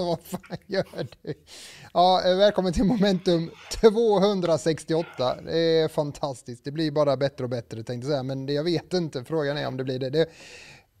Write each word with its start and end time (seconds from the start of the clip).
Alltså 0.00 0.30
vad 0.32 0.40
fan 0.42 0.56
gör 0.66 1.06
du? 1.22 1.34
Ja, 1.94 2.22
eh, 2.26 2.36
välkommen 2.36 2.72
till 2.72 2.84
Momentum 2.84 3.50
268. 3.80 5.40
Det 5.42 5.58
är 5.58 5.88
fantastiskt. 5.88 6.64
Det 6.64 6.70
blir 6.70 6.90
bara 6.90 7.16
bättre 7.16 7.44
och 7.44 7.50
bättre 7.50 7.82
tänkte 7.82 7.92
jag 8.06 8.12
säga, 8.12 8.22
men 8.22 8.48
jag 8.48 8.64
vet 8.64 8.92
inte. 8.94 9.24
Frågan 9.24 9.56
är 9.58 9.66
om 9.66 9.76
det 9.76 9.84
blir 9.84 9.98
det. 9.98 10.10
det. 10.10 10.26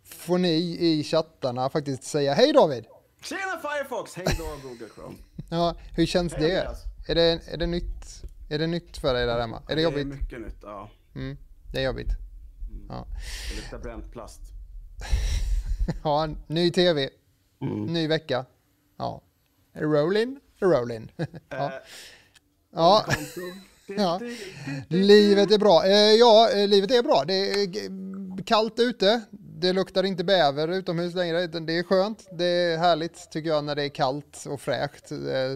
Får 0.04 0.38
ni 0.38 0.48
i 0.80 1.04
chattarna 1.04 1.68
faktiskt 1.70 2.02
säga 2.04 2.34
hej 2.34 2.52
David? 2.52 2.84
Tjena 3.22 3.40
Firefox! 3.62 4.14
Hej 4.16 4.26
då 4.38 4.68
Google 4.68 4.88
Chrome. 4.94 5.16
Ja, 5.50 5.74
hur 5.96 6.06
känns 6.06 6.32
Hej, 6.34 6.42
det? 6.50 6.76
Är 7.08 7.14
det, 7.14 7.40
är 7.52 7.56
det 7.56 7.66
nytt? 7.66 8.22
Är 8.50 8.58
det 8.58 8.66
nytt 8.66 8.96
för 8.96 9.14
dig 9.14 9.26
där 9.26 9.40
hemma? 9.40 9.56
Är 9.56 9.62
det 9.68 9.74
Det 9.74 9.80
är 9.80 9.84
jobbigt? 9.84 10.06
mycket 10.06 10.40
nytt, 10.40 10.56
ja. 10.62 10.90
Mm, 11.14 11.36
det 11.72 11.78
är 11.78 11.84
jobbigt. 11.84 12.10
Ja. 12.88 13.06
Det 13.50 13.56
luktar 13.56 13.78
bränt 13.78 14.12
plast. 14.12 14.40
ja, 16.04 16.28
ny 16.46 16.70
tv, 16.70 17.10
Mm. 17.62 17.84
ny 17.84 18.08
vecka. 18.08 18.44
Ja. 19.00 19.22
Rolling, 19.74 20.38
rolling. 20.58 21.12
ja. 21.48 21.66
Eh, 21.66 21.72
ja. 22.74 23.04
Ja. 23.96 24.20
Livet 24.88 25.50
är 25.52 25.58
bra. 25.58 25.84
Eh, 25.86 25.92
ja, 26.14 26.50
eh, 26.50 26.68
livet 26.68 26.90
är 26.90 27.02
bra. 27.02 27.24
Det 27.26 27.34
är 27.34 28.44
kallt 28.44 28.78
ute. 28.78 29.20
Det 29.30 29.72
luktar 29.72 30.04
inte 30.04 30.24
bäver 30.24 30.68
utomhus 30.68 31.14
längre. 31.14 31.42
utan 31.42 31.66
Det 31.66 31.78
är 31.78 31.82
skönt. 31.82 32.26
Det 32.38 32.44
är 32.44 32.78
härligt 32.78 33.30
tycker 33.30 33.48
jag 33.50 33.64
när 33.64 33.74
det 33.76 33.82
är 33.84 33.88
kallt 33.88 34.44
och 34.48 34.60
fräscht. 34.60 35.08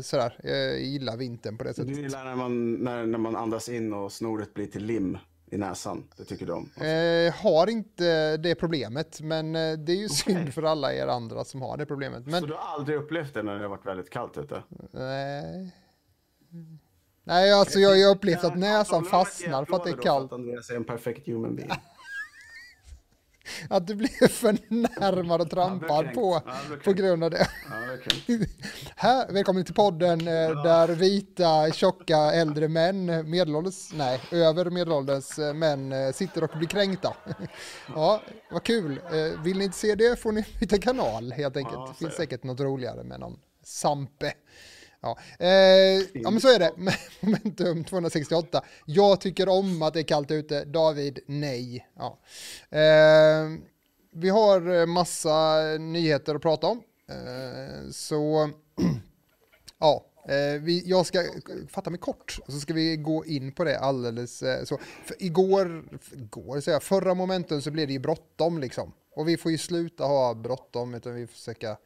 Sådär. 0.03 0.39
Jag 0.43 0.81
gillar 0.81 1.17
vintern 1.17 1.59
på 1.59 1.65
det 1.65 1.71
Du 1.71 1.75
sättet. 1.75 1.97
gillar 1.97 2.25
när 2.25 2.35
man, 2.37 2.75
när, 2.75 3.07
när 3.07 3.19
man 3.19 3.37
andas 3.37 3.69
in 3.69 3.93
och 3.93 4.13
snoret 4.13 4.55
blir 4.55 4.67
till 4.67 4.85
lim 4.85 5.19
i 5.55 5.59
näsan. 5.59 6.05
Det 6.17 6.25
tycker 6.25 6.51
om? 6.51 6.71
Eh, 6.77 7.35
har 7.35 7.71
inte 7.71 8.37
det 8.37 8.55
problemet, 8.55 9.21
men 9.21 9.57
eh, 9.57 9.73
det 9.79 9.93
är 9.93 9.97
ju 9.97 10.09
synd 10.09 10.55
för 10.55 10.63
alla 10.63 10.95
er 10.95 11.07
andra 11.07 11.45
som 11.45 11.63
har 11.63 11.77
det 11.77 11.87
problemet. 11.87 12.25
Så 12.25 12.31
Men 12.31 12.43
du 12.43 12.53
har 12.53 12.61
aldrig 12.61 12.99
upplevt 12.99 13.35
det 13.35 13.43
när 13.43 13.55
det 13.55 13.63
har 13.63 13.69
varit 13.69 13.87
väldigt 13.87 14.11
kallt 14.11 14.39
ute? 14.39 14.63
nej. 14.91 15.75
Nej, 17.27 17.53
alltså 17.53 17.79
jag 17.79 18.07
har 18.07 18.15
upplevt 18.15 18.45
att 18.45 18.59
näsan 18.59 19.05
fastnar 19.05 19.65
för 19.65 19.77
att 19.77 19.85
det 19.85 19.91
är 19.91 20.03
kallt. 20.03 20.33
Andreas 20.33 20.71
är 20.71 20.77
en 20.77 20.85
perfekt 20.85 21.27
human 21.27 21.57
being. 21.57 21.71
Att 23.69 23.87
du 23.87 23.95
blir 23.95 24.29
förnärmad 24.29 25.41
och 25.41 25.51
trampad 25.51 26.15
på 26.15 26.43
Ja, 26.47 26.77
på 26.85 26.93
grund 26.93 27.25
av 27.25 27.31
det. 27.31 27.49
Ja. 27.71 28.37
Här, 28.97 29.33
välkommen 29.33 29.65
till 29.65 29.75
podden 29.75 30.21
eh, 30.21 30.63
där 30.63 30.89
vita, 30.89 31.73
tjocka, 31.73 32.17
äldre 32.17 32.69
män, 32.69 33.31
medelålders, 33.31 33.93
nej, 33.93 34.21
över 34.31 34.71
medelålders 34.71 35.39
eh, 35.39 35.55
män 35.55 35.93
eh, 35.93 36.13
sitter 36.13 36.45
och 36.45 36.59
blir 36.59 36.69
kränkta. 36.69 37.17
Ja, 37.95 38.23
vad 38.51 38.63
kul. 38.63 39.01
Vill 39.45 39.59
ni 39.59 39.65
inte 39.65 39.77
se 39.77 39.95
det 39.95 40.21
får 40.21 40.33
ni 40.33 40.45
byta 40.61 40.79
kanal 40.79 41.33
helt 41.33 41.57
enkelt. 41.57 41.89
Det 41.89 41.95
finns 41.99 42.15
säkert 42.15 42.43
något 42.43 42.61
roligare 42.61 43.05
med 43.05 43.21
någon 43.21 43.39
Sampe. 43.65 44.33
Ja, 45.05 45.19
eh, 45.39 46.03
ja 46.15 46.31
men 46.31 46.41
så 46.41 46.49
är 46.49 46.59
det. 46.59 46.73
Momentum 47.21 47.85
268. 47.85 48.65
Jag 48.87 49.21
tycker 49.21 49.49
om 49.49 49.83
att 49.83 49.95
det 49.95 50.01
är 50.01 50.05
kallt 50.05 50.31
ute. 50.31 50.65
David, 50.65 51.19
nej. 51.27 51.89
Ja. 51.97 52.19
Eh, 52.79 53.49
vi 54.13 54.29
har 54.29 54.81
eh, 54.81 54.87
massa 54.87 55.61
nyheter 55.79 56.35
att 56.35 56.43
prata 56.43 56.67
om. 56.67 56.83
Eh, 57.09 57.91
så 57.91 58.51
ja, 59.79 60.05
eh, 60.29 60.61
vi, 60.61 60.83
jag 60.87 61.07
ska 61.07 61.25
fatta 61.69 61.91
mig 61.91 62.01
kort 62.01 62.39
så 62.49 62.61
ska 62.61 62.75
vi 62.75 62.97
gå 62.97 63.25
in 63.25 63.53
på 63.53 63.65
det 63.65 63.79
alldeles 63.79 64.43
eh, 64.43 64.65
så. 64.65 64.79
För 65.05 65.23
igår, 65.23 65.85
igår 66.13 66.61
säger 66.61 66.77
jag, 66.77 66.83
förra 66.83 67.15
momentum 67.15 67.63
så 67.63 67.71
blev 67.71 67.87
det 67.87 67.93
ju 67.93 67.99
bråttom 67.99 68.59
liksom. 68.59 68.93
Och 69.17 69.29
vi 69.29 69.37
får 69.37 69.51
ju 69.53 69.59
sluta 69.59 70.05
ha 70.05 70.35
bråttom 70.35 70.95
utan 70.95 71.15
vi 71.15 71.27
får 71.27 71.35
försöka 71.35 71.77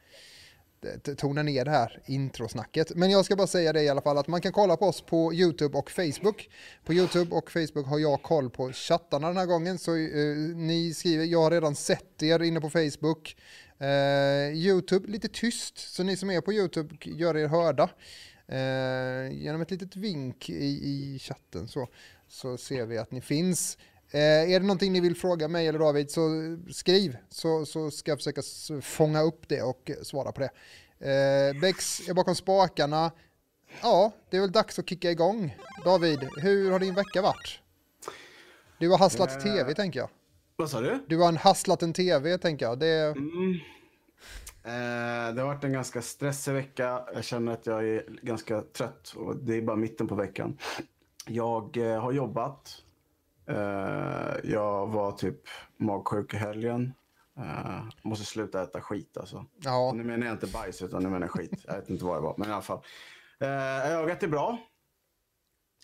Eh, 0.84 1.14
tona 1.14 1.42
ner 1.42 1.64
det 1.64 1.70
här 1.70 2.02
introsnacket. 2.06 2.94
Men 2.96 3.10
jag 3.10 3.24
ska 3.24 3.36
bara 3.36 3.46
säga 3.46 3.72
det 3.72 3.82
i 3.82 3.88
alla 3.88 4.00
fall 4.00 4.18
att 4.18 4.28
man 4.28 4.40
kan 4.40 4.52
kolla 4.52 4.76
på 4.76 4.86
oss 4.86 5.00
på 5.00 5.34
YouTube 5.34 5.78
och 5.78 5.90
Facebook. 5.90 6.50
På 6.84 6.94
YouTube 6.94 7.36
och 7.36 7.50
Facebook 7.50 7.86
har 7.86 7.98
jag 7.98 8.22
koll 8.22 8.50
på 8.50 8.72
chattarna 8.72 9.28
den 9.28 9.36
här 9.36 9.46
gången 9.46 9.78
så 9.78 9.96
eh, 9.96 10.36
ni 10.56 10.94
skriver, 10.94 11.24
jag 11.24 11.42
har 11.42 11.50
redan 11.50 11.74
sett 11.74 12.22
er 12.22 12.42
inne 12.42 12.60
på 12.60 12.70
Facebook. 12.70 13.36
Eh, 13.78 14.56
YouTube 14.56 15.08
lite 15.08 15.28
tyst 15.28 15.78
så 15.78 16.02
ni 16.02 16.16
som 16.16 16.30
är 16.30 16.40
på 16.40 16.52
YouTube 16.52 16.96
gör 17.00 17.36
er 17.36 17.48
hörda. 17.48 17.90
Eh, 18.48 19.32
genom 19.32 19.60
ett 19.60 19.70
litet 19.70 19.96
vink 19.96 20.50
i, 20.50 20.64
i 20.64 21.18
chatten 21.18 21.68
så, 21.68 21.88
så 22.28 22.56
ser 22.56 22.86
vi 22.86 22.98
att 22.98 23.10
ni 23.10 23.20
finns. 23.20 23.78
Eh, 24.10 24.20
är 24.52 24.60
det 24.60 24.66
någonting 24.66 24.92
ni 24.92 25.00
vill 25.00 25.16
fråga 25.16 25.48
mig 25.48 25.66
eller 25.66 25.78
David 25.78 26.10
så 26.10 26.20
skriv 26.72 27.16
så, 27.28 27.66
så 27.66 27.90
ska 27.90 28.10
jag 28.10 28.18
försöka 28.18 28.42
fånga 28.82 29.22
upp 29.22 29.48
det 29.48 29.62
och 29.62 29.90
svara 30.02 30.32
på 30.32 30.40
det. 30.40 30.50
Eh, 31.10 31.60
Bex 31.60 32.08
är 32.08 32.14
bakom 32.14 32.34
spakarna. 32.34 33.12
Ja, 33.82 34.12
det 34.30 34.36
är 34.36 34.40
väl 34.40 34.52
dags 34.52 34.78
att 34.78 34.88
kicka 34.88 35.10
igång. 35.10 35.56
David, 35.84 36.28
hur 36.36 36.70
har 36.70 36.78
din 36.78 36.94
vecka 36.94 37.22
varit? 37.22 37.60
Du 38.78 38.88
har 38.90 38.98
hasslat 38.98 39.36
Eh. 39.36 39.42
tv 39.42 39.74
tänker 39.74 40.00
jag. 40.00 40.08
Vad 40.56 40.70
sa 40.70 40.80
du? 40.80 41.04
Du 41.08 41.18
har 41.18 41.28
en 41.28 41.36
hasslat 41.36 41.82
en 41.82 41.92
tv 41.92 42.38
tänker 42.38 42.66
jag. 42.66 42.78
Det, 42.78 42.86
Mm. 43.16 43.54
Eh, 44.64 45.34
det 45.34 45.40
har 45.42 45.46
varit 45.46 45.64
en 45.64 45.72
ganska 45.72 46.02
stressig 46.02 46.52
vecka. 46.52 47.04
Jag 47.14 47.24
känner 47.24 47.52
att 47.52 47.66
jag 47.66 47.88
är 47.88 48.04
ganska 48.22 48.62
trött 48.62 49.12
och 49.16 49.36
det 49.36 49.54
är 49.56 49.62
bara 49.62 49.76
mitten 49.76 50.08
på 50.08 50.14
veckan. 50.14 50.58
Jag 51.26 51.76
eh, 51.76 52.00
har 52.00 52.12
jobbat. 52.12 52.82
Eh, 53.48 54.50
jag 54.50 54.86
var 54.86 55.12
typ 55.12 55.40
magsjuk 55.76 56.34
i 56.34 56.36
helgen. 56.36 56.94
Eh, 57.38 57.80
måste 58.02 58.24
sluta 58.24 58.62
äta 58.62 58.80
skit 58.80 59.16
alltså. 59.16 59.46
ja, 59.58 59.88
Och 59.88 59.96
nu 59.96 60.04
menar 60.04 60.26
jag 60.26 60.34
inte 60.34 60.46
bajs 60.46 60.82
utan 60.82 61.02
nu 61.02 61.08
menar 61.08 61.26
jag 61.26 61.30
skit. 61.30 61.64
Jag 61.66 61.74
vet 61.74 61.90
inte 61.90 62.04
vad 62.04 62.16
det 62.16 62.20
var, 62.20 62.34
men 62.38 62.48
i 62.48 62.52
alla 62.52 62.62
fall. 62.62 62.80
Eh, 63.40 63.92
ögat 63.92 64.22
är 64.22 64.28
bra. 64.28 64.58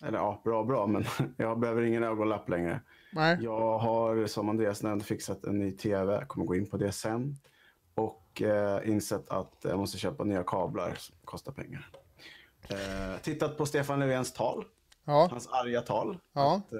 Eller 0.03 0.17
ja, 0.17 0.41
bra 0.43 0.63
bra, 0.63 0.87
men 0.87 1.05
jag 1.37 1.59
behöver 1.59 1.81
ingen 1.81 2.03
ögonlapp 2.03 2.49
längre. 2.49 2.81
nej. 3.13 3.37
Jag 3.41 3.77
har 3.77 4.27
som 4.27 4.49
Andreas 4.49 4.83
nämnde 4.83 5.05
fixat 5.05 5.43
en 5.45 5.59
ny 5.59 5.71
tv. 5.71 6.13
Jag 6.13 6.27
kommer 6.27 6.45
gå 6.45 6.55
in 6.55 6.69
på 6.69 6.77
det 6.77 6.91
sen. 6.91 7.35
Och 7.95 8.41
eh, 8.41 8.89
insett 8.89 9.29
att 9.29 9.55
jag 9.61 9.79
måste 9.79 9.97
köpa 9.97 10.23
nya 10.23 10.43
kablar 10.43 10.95
som 10.97 11.15
kostar 11.25 11.51
pengar. 11.51 11.89
Tittat 13.21 13.57
på 13.57 13.65
Stefan 13.65 13.99
Löfvens 13.99 14.33
tal. 14.33 14.65
Ja, 15.05 15.27
Hans 15.31 15.47
arga 15.47 15.81
tal. 15.81 16.17
Ja. 16.33 16.55
Att, 16.55 16.73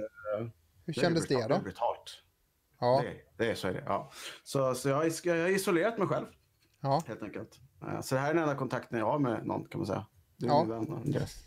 hur 0.86 0.98
är 0.98 1.02
kändes 1.02 1.28
det 1.28 1.48
då? 1.48 1.56
är 1.56 1.60
brutalt. 1.60 2.22
Ja, 2.80 3.02
Det, 3.04 3.08
är- 3.10 3.24
det 3.38 3.52
är 3.52 3.56
så 3.56 3.68
är 3.68 3.74
det. 3.74 3.84
Ja. 3.86 4.12
Så, 4.44 4.76
så 4.76 4.90
jag, 4.90 4.96
har 4.96 5.12
jag 5.24 5.36
har 5.42 5.50
isolerat 5.50 5.98
mig 5.98 6.08
själv 6.08 6.26
ja. 6.82 7.02
helt 7.08 7.22
enkelt. 7.24 7.60
Eh, 7.82 8.02
så 8.02 8.16
det 8.16 8.22
här 8.22 8.30
är 8.30 8.34
den 8.34 8.44
enda 8.44 8.56
kontakten 8.56 9.00
jag 9.00 9.06
har 9.06 9.20
med 9.20 9.46
någon 9.46 9.66
kan 9.68 9.80
man 9.80 9.88
säga. 9.88 10.06
Du 10.38 10.48
Ja. 10.48 10.64
vän 10.64 10.94
Andreas. 10.94 11.36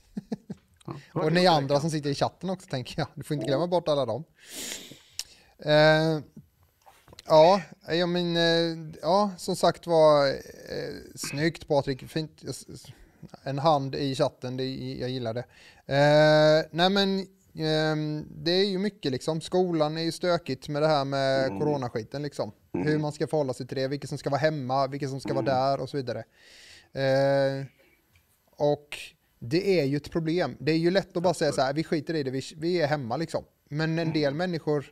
Ja. 1.15 1.21
Och 1.23 1.33
ni 1.33 1.47
andra 1.47 1.81
som 1.81 1.91
sitter 1.91 2.11
i 2.11 2.15
chatten 2.15 2.51
också 2.51 2.69
tänker 2.69 2.99
jag. 3.01 3.09
Du 3.15 3.23
får 3.23 3.35
inte 3.35 3.47
glömma 3.47 3.67
bort 3.67 3.89
alla 3.89 4.07
dem. 4.07 4.25
Eh, 5.59 6.19
ja, 7.27 7.63
jag 7.89 8.09
men, 8.09 8.37
eh, 8.37 8.93
ja, 9.03 9.31
som 9.37 9.57
sagt 9.57 9.87
var 9.87 10.27
eh, 10.29 10.35
snyggt 11.15 11.69
Patrik. 11.69 12.09
Fint. 12.11 12.43
En 13.43 13.59
hand 13.59 13.95
i 13.95 14.15
chatten, 14.15 14.57
det, 14.57 14.65
jag 15.01 15.11
gillar 15.11 15.35
det. 15.35 15.45
Nej 16.71 16.91
men, 16.91 17.27
det 18.45 18.51
är 18.53 18.65
ju 18.65 18.79
mycket 18.79 19.13
liksom. 19.13 19.41
Skolan 19.41 19.97
är 19.99 20.03
ju 20.03 20.13
stökigt 20.13 20.69
med 20.69 20.83
det 20.83 20.89
här 20.89 21.05
med 21.05 21.47
Mm. 21.47 21.59
coronaskiten 21.61 22.23
liksom. 22.23 22.53
Hur 22.73 22.99
man 22.99 23.13
ska 23.13 23.27
förhålla 23.27 23.55
sig 23.55 23.67
till 23.67 23.77
det, 23.77 23.89
vilka 23.89 24.07
som 24.07 24.19
ska 24.19 24.31
vara 24.31 24.41
hemma, 24.41 24.87
vilka 24.87 25.09
som 25.09 25.21
ska 25.21 25.35
vara 25.35 25.45
där 25.45 25.81
och 25.81 25.89
så 25.89 25.97
vidare. 25.97 26.25
Eh, 26.93 27.67
och 28.51 28.99
det 29.39 29.81
är 29.81 29.85
ju 29.85 29.97
ett 29.97 30.11
problem. 30.11 30.57
Det 30.61 30.73
är 30.73 30.77
ju 30.77 30.91
lätt 30.91 31.17
att 31.17 31.23
bara 31.23 31.35
säga 31.35 31.53
så 31.53 31.61
här, 31.61 31.73
vi 31.75 31.85
skiter 31.85 32.15
i 32.15 32.23
det, 32.23 32.31
vi, 32.31 32.43
vi 32.57 32.81
är 32.81 32.87
hemma 32.87 33.17
liksom. 33.17 33.45
Men 33.69 33.99
en 33.99 34.13
del 34.13 34.35
människor 34.35 34.91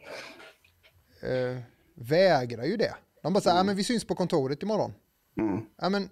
eh, 1.21 1.59
vägrar 1.95 2.65
ju 2.65 2.77
det. 2.77 2.95
De 3.23 3.33
bara 3.33 3.41
säger, 3.41 3.57
ja 3.57 3.63
men 3.63 3.77
vi 3.77 3.85
syns 3.85 4.05
på 4.05 4.15
kontoret 4.15 4.63
imorgon. 4.63 4.93
Mm. 5.41 5.61
Ja 5.77 5.89
men, 5.89 6.09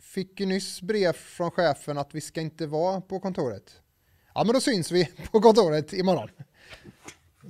fick 0.00 0.40
ju 0.40 0.46
nyss 0.46 0.82
brev 0.82 1.12
från 1.12 1.50
chefen 1.50 1.98
att 1.98 2.14
vi 2.14 2.20
ska 2.20 2.40
inte 2.40 2.66
vara 2.66 3.00
på 3.00 3.20
kontoret. 3.20 3.81
Ja 4.34 4.44
men 4.44 4.54
då 4.54 4.60
syns 4.60 4.90
vi 4.92 5.08
på 5.32 5.40
kontoret 5.40 5.92
imorgon. 5.92 6.28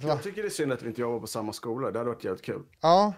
Så, 0.01 0.07
Jag 0.07 0.23
tycker 0.23 0.43
det 0.43 0.49
är 0.49 0.51
synd 0.51 0.73
att 0.73 0.83
vi 0.83 0.89
inte 0.89 1.01
jobbar 1.01 1.21
på 1.21 1.27
samma 1.27 1.53
skola. 1.53 1.91
Det 1.91 1.99
hade 1.99 2.11
varit 2.11 2.25
jävligt 2.25 2.45
kul. 2.45 2.63
ja. 2.81 3.13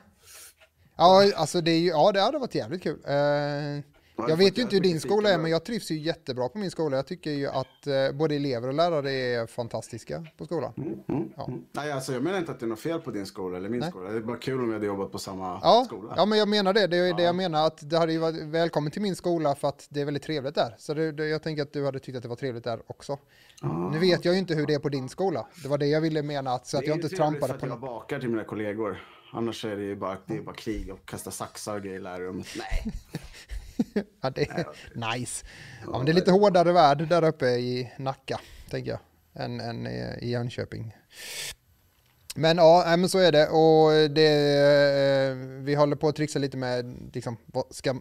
Ja, 0.97 1.33
alltså 1.37 1.61
det 1.61 1.71
är 1.71 1.79
ju, 1.79 1.89
ja 1.89 2.13
det 2.13 2.21
hade 2.21 2.39
varit 2.39 2.55
jävligt 2.55 2.83
kul. 2.83 3.01
Eh, 3.05 3.85
jag 4.17 4.31
jag 4.31 4.37
vet 4.37 4.59
ju 4.59 4.63
inte 4.63 4.77
hur 4.77 4.83
din 4.83 5.01
skola 5.01 5.31
är, 5.31 5.39
men 5.39 5.51
jag 5.51 5.65
trivs 5.65 5.91
ju 5.91 5.99
jättebra 5.99 6.49
på 6.49 6.59
min 6.59 6.71
skola. 6.71 6.97
Jag 6.97 7.07
tycker 7.07 7.31
ju 7.31 7.47
att 7.47 7.87
eh, 7.87 8.13
både 8.13 8.35
elever 8.35 8.69
och 8.69 8.75
lärare 8.75 9.11
är 9.11 9.47
fantastiska 9.47 10.27
på 10.37 10.45
skolan. 10.45 10.73
Mm. 10.77 10.99
Mm. 11.09 11.65
Nej, 11.73 11.93
alltså 11.93 12.13
jag 12.13 12.23
menar 12.23 12.39
inte 12.39 12.53
att 12.53 12.61
det 12.61 12.67
är 12.67 12.69
något 12.69 12.81
fel 12.81 13.01
på 13.01 13.11
din 13.11 13.27
skola 13.27 13.57
eller 13.57 13.69
min 13.69 13.81
Nej. 13.81 13.91
skola. 13.91 14.11
Det 14.11 14.17
är 14.17 14.21
bara 14.21 14.37
kul 14.37 14.61
om 14.61 14.67
vi 14.69 14.73
hade 14.73 14.87
jobbat 14.87 15.13
på 15.13 15.19
samma 15.19 15.61
Ja, 15.63 15.85
skola. 15.87 16.15
ja, 16.17 16.27
men 16.27 16.39
jag 16.39 16.49
menar 16.49 16.73
det. 16.73 16.87
Det 16.87 16.97
är 16.97 17.15
det 17.15 17.23
jag 17.23 17.35
menar, 17.35 17.67
att 17.67 17.91
det 17.91 17.99
hade 17.99 18.13
ju 18.13 18.19
varit 18.19 18.43
välkommen 18.43 18.91
till 18.91 19.03
min 19.03 19.17
skola 19.17 19.55
för 19.55 19.69
att 19.69 19.87
det 19.91 20.01
är 20.01 20.05
väldigt 20.05 20.23
trevligt 20.23 20.55
där. 20.55 20.75
Så 20.79 20.95
det, 20.95 21.13
det, 21.13 21.27
jag 21.27 21.43
tänker 21.43 21.63
att 21.63 21.73
du 21.73 21.85
hade 21.85 21.99
tyckt 21.99 22.17
att 22.17 22.23
det 22.23 22.29
var 22.29 22.37
trevligt 22.37 22.65
där 22.65 22.81
också. 22.87 23.19
Ah. 23.63 23.91
Nu 23.93 23.99
vet 23.99 24.25
jag 24.25 24.35
ju 24.35 24.41
inte 24.41 24.55
hur 24.55 24.67
det 24.67 24.75
är 24.75 24.79
på 24.79 24.89
din 24.89 25.09
skola. 25.09 25.47
Det 25.63 25.69
var 25.69 25.79
det 25.79 25.87
jag 25.87 26.01
ville 26.01 26.23
mena, 26.23 26.51
att, 26.51 26.67
så 26.67 26.77
att 26.77 26.81
Det 26.81 26.87
är 26.87 26.89
jag 26.89 26.97
inte 26.97 27.09
trampade 27.17 27.53
på 27.55 27.65
att 27.65 27.71
jag 27.71 27.81
bakar 27.81 28.19
till 28.21 28.29
mina 28.29 28.45
kollegor. 28.45 29.05
Annars 29.33 29.65
är 29.65 29.77
det 29.77 29.83
ju 29.83 29.97
bara, 29.97 30.17
det 30.27 30.37
är 30.37 30.43
bara 30.43 30.55
krig 30.55 30.93
och 30.93 31.05
kasta 31.07 31.31
saxar 31.31 31.75
och 31.77 31.83
grejer 31.83 31.97
i 31.97 32.01
lärarrummet. 32.01 32.47
Nej. 32.57 32.93
ja, 34.21 34.31
det 34.31 34.51
är 34.51 34.67
nice. 35.13 35.45
Ja, 35.87 35.97
men 35.97 36.07
det 36.07 36.13
är 36.13 36.15
lite 36.15 36.31
hårdare 36.31 36.73
värld 36.73 37.09
där 37.09 37.25
uppe 37.25 37.47
i 37.47 37.93
Nacka, 37.99 38.41
tänker 38.71 38.91
jag, 38.91 39.01
än, 39.45 39.61
än 39.61 39.87
i 39.87 40.31
Jönköping. 40.31 40.97
Men 42.35 42.57
ja, 42.57 42.97
men 42.97 43.09
så 43.09 43.19
är 43.19 43.33
det 43.33 43.49
och 43.49 44.11
det, 44.11 44.31
eh, 45.29 45.37
vi 45.65 45.75
håller 45.75 45.97
på 45.97 46.09
att 46.09 46.17
trixa 46.17 46.39
lite 46.39 46.57
med, 46.57 47.11
liksom, 47.13 47.37
ska, 47.71 48.01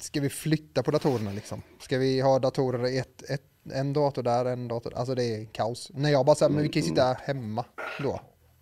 ska 0.00 0.20
vi 0.20 0.28
flytta 0.28 0.82
på 0.82 0.90
datorerna 0.90 1.32
liksom? 1.32 1.62
Ska 1.80 1.98
vi 1.98 2.20
ha 2.20 2.38
datorer 2.38 2.86
i 2.86 2.98
ett, 2.98 3.30
ett, 3.30 3.42
en 3.72 3.92
dator 3.92 4.22
där, 4.22 4.44
en 4.44 4.68
dator, 4.68 4.94
alltså 4.96 5.14
det 5.14 5.24
är 5.24 5.44
kaos. 5.44 5.90
När 5.94 6.10
jag 6.10 6.26
bara 6.26 6.36
säger, 6.36 6.50
men 6.50 6.62
vi 6.62 6.68
kan 6.68 6.82
ju 6.82 6.88
sitta 6.88 7.12
hemma 7.12 7.64
då. 8.02 8.20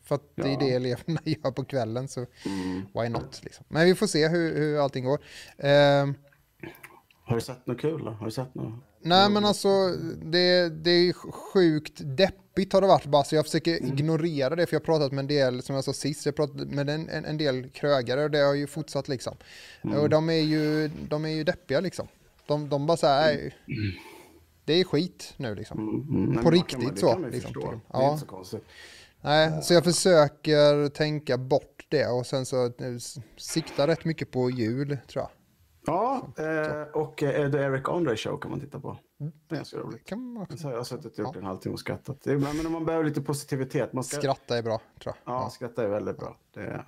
För 0.09 0.15
att 0.15 0.23
det 0.35 0.53
är 0.53 0.59
det 0.59 0.71
eleverna 0.71 1.21
gör 1.25 1.51
på 1.51 1.65
kvällen, 1.65 2.09
så 2.09 2.27
mm. 2.47 2.87
why 2.95 3.09
not? 3.09 3.41
Liksom. 3.45 3.65
Men 3.69 3.87
vi 3.87 3.95
får 3.95 4.07
se 4.07 4.29
hur, 4.29 4.57
hur 4.57 4.79
allting 4.79 5.05
går. 5.05 5.19
Uh, 5.65 6.15
har 7.25 7.35
du 7.35 7.41
sett 7.41 7.67
något 7.67 7.81
kul 7.81 8.05
då? 8.05 8.11
Har 8.11 8.25
du 8.25 8.31
sett 8.33 8.55
något? 8.55 8.75
Nej 9.01 9.31
men 9.31 9.45
alltså 9.45 9.69
det, 10.23 10.69
det 10.69 10.91
är 10.91 11.13
sjukt 11.33 12.01
deppigt 12.05 12.73
har 12.73 12.81
det 12.81 12.87
varit 12.87 13.07
bara 13.07 13.25
så 13.25 13.35
jag 13.35 13.45
försöker 13.45 13.79
mm. 13.79 13.93
ignorera 13.93 14.57
det 14.57 14.67
för 14.67 14.75
jag 14.75 14.81
har 14.81 14.85
pratat 14.85 15.13
med 15.13 15.19
en 15.19 15.27
del, 15.27 15.63
som 15.63 15.75
jag 15.75 15.85
sa 15.85 15.93
sist, 15.93 16.27
jag 16.27 16.37
pratat 16.37 16.57
med 16.57 16.91
en, 16.91 17.09
en, 17.09 17.25
en 17.25 17.39
del 17.39 17.69
krögare 17.69 18.25
och 18.25 18.31
det 18.31 18.39
har 18.39 18.55
ju 18.55 18.67
fortsatt 18.67 19.09
liksom. 19.09 19.37
Mm. 19.83 19.99
Och 19.99 20.09
de 20.09 20.31
är 20.31 20.41
ju, 20.41 20.89
de 20.89 21.25
är 21.25 21.29
ju 21.29 21.45
deppiga 21.45 21.81
liksom. 21.81 22.09
De, 22.47 22.69
de 22.69 22.87
bara 22.87 22.97
säger 22.97 23.41
mm. 23.41 23.93
det 24.65 24.73
är 24.73 24.85
skit 24.85 25.35
nu 25.37 25.55
liksom. 25.55 25.79
Mm. 25.79 26.31
mm. 26.31 26.45
På 26.45 26.51
riktigt 26.51 26.83
man, 26.83 26.97
så. 26.97 27.19
Liksom, 27.19 27.53
det 27.53 27.81
ja. 27.93 28.03
är 28.03 28.13
inte 28.13 28.21
så 28.21 28.27
konstigt. 28.27 28.65
Nej, 29.20 29.62
så 29.62 29.75
jag 29.75 29.85
försöker 29.85 30.88
tänka 30.88 31.38
bort 31.38 31.87
det 31.88 32.06
och 32.06 32.26
sen 32.26 32.47
så 32.47 32.65
eh, 32.65 32.73
sikta 33.37 33.87
rätt 33.87 34.05
mycket 34.05 34.31
på 34.31 34.50
jul 34.50 34.99
tror 35.09 35.23
jag. 35.23 35.31
Ja, 35.87 36.29
eh, 36.38 36.82
och 36.82 37.23
eh, 37.23 37.53
The 37.53 37.59
Eric 37.59 37.88
Andre 37.88 38.17
Show 38.17 38.38
kan 38.38 38.50
man 38.50 38.61
titta 38.61 38.81
på. 38.81 38.99
Mm. 39.20 39.32
Det 39.49 39.55
är 39.55 39.56
ganska 39.56 39.76
roligt. 39.76 40.06
Kan 40.06 40.32
man 40.32 40.43
också. 40.43 40.70
Jag 40.70 40.76
har 40.76 40.85
suttit 40.85 41.12
och 41.12 41.19
gjort 41.19 41.35
ja. 41.35 41.41
en 41.41 41.47
halvtimme 41.47 41.73
och 41.73 41.81
skrattat. 41.81 42.26
Men 42.26 42.73
man 42.73 42.85
behöver 42.85 43.05
lite 43.05 43.20
positivitet. 43.20 43.93
Man 43.93 44.05
ska... 44.05 44.17
Skratta 44.17 44.59
är 44.59 44.62
bra, 44.62 44.81
tror 45.03 45.15
jag. 45.25 45.35
Ja, 45.35 45.43
ja. 45.43 45.50
skratta 45.50 45.85
är 45.85 45.88
väldigt 45.88 46.19
bra. 46.19 46.37
Det. 46.55 46.85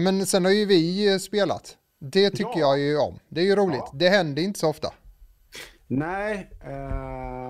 Men 0.00 0.26
sen 0.26 0.44
har 0.44 0.52
ju 0.52 0.66
vi 0.66 1.12
eh, 1.12 1.18
spelat. 1.18 1.76
Det 1.98 2.30
tycker 2.30 2.60
ja. 2.60 2.76
jag 2.76 2.78
ju 2.78 2.98
om. 2.98 3.18
Det 3.28 3.40
är 3.40 3.44
ju 3.44 3.56
roligt. 3.56 3.78
Ja. 3.78 3.90
Det 3.94 4.08
händer 4.08 4.42
inte 4.42 4.60
så 4.60 4.68
ofta. 4.68 4.92
Nej. 5.86 6.50
Uh... 6.66 7.47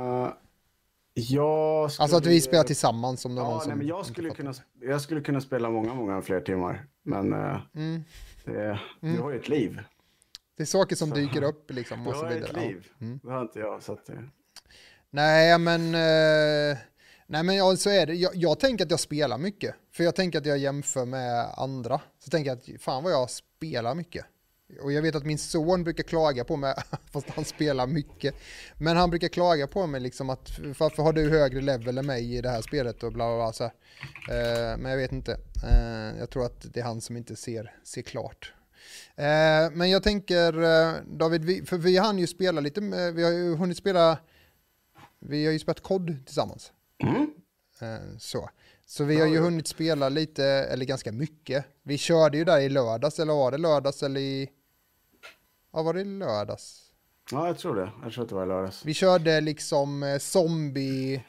Jag 1.19 1.91
skulle... 1.93 2.03
Alltså 2.03 2.17
att 2.17 2.27
vi 2.27 2.41
spelar 2.41 2.65
tillsammans 2.65 3.21
som 3.21 3.37
ja, 3.37 3.63
nej, 3.67 3.77
men 3.77 3.87
jag 3.87 4.07
skulle, 4.07 4.31
kunna, 4.31 4.55
jag 4.81 5.01
skulle 5.01 5.21
kunna 5.21 5.41
spela 5.41 5.71
många, 5.71 5.95
många 5.95 6.23
fler 6.23 6.41
timmar. 6.41 6.87
Men 7.03 7.33
uh, 7.33 7.61
mm. 7.75 8.05
det, 8.45 8.79
mm. 9.03 9.17
du 9.17 9.21
har 9.21 9.31
ju 9.31 9.39
ett 9.39 9.49
liv. 9.49 9.81
Det 10.57 10.63
är 10.63 10.67
saker 10.67 10.97
som 10.97 11.09
så, 11.09 11.15
dyker 11.15 11.43
upp 11.43 11.71
liksom. 11.71 12.07
Och 12.07 12.15
så 12.15 12.27
vidare. 12.27 12.45
ett 12.45 12.57
liv. 12.57 12.89
Ja. 12.99 13.07
Mm. 13.07 13.21
Det 13.23 13.31
har 13.31 13.43
inte 13.43 13.59
jag. 13.59 13.83
Så 13.83 13.93
att, 13.93 14.11
Nej, 15.11 15.59
men... 15.59 15.95
Eh, 15.95 16.79
nej, 17.27 17.43
men 17.43 17.57
ja, 17.57 17.77
så 17.77 17.91
är 17.91 18.07
det. 18.07 18.15
Jag, 18.15 18.35
jag, 18.35 18.61
tänker 18.61 18.85
att 18.85 18.91
jag 18.91 19.01
spelar 19.01 19.39
mycket. 19.39 19.75
För 19.93 20.05
jag 20.05 20.15
tänker 20.15 20.39
att 20.39 20.47
jag 20.47 20.59
jämför 20.59 21.05
med 21.05 21.47
andra. 21.57 22.01
Så 22.19 22.31
tänker 22.31 22.51
jag 22.51 22.59
att 22.59 22.83
fan 22.83 23.05
vad 23.05 23.13
jag 23.13 23.31
spelar 23.31 23.95
mycket. 23.95 24.27
Och 24.83 24.93
jag 24.93 25.03
vet 25.03 25.15
att 25.15 25.27
min 25.27 25.39
son 25.39 25.85
brukar 25.85 26.03
klaga 26.03 26.45
på 26.45 26.57
mig, 26.57 26.75
fast 27.13 27.31
han 27.31 27.45
spelar 27.45 27.87
mycket. 27.87 28.35
Men 28.79 28.97
han 28.97 29.11
brukar 29.11 29.29
klaga 29.29 29.67
på 29.67 29.87
mig 29.87 30.01
liksom 30.01 30.31
att 30.31 30.59
varför 30.79 31.03
har 31.03 31.13
du 31.13 31.31
högre 31.31 31.61
level 31.61 31.99
än 31.99 32.07
mig 32.07 32.37
i 32.37 32.41
det 32.41 32.51
här 32.51 32.63
spelet 32.63 33.03
och 33.03 33.13
bla 33.13 33.27
bla 33.27 33.37
bla. 33.37 33.53
Så 33.53 33.65
uh, 33.65 33.71
men 34.79 34.85
jag 34.85 34.99
vet 34.99 35.13
inte. 35.13 35.33
Uh, 35.65 36.19
jag 36.19 36.31
tror 36.31 36.47
att 36.47 36.73
det 36.75 36.81
är 36.81 36.85
han 36.85 37.01
som 37.01 37.17
inte 37.17 37.37
ser, 37.37 37.75
ser 37.85 38.03
klart. 38.03 38.53
Eh, 39.17 39.71
men 39.73 39.91
jag 39.91 40.03
tänker, 40.03 40.63
eh, 40.63 40.95
David, 41.07 41.45
vi, 41.45 41.63
för 41.67 41.79
vi 41.79 41.97
hann 41.97 42.19
ju 42.19 42.27
spela 42.27 42.61
lite, 42.61 42.81
vi 43.15 43.25
har 43.25 43.31
ju 43.31 43.57
hunnit 43.57 43.77
spela, 43.77 44.19
vi 45.19 45.47
har 45.47 45.53
ju 45.53 45.59
spelat 45.59 45.83
kod 45.83 46.27
tillsammans. 46.27 46.73
Mm. 47.03 47.31
Eh, 47.81 48.19
så. 48.19 48.51
Så 48.87 49.05
vi 49.05 49.21
har 49.21 49.27
ju 49.27 49.39
hunnit 49.39 49.69
spela 49.69 50.09
lite, 50.09 50.45
eller 50.45 50.85
ganska 50.85 51.13
mycket. 51.13 51.65
Vi 51.83 51.99
körde 51.99 52.39
ju 52.39 52.45
där 52.45 52.61
i 52.61 52.69
lördags, 52.69 53.19
eller 53.19 53.33
var 53.33 53.51
det 53.51 53.59
lördags 53.59 54.03
eller 54.03 54.21
i... 54.21 54.49
Ja, 55.79 55.83
var 55.83 55.95
det 55.95 56.05
lördags? 56.05 56.93
Ja, 57.31 57.47
jag 57.47 57.59
tror 57.59 57.75
det. 57.75 57.91
Jag 58.03 58.13
tror 58.13 58.25
att 58.25 58.29
det 58.29 58.35
var 58.35 58.43
i 58.43 58.47
lördags. 58.47 58.85
Vi 58.85 58.95
körde 58.95 59.41
liksom 59.41 60.19
zombie... 60.21 61.25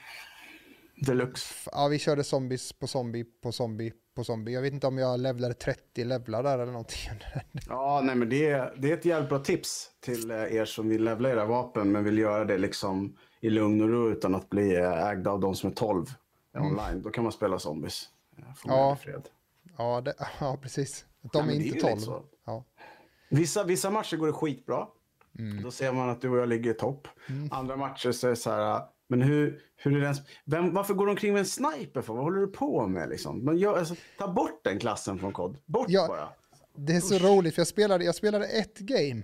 Deluxe. 0.96 1.70
Ja, 1.72 1.88
vi 1.88 2.00
körde 2.00 2.24
zombies 2.24 2.74
på 2.74 2.88
zombie 2.88 3.24
på 3.24 3.52
zombie 3.52 3.94
på 4.16 4.24
zombie. 4.24 4.52
Jag 4.52 4.62
vet 4.62 4.74
inte 4.74 4.88
om 4.88 4.98
jag 4.98 5.20
levlade 5.20 5.54
30 5.54 6.04
levlar 6.04 6.44
där 6.44 6.60
eller 6.60 6.72
någonting. 6.72 6.98
Ja, 7.68 8.02
nej 8.04 8.16
men 8.16 8.30
det 8.30 8.50
är, 8.50 8.76
det 8.78 8.92
är 8.92 8.94
ett 8.94 9.06
jävligt 9.06 9.30
bra 9.30 9.40
tips 9.40 9.90
till 10.00 10.32
eh, 10.32 10.38
er 10.38 10.66
som 10.66 10.90
vill 10.90 11.04
levla 11.04 11.30
era 11.30 11.46
vapen 11.46 11.92
men 11.92 12.04
vill 12.04 12.18
göra 12.18 12.46
det 12.46 12.58
liksom 12.58 13.18
i 13.42 13.50
lugn 13.50 13.82
och 13.82 13.90
ro 13.90 14.12
utan 14.12 14.36
att 14.36 14.50
bli 14.50 14.76
eh, 14.76 15.08
ägda 15.08 15.32
av 15.32 15.40
de 15.40 15.56
som 15.56 15.70
är 15.70 15.74
12 15.74 16.06
mm. 16.56 16.68
online. 16.68 17.02
Då 17.02 17.10
kan 17.10 17.24
man 17.24 17.34
spela 17.34 17.60
zombies. 17.60 18.10
Ja, 18.66 18.98
fred. 19.02 19.28
Ja, 19.78 20.02
det, 20.02 20.14
ja, 20.40 20.58
precis. 20.62 21.06
De 21.34 21.48
nej, 21.48 21.58
är 21.58 21.62
inte 21.62 21.80
12. 21.80 22.00
Är 22.02 22.22
ja. 22.46 22.64
Vissa, 23.30 23.64
vissa 23.64 23.90
matcher 23.90 24.18
går 24.18 24.28
det 24.28 24.34
skitbra. 24.34 24.88
Mm. 25.40 25.64
Då 25.64 25.72
ser 25.72 25.92
man 25.92 26.10
att 26.10 26.22
du 26.22 26.30
och 26.30 26.38
jag 26.38 26.50
ligger 26.50 26.72
i 26.72 26.74
topp. 26.74 27.08
Mm. 27.28 27.50
Andra 27.52 27.78
matcher 27.78 28.12
så 28.12 28.28
är 28.28 28.30
det 28.30 28.36
så 28.36 28.52
här, 28.52 28.82
men 29.08 29.22
hur, 29.22 29.62
hur 29.76 29.98
är 29.98 30.02
den, 30.02 30.16
vem, 30.46 30.74
varför 30.74 30.94
går 30.94 31.06
de 31.06 31.12
omkring 31.12 31.34
med 31.34 31.40
en 31.40 31.46
sniper 31.46 32.02
för? 32.02 32.14
Vad 32.14 32.24
håller 32.24 32.40
du 32.40 32.48
på 32.48 32.88
med 32.88 33.10
liksom? 33.10 33.46
Men 33.46 33.60
jag, 33.60 33.78
alltså, 33.78 33.96
ta 34.18 34.34
bort 34.34 34.64
den 34.64 34.80
klassen 34.80 35.20
från 35.20 35.34
kod. 35.34 35.58
Bort 35.66 35.86
ja, 35.90 36.08
bara. 36.08 36.30
Det 36.86 36.96
är 36.96 37.02
så 37.02 37.16
Usch. 37.16 37.24
roligt 37.24 37.56
för 37.56 37.60
jag 37.60 37.68
spelade, 37.68 38.04
jag 38.06 38.16
spelade 38.16 38.46
ett 38.46 38.80
game. 38.80 39.24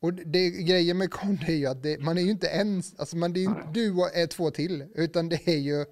Och 0.00 0.14
det, 0.14 0.50
grejen 0.50 0.98
med 0.98 1.10
kod 1.10 1.42
är 1.48 1.52
ju 1.52 1.66
att 1.66 1.82
det, 1.82 2.00
man 2.00 2.18
är 2.18 2.22
ju 2.22 2.30
inte 2.30 2.46
ens, 2.46 2.98
alltså 2.98 3.16
man, 3.16 3.32
det 3.32 3.40
är 3.40 3.44
inte 3.44 3.68
du 3.72 3.92
och 3.92 4.16
är 4.16 4.26
två 4.26 4.50
till, 4.50 4.86
utan 4.94 5.28
det 5.28 5.48
är 5.48 5.58
ju, 5.58 5.84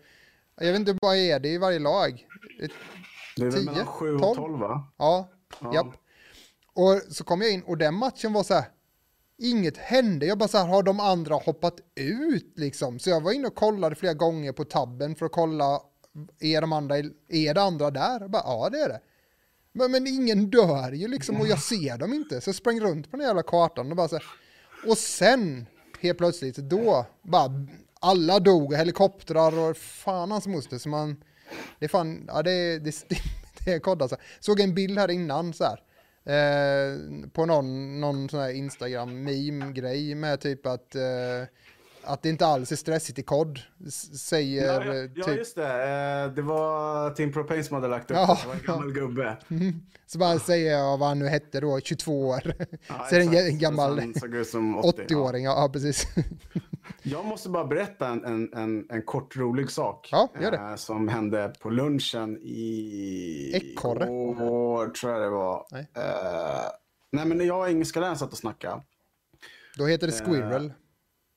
jag 0.61 0.73
vet 0.73 0.77
inte 0.77 0.99
vad 1.03 1.17
är 1.17 1.41
det 1.41 1.49
i 1.49 1.59
varje 1.59 1.79
lag? 1.79 2.27
Det 3.37 3.43
är 3.45 3.51
väl 3.51 3.65
mellan 3.65 3.87
7 3.87 4.15
och 4.15 4.37
12 4.37 4.59
va? 4.59 4.93
Ja, 4.97 5.29
ja. 5.61 5.75
Japp. 5.75 5.87
Och 6.75 7.01
så 7.11 7.25
kom 7.25 7.43
jag 7.43 7.51
in 7.51 7.63
och 7.63 7.79
den 7.79 7.95
matchen 7.95 8.33
var 8.33 8.43
så 8.43 8.55
här, 8.55 8.65
inget 9.39 9.77
hände. 9.77 10.27
Jag 10.27 10.39
bara 10.39 10.49
så 10.49 10.59
här, 10.59 10.67
har 10.67 10.83
de 10.83 11.01
andra 11.01 11.35
hoppat 11.35 11.81
ut 11.95 12.53
liksom? 12.59 12.99
Så 12.99 13.11
jag 13.11 13.21
var 13.21 13.33
inne 13.33 13.47
och 13.47 13.55
kollade 13.55 13.95
flera 13.95 14.15
gånger 14.15 14.53
på 14.53 14.65
tabben 14.65 15.15
för 15.15 15.27
att 15.27 15.33
kolla, 15.33 15.81
är 16.41 16.61
de 16.61 16.73
andra, 16.73 16.97
är 17.29 17.55
det 17.55 17.63
andra 17.63 17.91
där? 17.91 18.21
Jag 18.21 18.31
bara, 18.31 18.43
ja 18.45 18.69
det 18.73 18.79
är 18.79 18.89
det. 18.89 19.01
Men, 19.73 19.91
men 19.91 20.07
ingen 20.07 20.51
dör 20.51 20.93
ju 20.93 21.09
liksom 21.09 21.41
och 21.41 21.47
jag 21.47 21.59
ser 21.63 21.99
dem 21.99 22.15
inte. 22.15 22.41
Så 22.41 22.49
jag 22.49 22.55
sprang 22.57 22.81
runt 22.81 23.11
på 23.11 23.17
den 23.17 23.27
jävla 23.27 23.43
kartan 23.43 23.91
och 23.91 23.97
bara 23.97 24.09
så 24.09 24.17
här, 24.17 24.25
Och 24.87 24.99
sen, 24.99 25.67
helt 26.01 26.19
plötsligt, 26.19 26.57
då 26.57 27.07
bara, 27.23 27.67
alla 28.01 28.41
dog, 28.41 28.75
helikoptrar 28.75 29.59
och 29.59 29.77
fan 29.77 30.31
hans 30.31 30.47
moster. 30.47 30.79
Så 30.79 30.89
man, 30.89 31.25
det 31.79 31.85
är 31.85 31.89
fan, 31.89 32.25
ja 32.29 32.43
det, 32.43 32.79
det, 32.79 33.09
det, 33.09 33.17
det 33.65 33.73
är 33.73 33.79
kod 33.81 34.03
alltså. 34.03 34.17
Såg 34.41 34.61
en 34.61 34.75
bild 34.75 34.99
här 34.99 35.11
innan 35.11 35.53
så 35.53 35.65
här 35.65 35.81
Eh, 36.25 37.29
på 37.33 37.47
någon, 37.47 38.01
någon 38.01 38.29
sån 38.29 38.41
här 38.41 38.51
Instagram-meme-grej 38.51 40.15
med 40.15 40.41
typ 40.41 40.67
att, 40.67 40.95
eh, 40.95 41.49
att 42.05 42.23
det 42.23 42.29
inte 42.29 42.47
alls 42.47 42.73
är 42.73 42.77
stressigt 42.77 43.19
i 43.19 43.23
kod. 43.23 43.61
Säger... 44.19 44.67
Ja, 44.67 44.85
ja, 44.85 45.09
ja 45.15 45.25
typ... 45.25 45.37
just 45.37 45.57
det. 45.57 45.67
Eh, 45.67 46.35
det 46.35 46.43
var 46.43 47.11
Tim 47.11 47.33
Propane 47.33 47.65
som 47.65 47.75
hade 47.75 47.89
lagt 47.89 48.11
upp 48.11 48.17
ja, 48.17 48.39
det. 48.43 48.49
var 48.49 48.55
en 48.55 48.63
gammal 48.67 48.93
gubbe. 49.09 49.37
Så 50.07 50.19
bara 50.19 50.39
säger 50.39 50.73
jag 50.73 50.99
vad 50.99 51.09
han 51.09 51.19
nu 51.19 51.27
hette 51.27 51.61
då, 51.61 51.81
22 51.81 52.29
år. 52.29 52.43
Ja, 52.89 53.07
så 53.11 53.17
är 53.17 53.31
det 53.31 53.49
en 53.49 53.59
gammal 53.59 54.01
80-åring. 54.01 55.45
Ja. 55.45 55.63
ja, 55.63 55.69
precis. 55.73 56.07
Jag 57.03 57.25
måste 57.25 57.49
bara 57.49 57.65
berätta 57.65 58.09
en, 58.09 58.25
en, 58.25 58.55
en, 58.55 58.87
en 58.91 59.03
kort 59.03 59.37
rolig 59.37 59.71
sak. 59.71 60.13
Eh, 60.13 60.77
som 60.77 61.09
hände 61.09 61.53
på 61.61 61.71
lunchen 61.71 62.39
i... 62.43 63.53
Ekorre? 63.55 64.09
År, 64.09 64.89
tror 64.89 65.13
jag 65.13 65.23
det 65.23 65.29
var. 65.29 65.67
Nej, 65.71 65.87
eh, 65.97 66.71
nej 67.13 67.27
men 67.27 67.47
jag 67.47 67.61
och 67.61 67.69
engelska 67.69 68.01
läraren 68.01 68.19
satt 68.19 68.33
och 68.33 68.39
snackade. 68.39 68.83
Då 69.77 69.87
heter 69.87 70.07
det 70.07 70.13
squirrel. 70.13 70.73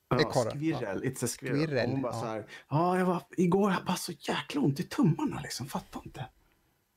Ja, 0.09 0.51
skvirrel, 0.51 1.01
ja. 1.03 1.09
it's 1.09 1.25
a 1.25 1.27
squirrel. 1.27 1.67
squirrel. 1.67 1.89
hon 1.89 2.01
bara 2.01 2.13
ja. 2.13 2.19
så 2.19 2.25
här, 2.25 2.45
ja, 2.69 2.97
jag 2.97 3.05
var, 3.05 3.23
igår 3.37 3.71
jag 3.71 3.85
bara 3.85 3.95
så 3.95 4.11
jäkla 4.11 4.61
ont 4.61 4.79
i 4.79 4.83
tummarna 4.83 5.39
liksom, 5.43 5.65
fattar 5.65 6.01
inte. 6.05 6.25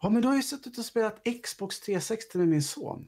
Ja, 0.03 0.09
men 0.09 0.23
då 0.23 0.29
har 0.29 0.35
jag 0.35 0.45
suttit 0.45 0.79
och 0.79 0.85
spelat 0.85 1.23
Xbox 1.45 1.81
360 1.81 2.39
med 2.39 2.49
min 2.49 2.63
son. 2.63 3.07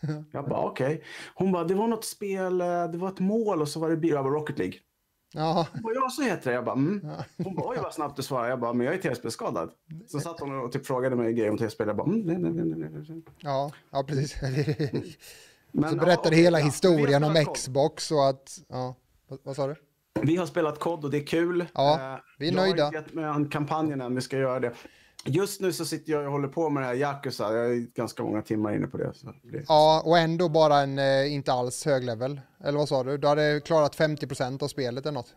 Jag 0.32 0.48
bara 0.48 0.60
okej. 0.60 0.86
Okay. 0.86 1.00
Hon 1.34 1.52
bara, 1.52 1.64
det 1.64 1.74
var 1.74 1.88
något 1.88 2.04
spel, 2.04 2.60
eh, 2.60 2.66
det 2.66 2.98
var 2.98 3.08
ett 3.08 3.20
mål 3.20 3.62
och 3.62 3.68
så 3.68 3.80
var 3.80 3.90
det 3.90 3.96
bil 3.96 4.16
över 4.16 4.30
Rocket 4.30 4.58
League. 4.58 4.78
Ja. 5.32 5.66
Hon 5.72 5.82
bara, 5.82 5.94
ja 5.94 6.10
så 6.10 6.22
heter 6.22 6.50
det. 6.50 6.54
Jag 6.54 6.64
bara, 6.64 6.74
mm. 6.76 7.08
Hon 7.44 7.54
bara, 7.54 7.68
oj 7.68 7.78
vad 7.82 7.94
snabbt 7.94 8.16
du 8.16 8.22
svarade. 8.22 8.48
Jag 8.48 8.60
bara, 8.60 8.72
men 8.72 8.86
jag 8.86 8.94
är 8.94 8.98
tv-spelskadad. 8.98 9.70
Så 10.06 10.20
satt 10.20 10.40
hon 10.40 10.60
och 10.60 10.72
typ 10.72 10.86
frågade 10.86 11.16
mig 11.16 11.32
grejer 11.32 11.50
om 11.50 11.58
tv-spel. 11.58 11.86
Jag 11.86 11.96
bara, 11.96 12.06
mm, 12.06 12.20
nej, 12.20 12.38
nej, 12.38 12.64
nej, 12.64 12.90
nej. 13.08 13.22
Ja, 13.38 13.72
ja 13.90 14.04
precis. 14.08 14.36
Men, 15.72 15.90
så 15.90 15.96
berättade 15.96 16.36
ja, 16.36 16.42
hela 16.42 16.58
ja, 16.58 16.64
historien 16.64 17.24
om 17.24 17.44
Xbox 17.54 18.10
och 18.10 18.28
att, 18.28 18.58
ja, 18.68 18.94
vad, 19.28 19.38
vad 19.42 19.56
sa 19.56 19.66
du? 19.66 19.74
Vi 20.22 20.36
har 20.36 20.46
spelat 20.46 20.78
kod 20.78 21.04
och 21.04 21.10
det 21.10 21.16
är 21.18 21.26
kul. 21.26 21.66
Ja, 21.74 22.12
Eh, 22.14 22.18
vi 22.38 22.48
är 22.48 22.52
jag 22.52 22.60
nöjda. 22.62 22.82
har 22.84 22.88
inte 22.88 22.98
gett 22.98 23.14
mig 23.14 23.24
an 23.24 23.48
kampanjen 23.48 24.00
än, 24.00 24.14
vi 24.14 24.20
ska 24.20 24.38
göra 24.38 24.60
det. 24.60 24.72
Just 25.24 25.60
nu 25.60 25.72
så 25.72 25.84
sitter 25.84 26.12
jag 26.12 26.24
och 26.26 26.32
håller 26.32 26.48
på 26.48 26.70
med 26.70 26.82
det 26.82 26.86
här 26.86 26.94
Yakuza. 26.94 27.52
Jag 27.56 27.66
är 27.66 27.76
ganska 27.94 28.22
många 28.22 28.42
timmar 28.42 28.74
inne 28.74 28.86
på 28.86 28.96
det. 28.96 29.12
Det 29.42 29.64
Ja, 29.68 30.02
och 30.04 30.18
ändå 30.18 30.48
bara 30.48 30.76
en 30.78 30.98
eh, 30.98 31.32
inte 31.34 31.52
alls 31.52 31.84
hög 31.84 32.04
level. 32.04 32.40
Eller 32.64 32.78
vad 32.78 32.88
sa 32.88 33.04
du? 33.04 33.18
Du 33.18 33.26
hade 33.28 33.60
klarat 33.64 33.96
50% 33.96 34.62
av 34.62 34.68
spelet 34.68 35.06
eller 35.06 35.12
något? 35.14 35.34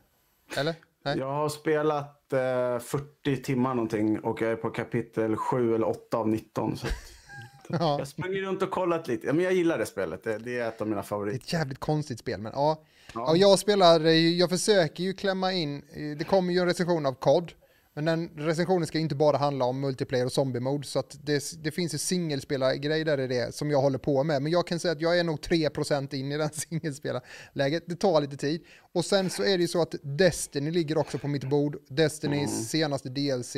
Eller? 0.57 0.75
Nej? 1.05 1.17
Jag 1.17 1.31
har 1.33 1.49
spelat 1.49 2.33
eh, 2.33 2.79
40 2.79 3.43
timmar 3.43 3.73
någonting 3.75 4.19
och 4.19 4.41
jag 4.41 4.51
är 4.51 4.55
på 4.55 4.69
kapitel 4.69 5.35
7 5.37 5.75
eller 5.75 5.87
8 5.87 6.17
av 6.17 6.27
19. 6.27 6.77
Så 6.77 6.87
Ja. 7.69 7.95
jag 7.99 8.07
sprang 8.07 8.31
runt 8.33 8.61
och 8.61 8.71
kollat 8.71 9.07
lite. 9.07 9.27
Ja, 9.27 9.33
men 9.33 9.43
jag 9.43 9.53
gillar 9.53 9.77
det 9.77 9.85
spelet. 9.85 10.23
Det, 10.23 10.37
det 10.37 10.59
är 10.59 10.67
ett 10.67 10.81
av 10.81 10.87
mina 10.87 11.01
Det 11.01 11.01
är 11.01 11.07
favoriter. 11.07 11.37
ett 11.39 11.53
jävligt 11.53 11.79
konstigt 11.79 12.19
spel, 12.19 12.41
men 12.41 12.51
ja. 12.55 12.83
Ja. 13.13 13.23
ja. 13.27 13.35
jag 13.35 13.59
spelar, 13.59 14.05
eh, 14.05 14.11
jag 14.11 14.49
försöker 14.49 15.03
ju 15.03 15.13
klämma 15.13 15.53
in, 15.53 15.75
eh, 15.93 16.17
det 16.17 16.23
kommer 16.23 16.53
ju 16.53 16.59
en 16.59 16.65
recension 16.65 17.05
av 17.05 17.13
COD, 17.13 17.51
men 17.93 18.05
den 18.05 18.29
recensionen 18.35 18.87
ska 18.87 18.99
inte 18.99 19.15
bara 19.15 19.37
handla 19.37 19.65
om 19.65 19.79
multiplayer 19.79 20.25
och 20.25 20.31
zombie-mode, 20.31 20.87
så 20.87 20.99
att 20.99 21.17
det, 21.23 21.63
det 21.63 21.71
finns 21.71 21.93
ju 21.93 21.97
singelspelargrej 21.97 23.03
där 23.03 23.19
i 23.19 23.27
det 23.27 23.55
som 23.55 23.71
jag 23.71 23.81
håller 23.81 23.97
på 23.97 24.23
med, 24.23 24.41
men 24.41 24.51
jag 24.51 24.67
kan 24.67 24.79
säga 24.79 24.91
att 24.91 25.01
jag 25.01 25.19
är 25.19 25.23
nog 25.23 25.39
3% 25.39 26.15
in 26.15 26.31
i 26.31 26.37
den 26.37 26.49
singelspelarläget, 26.53 27.83
det 27.85 27.95
tar 27.95 28.21
lite 28.21 28.37
tid. 28.37 28.61
Och 28.93 29.05
sen 29.05 29.29
så 29.29 29.43
är 29.43 29.57
det 29.57 29.61
ju 29.61 29.67
så 29.67 29.81
att 29.81 29.95
Destiny 30.03 30.71
ligger 30.71 30.97
också 30.97 31.17
på 31.17 31.27
mitt 31.27 31.49
bord, 31.49 31.77
Destinys 31.87 32.69
senaste 32.69 33.09
DLC, 33.09 33.55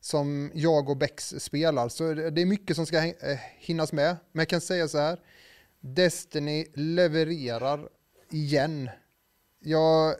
som 0.00 0.50
jag 0.54 0.88
och 0.88 0.96
Bex 0.96 1.34
spelar, 1.38 1.88
så 1.88 2.14
det 2.14 2.30
det 2.30 2.42
är 2.42 2.46
mycket 2.46 2.76
som 2.76 2.86
ska 2.86 2.98
eh, 3.06 3.14
hinnas 3.58 3.92
med, 3.92 4.16
men 4.32 4.40
jag 4.40 4.48
kan 4.48 4.60
säga 4.60 4.88
så 4.88 4.98
här, 4.98 5.18
Destiny 5.80 6.66
levererar 6.74 7.88
igen. 8.34 8.90
Jag, 9.60 10.14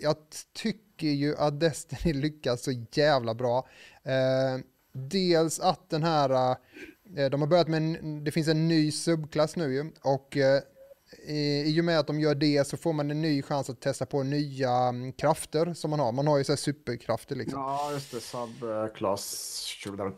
jag 0.00 0.16
tycker 0.52 1.06
ju 1.08 1.36
att 1.36 1.60
Destiny 1.60 2.12
lyckas 2.12 2.62
så 2.62 2.72
jävla 2.92 3.34
bra. 3.34 3.68
Eh, 4.02 4.64
dels 4.92 5.60
att 5.60 5.90
den 5.90 6.02
här, 6.02 6.56
eh, 7.16 7.30
de 7.30 7.40
har 7.40 7.48
börjat 7.48 7.68
med 7.68 7.76
en, 7.76 8.24
det 8.24 8.30
finns 8.30 8.48
en 8.48 8.68
ny 8.68 8.92
subklass 8.92 9.56
nu 9.56 9.74
ju, 9.74 9.90
och 10.02 10.36
eh, 10.36 10.62
i, 11.26 11.80
och 11.80 11.84
med 11.84 11.98
att 11.98 12.06
de 12.06 12.20
gör 12.20 12.34
det 12.34 12.66
så 12.66 12.76
får 12.76 12.92
man 12.92 13.10
en 13.10 13.22
ny 13.22 13.42
chans 13.42 13.70
att 13.70 13.80
testa 13.80 14.06
på 14.06 14.22
nya 14.22 14.70
mm, 14.70 15.12
krafter 15.12 15.74
som 15.74 15.90
man 15.90 16.00
har. 16.00 16.12
Man 16.12 16.26
har 16.26 16.38
ju 16.38 16.44
så 16.44 16.52
här 16.52 16.56
superkrafter 16.56 17.36
liksom. 17.36 17.60
Ja, 17.60 17.92
just 17.92 18.10
det. 18.12 18.20
Subclass. 18.20 19.66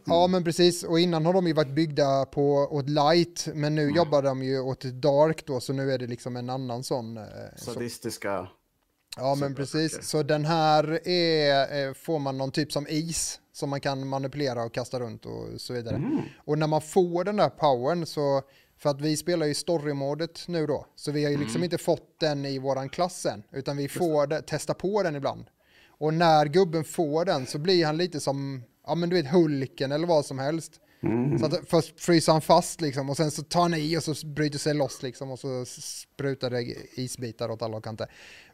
Ja, 0.05 0.27
men 0.27 0.45
precis. 0.45 0.83
Och 0.83 1.01
innan 1.01 1.27
har 1.27 1.33
de 1.33 1.47
ju 1.47 1.53
varit 1.53 1.75
byggda 1.75 2.25
på 2.27 2.53
åt 2.71 2.89
light, 2.89 3.49
men 3.55 3.75
nu 3.75 3.91
jobbar 3.91 4.23
de 4.23 4.43
ju 4.43 4.61
åt 4.61 4.83
dark 4.83 5.47
då, 5.47 5.61
så 5.61 5.73
nu 5.73 5.93
är 5.93 5.99
det 5.99 6.07
liksom 6.07 6.37
en 6.37 6.51
annan 6.51 6.85
sån. 6.85 7.17
eh, 7.17 7.25
så- 7.57 7.73
Sadistiska. 7.73 8.49
Ja, 9.17 9.35
men 9.35 9.55
precis. 9.55 10.09
Så 10.09 10.23
den 10.23 10.45
här 10.45 11.09
är, 11.09 11.87
eh, 11.89 11.95
får 11.95 12.19
man 12.19 12.39
någon 12.39 12.51
typ 12.51 12.73
som 12.73 12.87
is 12.89 13.39
som 13.53 13.71
man 13.71 13.81
kan 13.81 14.09
manipulera 14.09 14.65
och 14.65 14.75
kasta 14.75 15.01
runt 15.01 15.27
och 15.27 15.47
så 15.57 15.73
vidare. 15.73 15.97
Mm. 15.97 16.19
Och 16.45 16.59
när 16.59 16.67
man 16.67 16.81
får 16.81 17.25
den 17.25 17.37
där 17.37 17.49
powern 17.49 18.07
så, 18.07 18.43
för 18.83 18.91
att 18.91 19.01
vi 19.01 19.17
spelar 19.17 19.47
ju 19.47 19.55
story-modet 19.55 20.45
nu 20.49 20.67
då, 20.67 20.87
så 20.97 21.13
vi 21.13 21.25
har 21.25 21.31
ju 21.31 21.37
liksom 21.37 21.57
Mm. 21.57 21.65
inte 21.65 21.79
fått 21.79 22.21
den 22.21 22.45
i 22.45 22.59
våran 22.59 22.89
klass 22.89 23.27
än, 23.27 23.43
utan 23.53 23.77
vi 23.77 23.89
får 23.89 24.27
det, 24.27 24.43
testa 24.43 24.75
på 24.75 25.03
den 25.03 25.17
ibland. 25.17 25.45
Och 25.87 26.15
när 26.15 26.47
gubben 26.47 26.85
får 26.85 27.25
den 27.25 27.47
så 27.47 27.59
blir 27.59 27.87
han 27.87 27.97
lite 27.97 28.21
som, 28.21 28.63
ja 28.87 28.95
men 28.95 29.09
du 29.09 29.17
vet 29.17 29.33
Hulken 29.33 29.93
eller 29.93 30.07
vad 30.07 30.27
som 30.27 30.39
helst. 30.39 30.81
Mm. 31.03 31.39
Så 31.39 31.47
att 31.47 31.69
först 31.69 32.01
fryser 32.01 32.33
han 32.33 32.41
fast 32.41 32.81
liksom 32.81 33.11
och 33.11 33.17
sen 33.17 33.31
så 33.31 33.43
tar 33.43 33.61
han 33.61 33.75
i 33.75 33.97
och 33.97 34.03
så 34.03 34.27
bryter 34.27 34.59
sig 34.59 34.75
loss 34.75 35.03
liksom 35.03 35.31
och 35.31 35.39
så 35.39 35.65
sprutar 35.67 36.51
det 36.51 36.63
isbitar 36.95 37.49
åt 37.51 37.63
alla 37.63 37.81
kanter. 37.81 38.13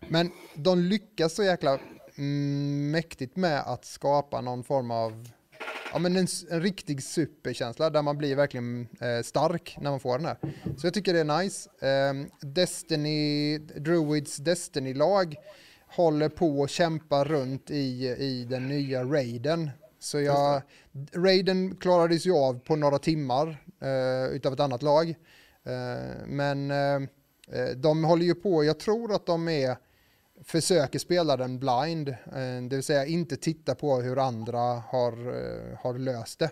Men 0.09 0.31
de 0.55 0.79
lyckas 0.79 1.35
så 1.35 1.45
jäkla 1.45 1.79
mm, 2.19 2.91
mäktigt 2.91 3.37
med 3.37 3.61
att 3.61 3.85
skapa 3.85 4.41
någon 4.41 4.65
form 4.65 4.91
av 4.91 5.29
Ja 5.92 5.99
men 5.99 6.16
en, 6.16 6.26
en 6.50 6.62
riktig 6.62 7.02
superkänsla 7.02 7.90
där 7.90 8.02
man 8.02 8.18
blir 8.18 8.37
verkligen 8.37 8.88
eh, 9.00 9.23
stark 9.23 9.76
när 9.80 9.90
man 9.90 10.00
får 10.00 10.18
den 10.18 10.26
här. 10.26 10.37
Så 10.76 10.87
jag 10.87 10.95
tycker 10.95 11.14
det 11.14 11.21
är 11.21 11.42
nice. 11.42 11.71
Eh, 11.80 12.49
Destiny, 12.49 13.59
Druids 13.59 14.37
Destiny-lag 14.37 15.37
håller 15.88 16.28
på 16.28 16.64
att 16.64 16.71
kämpa 16.71 17.25
runt 17.25 17.71
i, 17.71 18.09
i 18.18 18.47
den 18.50 18.68
nya 18.68 19.04
raiden. 19.04 19.71
Så 19.99 20.21
jag, 20.21 20.62
raiden 21.12 21.76
klarades 21.76 22.26
ju 22.26 22.33
av 22.33 22.59
på 22.59 22.76
några 22.76 22.99
timmar 22.99 23.64
eh, 23.83 24.37
utav 24.37 24.52
ett 24.52 24.61
annat 24.61 24.83
lag. 24.83 25.09
Eh, 25.64 26.26
men 26.26 26.71
eh, 26.71 26.95
eh, 27.52 27.68
de 27.76 28.04
håller 28.04 28.25
ju 28.25 28.35
på, 28.35 28.64
jag 28.64 28.80
tror 28.80 29.14
att 29.14 29.26
de 29.26 29.49
är 29.49 29.76
försöker 30.45 30.99
spela 30.99 31.37
den 31.37 31.59
blind, 31.59 32.09
eh, 32.09 32.62
det 32.68 32.76
vill 32.76 32.83
säga 32.83 33.07
inte 33.07 33.37
titta 33.37 33.75
på 33.75 33.97
hur 34.00 34.18
andra 34.18 34.59
har, 34.61 35.12
eh, 35.12 35.78
har 35.78 35.99
löst 35.99 36.38
det. 36.38 36.50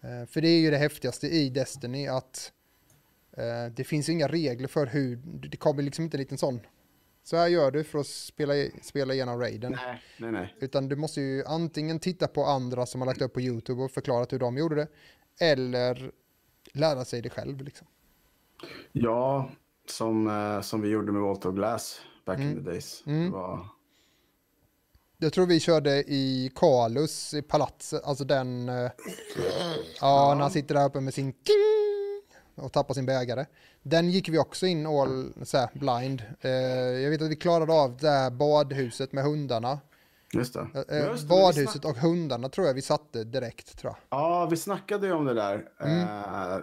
Eh, 0.00 0.26
För 0.26 0.40
det 0.40 0.48
är 0.48 0.60
ju 0.60 0.70
det 0.70 0.76
häftigaste 0.76 1.26
i 1.26 1.50
Destiny 1.50 2.06
att 2.06 2.52
det 3.76 3.84
finns 3.84 4.08
inga 4.08 4.28
regler 4.28 4.68
för 4.68 4.86
hur, 4.86 5.16
det 5.50 5.56
kommer 5.56 5.82
liksom 5.82 6.04
inte 6.04 6.16
en 6.16 6.20
liten 6.20 6.38
sån, 6.38 6.60
så 7.24 7.36
här 7.36 7.48
gör 7.48 7.70
du 7.70 7.84
för 7.84 7.98
att 7.98 8.06
spela, 8.06 8.52
spela 8.82 9.14
igenom 9.14 9.40
raiden. 9.40 9.72
Nej, 9.72 10.02
nej, 10.18 10.32
nej. 10.32 10.56
Utan 10.60 10.88
du 10.88 10.96
måste 10.96 11.20
ju 11.20 11.44
antingen 11.44 12.00
titta 12.00 12.28
på 12.28 12.44
andra 12.44 12.86
som 12.86 13.00
har 13.00 13.06
lagt 13.06 13.22
upp 13.22 13.32
på 13.32 13.40
YouTube 13.40 13.82
och 13.82 13.90
förklarat 13.90 14.32
hur 14.32 14.38
de 14.38 14.56
gjorde 14.56 14.74
det, 14.74 14.88
eller 15.40 16.10
lära 16.72 17.04
sig 17.04 17.22
det 17.22 17.30
själv 17.30 17.60
liksom. 17.60 17.86
Ja, 18.92 19.50
som, 19.88 20.60
som 20.64 20.80
vi 20.80 20.88
gjorde 20.88 21.12
med 21.12 21.22
Walter 21.22 21.52
Glass 21.52 22.00
back 22.26 22.38
Mm. 22.38 22.50
in 22.50 22.64
the 22.64 22.70
days. 22.70 23.02
Mm. 23.06 23.24
Det 23.24 23.30
var... 23.30 23.68
Jag 25.18 25.32
tror 25.32 25.46
vi 25.46 25.60
körde 25.60 25.90
i 26.02 26.52
Kalus 26.54 27.34
i 27.34 27.42
palatset, 27.42 28.04
alltså 28.04 28.24
den, 28.24 28.68
eh, 28.68 28.90
ja, 30.00 30.34
när 30.34 30.42
han 30.42 30.50
sitter 30.50 30.74
där 30.74 30.84
uppe 30.86 31.00
med 31.00 31.14
sin 31.14 31.34
och 32.54 32.72
tappar 32.72 32.94
sin 32.94 33.06
bägare. 33.06 33.46
Den 33.82 34.10
gick 34.10 34.28
vi 34.28 34.38
också 34.38 34.66
in 34.66 34.86
all 34.86 35.32
så 35.44 35.58
här, 35.58 35.68
blind. 35.72 36.22
Eh, 36.40 36.50
jag 37.02 37.10
vet 37.10 37.22
att 37.22 37.30
vi 37.30 37.36
klarade 37.36 37.72
av 37.72 37.96
det 37.96 38.08
här 38.10 38.30
badhuset 38.30 39.12
med 39.12 39.24
hundarna. 39.24 39.80
Just 40.32 40.54
det. 40.54 40.60
Eh, 40.60 40.66
Ja, 40.74 40.84
eh, 40.96 41.06
just 41.06 41.22
det, 41.22 41.28
badhuset 41.28 41.84
och 41.84 41.96
hundarna 41.96 42.48
tror 42.48 42.66
jag 42.66 42.74
vi 42.74 42.82
satte 42.82 43.24
direkt 43.24 43.78
tror 43.78 43.92
jag. 43.92 44.18
Ja, 44.20 44.46
vi 44.50 44.56
snackade 44.56 45.06
ju 45.06 45.12
om 45.12 45.24
det 45.24 45.34
där. 45.34 45.68
Mm. 45.80 46.00
Eh, 46.00 46.58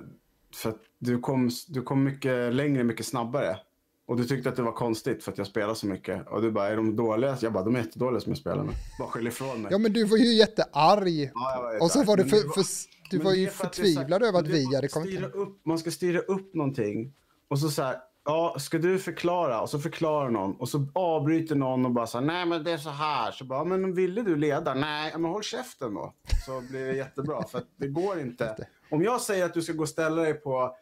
för 0.55 0.69
att 0.69 0.81
du 0.99 1.19
kom, 1.19 1.49
du 1.67 1.81
kom 1.81 2.03
mycket 2.03 2.53
längre, 2.53 2.83
mycket 2.83 3.05
snabbare. 3.05 3.59
Och 4.05 4.17
du 4.17 4.25
tyckte 4.25 4.49
att 4.49 4.55
det 4.55 4.61
var 4.61 4.71
konstigt 4.71 5.23
för 5.23 5.31
att 5.31 5.37
jag 5.37 5.47
spelar 5.47 5.73
så 5.73 5.87
mycket. 5.87 6.27
Och 6.27 6.41
du 6.41 6.51
bara, 6.51 6.67
är 6.67 6.75
de 6.75 6.95
dåliga? 6.95 7.37
Jag 7.41 7.53
bara, 7.53 7.63
de 7.63 7.75
är 7.75 7.79
jättedåliga 7.79 8.19
som 8.19 8.31
jag 8.31 8.39
spelar 8.39 8.63
med. 8.63 8.75
Bara 8.99 9.07
skyll 9.09 9.27
ifrån 9.27 9.61
mig. 9.61 9.71
Ja 9.71 9.77
men 9.77 9.93
du 9.93 10.03
var 10.03 10.17
ju 10.17 10.33
jättearg. 10.33 11.31
Ja, 11.33 11.53
jag 11.55 11.61
var 11.63 11.81
Och 11.81 11.91
så 11.91 12.03
var 12.03 12.17
du, 12.17 12.25
för, 12.25 12.37
det 12.37 12.53
för, 12.53 12.63
du 13.09 13.17
var 13.17 13.33
ju 13.33 13.47
förtvivlad 13.47 14.23
över 14.23 14.39
att 14.39 14.47
vi 14.47 14.75
hade 14.75 14.87
kommit 14.87 15.09
styra 15.09 15.27
upp, 15.27 15.65
Man 15.65 15.79
ska 15.79 15.91
styra 15.91 16.19
upp 16.19 16.53
någonting. 16.53 17.13
Och 17.47 17.59
så 17.59 17.69
så 17.69 17.83
här, 17.83 17.97
ja, 18.25 18.55
ska 18.59 18.77
du 18.77 18.99
förklara? 18.99 19.61
Och 19.61 19.69
så 19.69 19.79
förklarar 19.79 20.29
någon. 20.29 20.55
Och 20.55 20.69
så 20.69 20.87
avbryter 20.93 21.55
någon 21.55 21.85
och 21.85 21.91
bara 21.91 22.07
så 22.07 22.19
här, 22.19 22.25
nej 22.25 22.45
men 22.45 22.63
det 22.63 22.71
är 22.71 22.77
så 22.77 22.89
här. 22.89 23.31
Så 23.31 23.45
bara, 23.45 23.63
men 23.63 23.93
ville 23.93 24.21
du 24.21 24.35
leda? 24.35 24.73
Nej, 24.73 25.11
men 25.13 25.31
håll 25.31 25.43
käften 25.43 25.93
då. 25.93 26.13
Så 26.45 26.61
blir 26.69 26.85
det 26.85 26.93
jättebra. 26.95 27.43
För 27.43 27.61
det 27.77 27.87
går 27.87 28.19
inte. 28.19 28.67
Om 28.91 29.03
jag 29.03 29.21
säger 29.21 29.45
att 29.45 29.53
du 29.53 29.61
ska 29.61 29.73
gå 29.73 29.81
och 29.81 29.89
ställa 29.89 30.21
dig 30.21 30.33
på, 30.33 30.75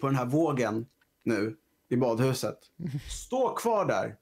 på 0.00 0.06
den 0.06 0.16
här 0.16 0.26
vågen 0.26 0.86
nu 1.24 1.56
i 1.88 1.96
badhuset. 1.96 2.58
Stå 3.10 3.54
kvar 3.54 3.84
där. 3.84 4.16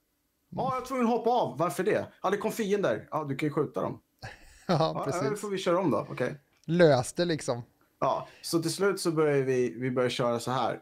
Ja, 0.50 0.73
jag 0.75 0.80
var 0.80 0.87
tvungen 0.87 1.04
att 1.06 1.11
hoppa 1.12 1.30
av. 1.30 1.58
Varför 1.58 1.85
det? 1.85 2.06
Ja, 2.23 2.30
det 2.30 2.37
kom 2.37 2.52
fiender. 2.52 3.08
Ja, 3.11 3.25
du 3.25 3.37
kan 3.37 3.46
ju 3.46 3.52
skjuta 3.52 3.80
dem. 3.82 4.00
Ja, 4.68 4.75
Ja, 4.78 4.92
ja, 4.94 5.04
då 5.14 5.23
precis. 5.23 5.40
får 5.40 5.49
vi 5.50 5.58
köra 5.58 5.78
om 5.80 5.90
då. 5.90 6.06
Okej. 6.11 6.40
Lös 6.66 7.12
det 7.12 7.25
liksom. 7.25 7.62
Ja, 8.00 8.28
så 8.42 8.62
till 8.62 8.73
slut 8.73 9.00
så 9.00 9.11
börjar 9.11 9.42
vi, 9.42 9.75
vi 9.80 9.90
börjar 9.90 10.11
köra 10.11 10.40
så 10.40 10.50
här. 10.50 10.80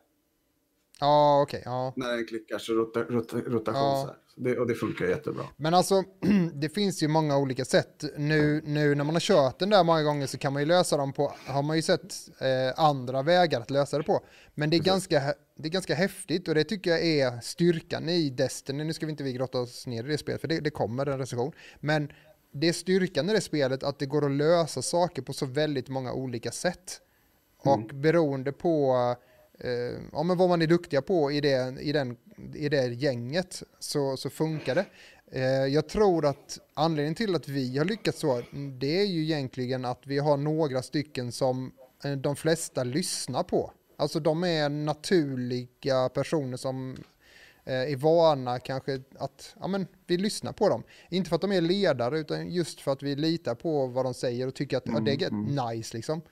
Ja, 1.00 1.42
okej. 1.42 1.62
ja. 1.64 1.92
När 1.96 2.16
den 2.16 2.26
klickar 2.26 2.58
så 2.58 2.72
rota, 2.72 3.00
rota, 3.00 3.36
rotation 3.36 3.82
Ja. 3.82 4.00
så 4.02 4.06
här. 4.06 4.16
Det, 4.36 4.58
och 4.58 4.66
det 4.66 4.74
funkar 4.74 5.04
jättebra. 5.06 5.44
Men 5.56 5.74
alltså, 5.74 6.02
det 6.54 6.68
finns 6.68 7.02
ju 7.02 7.08
många 7.08 7.38
olika 7.38 7.64
sätt. 7.64 8.04
Nu, 8.16 8.62
nu 8.64 8.94
när 8.94 9.04
man 9.04 9.14
har 9.14 9.20
kört 9.20 9.58
den 9.58 9.70
där 9.70 9.84
många 9.84 10.02
gånger 10.02 10.26
så 10.26 10.38
kan 10.38 10.52
man 10.52 10.62
ju 10.62 10.66
lösa 10.66 10.96
dem 10.96 11.12
på, 11.12 11.32
har 11.46 11.62
man 11.62 11.76
ju 11.76 11.82
sett 11.82 12.14
eh, 12.40 12.84
andra 12.84 13.22
vägar 13.22 13.60
att 13.60 13.70
lösa 13.70 13.98
det 13.98 14.04
på. 14.04 14.24
Men 14.54 14.70
det 14.70 14.76
är, 14.76 14.80
ganska, 14.80 15.34
det 15.56 15.68
är 15.68 15.72
ganska 15.72 15.94
häftigt 15.94 16.48
och 16.48 16.54
det 16.54 16.64
tycker 16.64 16.90
jag 16.90 17.04
är 17.04 17.40
styrkan 17.40 18.08
i 18.08 18.30
Destiny. 18.30 18.84
Nu 18.84 18.92
ska 18.92 19.06
vi 19.06 19.10
inte 19.10 19.24
vi 19.24 19.32
grotta 19.32 19.60
oss 19.60 19.86
ner 19.86 20.04
i 20.04 20.08
det 20.08 20.18
spelet 20.18 20.40
för 20.40 20.48
det, 20.48 20.60
det 20.60 20.70
kommer 20.70 21.06
en 21.06 21.18
recension. 21.18 21.52
Men 21.80 22.12
det 22.52 22.68
är 22.68 22.72
styrkan 22.72 23.30
i 23.30 23.32
det 23.32 23.40
spelet 23.40 23.82
att 23.82 23.98
det 23.98 24.06
går 24.06 24.24
att 24.24 24.30
lösa 24.30 24.82
saker 24.82 25.22
på 25.22 25.32
så 25.32 25.46
väldigt 25.46 25.88
många 25.88 26.12
olika 26.12 26.50
sätt. 26.50 27.00
Och 27.58 27.80
beroende 27.94 28.52
på 28.52 28.94
eh, 29.60 30.00
ja, 30.12 30.22
men 30.22 30.36
vad 30.36 30.48
man 30.48 30.62
är 30.62 30.66
duktiga 30.66 31.02
på 31.02 31.32
i 31.32 31.40
det, 31.40 31.80
i 31.80 31.92
den, 31.92 32.16
i 32.54 32.68
det 32.68 32.86
gänget 32.86 33.62
så, 33.78 34.16
så 34.16 34.30
funkar 34.30 34.74
det. 34.74 34.86
Eh, 35.32 35.66
jag 35.66 35.88
tror 35.88 36.26
att 36.26 36.58
anledningen 36.74 37.14
till 37.14 37.34
att 37.34 37.48
vi 37.48 37.78
har 37.78 37.84
lyckats 37.84 38.18
så, 38.20 38.42
det 38.80 39.00
är 39.00 39.04
ju 39.06 39.22
egentligen 39.22 39.84
att 39.84 40.06
vi 40.06 40.18
har 40.18 40.36
några 40.36 40.82
stycken 40.82 41.32
som 41.32 41.72
eh, 42.04 42.12
de 42.12 42.36
flesta 42.36 42.84
lyssnar 42.84 43.42
på. 43.42 43.72
Alltså 43.96 44.20
de 44.20 44.44
är 44.44 44.68
naturliga 44.68 46.08
personer 46.08 46.56
som 46.56 46.96
är 47.66 47.96
vana 47.96 48.58
kanske 48.58 49.02
att 49.18 49.54
ja, 49.60 49.66
men, 49.66 49.86
vi 50.06 50.16
lyssnar 50.16 50.52
på 50.52 50.68
dem. 50.68 50.82
Inte 51.10 51.28
för 51.28 51.36
att 51.36 51.40
de 51.40 51.52
är 51.52 51.60
ledare 51.60 52.18
utan 52.18 52.50
just 52.50 52.80
för 52.80 52.92
att 52.92 53.02
vi 53.02 53.16
litar 53.16 53.54
på 53.54 53.86
vad 53.86 54.04
de 54.04 54.14
säger 54.14 54.46
och 54.46 54.54
tycker 54.54 54.76
att 54.76 54.82
ja, 54.86 55.00
det 55.00 55.12
är 55.12 55.28
Mm, 55.28 55.68
nice 55.68 55.96
liksom. 55.96 56.22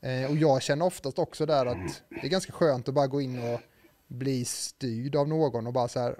Eh, 0.00 0.30
och 0.30 0.36
jag 0.36 0.62
känner 0.62 0.86
oftast 0.86 1.18
också 1.18 1.46
där 1.46 1.66
att 1.66 2.02
det 2.08 2.26
är 2.26 2.28
ganska 2.28 2.52
skönt 2.52 2.88
att 2.88 2.94
bara 2.94 3.06
gå 3.06 3.20
in 3.20 3.52
och 3.54 3.60
bli 4.06 4.44
styrd 4.44 5.16
av 5.16 5.28
någon 5.28 5.66
och 5.66 5.72
bara 5.72 5.88
så 5.88 6.00
här. 6.00 6.18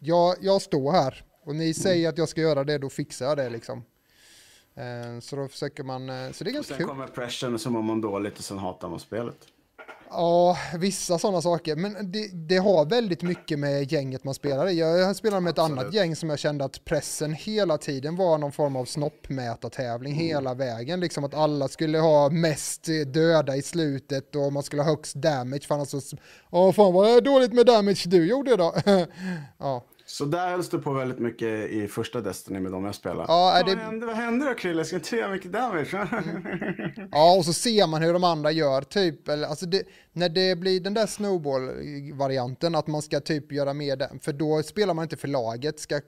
Jag, 0.00 0.36
jag 0.40 0.62
står 0.62 0.92
här 0.92 1.24
och 1.44 1.54
ni 1.54 1.74
säger 1.74 2.08
att 2.08 2.18
jag 2.18 2.28
ska 2.28 2.40
göra 2.40 2.64
det, 2.64 2.78
då 2.78 2.88
fixar 2.88 3.26
jag 3.26 3.36
det 3.36 3.50
liksom. 3.50 3.84
Eh, 4.74 5.20
så 5.20 5.36
då 5.36 5.48
försöker 5.48 5.82
man, 5.84 6.10
eh, 6.10 6.30
så 6.32 6.44
det 6.44 6.50
är 6.50 6.52
Och 6.52 6.54
ganska 6.54 6.74
sen 6.74 6.78
kul. 6.78 6.86
kommer 6.86 7.06
pressen 7.06 7.54
och 7.54 7.60
så 7.60 7.70
mår 7.70 7.82
man 7.82 8.00
dåligt 8.00 8.38
och 8.38 8.44
sen 8.44 8.58
hatar 8.58 8.88
man 8.88 9.00
spelet. 9.00 9.38
Ja, 10.16 10.56
vissa 10.78 11.18
sådana 11.18 11.42
saker. 11.42 11.76
Men 11.76 12.12
det, 12.12 12.28
det 12.48 12.56
har 12.56 12.84
väldigt 12.84 13.22
mycket 13.22 13.58
med 13.58 13.92
gänget 13.92 14.24
man 14.24 14.34
spelar 14.34 14.68
i. 14.68 14.78
Jag 14.78 15.16
spelar 15.16 15.40
med 15.40 15.50
ett 15.50 15.58
Absolut. 15.58 15.80
annat 15.80 15.94
gäng 15.94 16.16
som 16.16 16.30
jag 16.30 16.38
kände 16.38 16.64
att 16.64 16.84
pressen 16.84 17.32
hela 17.32 17.78
tiden 17.78 18.16
var 18.16 18.38
någon 18.38 18.52
form 18.52 18.76
av 18.76 18.84
snoppmätartävling 18.84 20.12
Mm. 20.12 20.26
hela 20.26 20.54
vägen. 20.54 21.00
Liksom 21.00 21.24
att 21.24 21.34
alla 21.34 21.68
skulle 21.68 21.98
ha 21.98 22.30
mest 22.30 22.84
döda 23.06 23.56
i 23.56 23.62
slutet 23.62 24.36
och 24.36 24.52
man 24.52 24.62
skulle 24.62 24.82
ha 24.82 24.90
högst 24.90 25.14
damage. 25.14 25.60
För 25.68 25.74
annars 25.74 25.88
så, 25.88 26.00
åh 26.50 26.72
fan 26.72 26.92
vad 26.92 27.24
dåligt 27.24 27.52
med 27.52 27.66
damage 27.66 28.02
du 28.06 28.26
gjorde 28.28 28.56
då. 28.56 28.74
ja. 29.58 29.84
Så 30.14 30.24
där 30.24 30.50
hölls 30.50 30.68
du 30.68 30.78
på 30.78 30.92
väldigt 30.92 31.18
mycket 31.18 31.70
i 31.70 31.88
första 31.88 32.20
Destiny 32.20 32.60
med 32.60 32.72
de 32.72 32.84
jag 32.84 32.94
spelade. 32.94 33.24
Ja, 33.28 33.52
är 33.52 33.64
det- 33.64 33.72
Mm. 33.72 33.84
hände, 33.84 34.06
vad 34.06 34.16
hände 34.16 34.46
då 34.46 34.54
Krille? 34.54 34.84
Ska 34.84 34.96
inte 34.96 35.16
göra 35.16 35.32
mycket 35.32 35.52
damage? 35.52 36.08
Ja, 37.12 37.36
och 37.36 37.44
så 37.44 37.52
ser 37.52 37.86
man 37.86 38.02
hur 38.02 38.12
de 38.12 38.24
andra 38.24 38.50
gör, 38.52 38.82
typ, 38.82 39.28
eller, 39.28 39.48
alltså 39.48 39.66
det, 39.66 39.82
när 40.12 40.28
det 40.28 40.56
blir 40.58 40.80
den 40.80 40.94
där 40.94 41.06
snowball-varianten, 41.06 42.74
att 42.74 42.86
man 42.86 43.02
ska 43.02 43.20
typ 43.20 43.52
göra 43.52 43.74
mer 43.74 43.96
den, 43.96 44.20
för 44.20 44.32
då 44.32 44.62
spelar 44.62 44.94
man 44.94 45.02
inte 45.02 45.16
för 45.16 45.28
laget 45.28 45.80
ska 45.80 46.00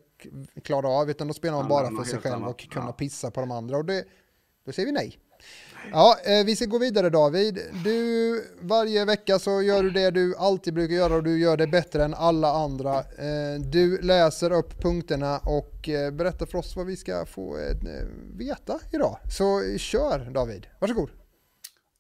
klara 0.64 0.88
av, 0.88 1.10
utan 1.10 1.28
då 1.28 1.34
spelar 1.34 1.54
man 1.54 1.64
Ja, 1.64 1.68
bara 1.68 1.90
men 1.90 2.04
för 2.04 2.10
sig 2.10 2.18
själv 2.20 2.34
annat, 2.34 2.50
och 2.50 2.68
kunna 2.70 2.86
ja. 2.86 2.92
pissa 2.92 3.30
på 3.30 3.40
de 3.40 3.50
andra, 3.50 3.76
och 3.76 3.84
det, 3.84 4.04
då 4.66 4.72
säger 4.72 4.86
vi 4.86 4.92
nej. 4.92 5.18
Ja, 5.92 6.16
eh, 6.25 6.47
vi 6.47 6.56
ska 6.56 6.64
gå 6.64 6.78
vidare 6.78 7.11
David. 7.11 7.59
Du, 7.85 8.45
varje 8.61 9.04
vecka 9.04 9.38
så 9.38 9.62
gör 9.62 9.83
du 9.83 9.90
det 9.90 10.11
du 10.11 10.37
alltid 10.37 10.74
brukar 10.74 10.94
göra 10.94 11.14
och 11.14 11.22
du 11.22 11.38
gör 11.38 11.57
det 11.57 11.66
bättre 11.66 12.05
än 12.05 12.14
alla 12.14 12.53
andra. 12.53 12.98
Eh, 12.98 13.61
du 13.72 14.00
läser 14.03 14.53
upp 14.53 14.83
punkterna 14.83 15.38
och 15.38 15.88
eh, 15.88 16.11
berättar 16.11 16.46
för 16.46 16.59
oss 16.59 16.77
vad 16.77 16.87
vi 16.87 16.96
ska 16.96 17.27
få 17.27 17.57
veta 18.37 18.81
idag. 18.92 19.18
Så 19.31 19.77
kör 19.79 20.31
David, 20.31 20.66
varsågod. 20.81 21.11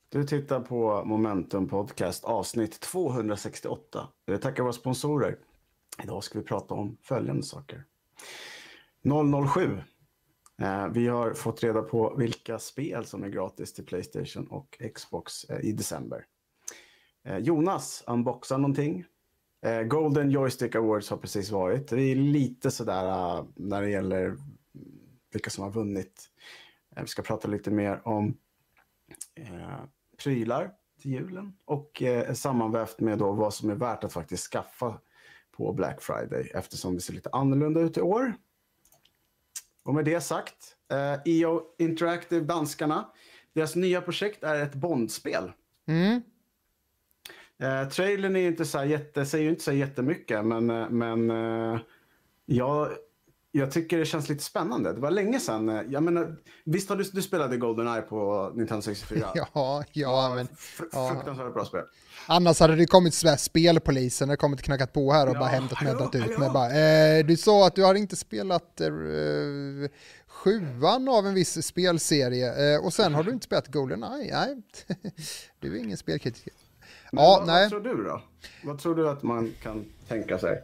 Du 0.08 0.24
tittar 0.24 0.60
på 0.60 1.04
Momentum 1.04 1.68
Podcast 1.68 2.24
avsnitt 2.24 2.80
268. 2.80 4.08
Vi 4.26 4.38
tackar 4.38 4.62
våra 4.62 4.72
sponsorer. 4.72 5.36
Idag 6.02 6.24
ska 6.24 6.38
vi 6.38 6.44
prata 6.44 6.74
om 6.74 6.96
följande 7.02 7.42
saker. 7.42 7.84
007. 9.54 9.78
Eh, 10.62 10.88
vi 10.88 11.08
har 11.08 11.34
fått 11.34 11.62
reda 11.62 11.82
på 11.82 12.14
vilka 12.18 12.58
spel 12.58 13.04
som 13.04 13.24
är 13.24 13.28
gratis 13.28 13.72
till 13.72 13.86
Playstation 13.86 14.46
och 14.46 14.82
Xbox 14.94 15.44
eh, 15.44 15.60
i 15.60 15.72
december. 15.72 16.24
Eh, 17.24 17.38
Jonas 17.38 18.04
unboxar 18.06 18.58
någonting. 18.58 19.04
Golden 19.86 20.30
Joystick 20.30 20.74
Awards 20.74 21.10
har 21.10 21.16
precis 21.16 21.50
varit. 21.50 21.88
Det 21.88 22.02
är 22.02 22.16
lite 22.16 22.70
sådär 22.70 23.44
när 23.54 23.82
det 23.82 23.90
gäller 23.90 24.36
vilka 25.32 25.50
som 25.50 25.64
har 25.64 25.70
vunnit. 25.70 26.30
Vi 27.00 27.06
ska 27.06 27.22
prata 27.22 27.48
lite 27.48 27.70
mer 27.70 28.08
om 28.08 28.36
prylar 30.22 30.72
till 31.02 31.10
julen 31.10 31.56
och 31.64 32.02
sammanvävt 32.34 33.00
med 33.00 33.18
då 33.18 33.32
vad 33.32 33.54
som 33.54 33.70
är 33.70 33.74
värt 33.74 34.04
att 34.04 34.12
faktiskt 34.12 34.52
skaffa 34.52 35.00
på 35.56 35.72
Black 35.72 36.02
Friday 36.02 36.50
eftersom 36.54 36.94
det 36.94 37.00
ser 37.00 37.12
lite 37.12 37.30
annorlunda 37.32 37.80
ut 37.80 37.96
i 37.96 38.00
år. 38.00 38.34
Och 39.86 39.94
med 39.94 40.04
det 40.04 40.20
sagt, 40.20 40.76
eh, 40.92 41.20
EO 41.24 41.62
Interactive, 41.78 42.44
danskarna, 42.44 43.08
deras 43.52 43.76
nya 43.76 44.00
projekt 44.00 44.44
är 44.44 44.62
ett 44.62 44.74
Bondspel. 44.74 45.52
Mm. 45.88 46.22
Eh, 47.58 47.88
trailern 47.88 48.36
är 48.36 48.48
inte 48.48 48.64
så 48.64 48.84
jätte, 48.84 49.26
säger 49.26 49.50
inte 49.50 49.62
så 49.62 49.72
jättemycket, 49.72 50.44
men, 50.44 50.70
eh, 50.70 50.90
men 50.90 51.30
eh, 51.30 51.80
jag, 52.46 52.88
jag 53.58 53.70
tycker 53.72 53.98
det 53.98 54.04
känns 54.04 54.28
lite 54.28 54.44
spännande. 54.44 54.92
Det 54.92 55.00
var 55.00 55.10
länge 55.10 55.40
sedan. 55.40 55.68
eh, 55.68 55.82
Jag 55.88 56.02
menar, 56.02 56.36
visst 56.64 56.88
har 56.88 56.96
du, 56.96 57.04
du 57.04 57.22
spelade 57.22 57.56
Goldeneye 57.56 58.02
på 58.02 58.50
Nintendo 58.54 58.82
64? 58.82 59.28
Ja, 59.34 59.84
ja, 59.92 60.32
men 60.34 60.48
ja. 60.92 61.08
Fruktansvärt 61.14 61.54
bra 61.54 61.64
spel. 61.64 61.82
annars 62.26 62.60
hade 62.60 62.76
det 62.76 62.86
kommit 62.86 63.14
spelpolisen, 63.38 64.28
det 64.28 64.36
kommit 64.36 64.62
knackat 64.62 64.92
på 64.92 65.12
här 65.12 65.28
och 65.28 65.34
Ja, 65.34 65.38
bara 65.40 65.48
hämtat 65.48 65.82
med 65.82 65.92
hallå, 65.92 66.10
dragit 66.12 66.30
ut 66.30 66.38
med 66.38 66.52
bara, 66.52 66.70
eh, 67.18 67.26
du 67.26 67.36
sa 67.36 67.66
att 67.66 67.74
du 67.74 67.84
har 67.84 67.94
inte 67.94 68.16
spelat 68.16 68.80
eh, 68.80 68.88
sjuan 70.26 71.08
av 71.08 71.26
en 71.26 71.34
viss 71.34 71.66
spelserie 71.66 72.74
eh, 72.74 72.84
och 72.84 72.92
sen 72.92 73.14
har 73.14 73.22
du 73.22 73.30
inte 73.30 73.44
spelat 73.44 73.68
Golden 73.68 74.00
Nej, 74.00 74.30
nej, 74.32 74.56
du 75.60 75.76
är 75.76 75.82
ingen 75.84 75.96
spelkritiker. 75.96 76.52
Men 77.12 77.24
Ja, 77.24 77.36
vad, 77.38 77.46
nej. 77.46 77.62
vad 77.62 77.70
tror 77.70 77.96
du 77.96 78.04
då? 78.04 78.22
Vad 78.64 78.78
tror 78.78 78.94
du 78.94 79.08
att 79.10 79.22
man 79.22 79.54
kan 79.62 79.84
tänka 80.08 80.38
sig? 80.38 80.62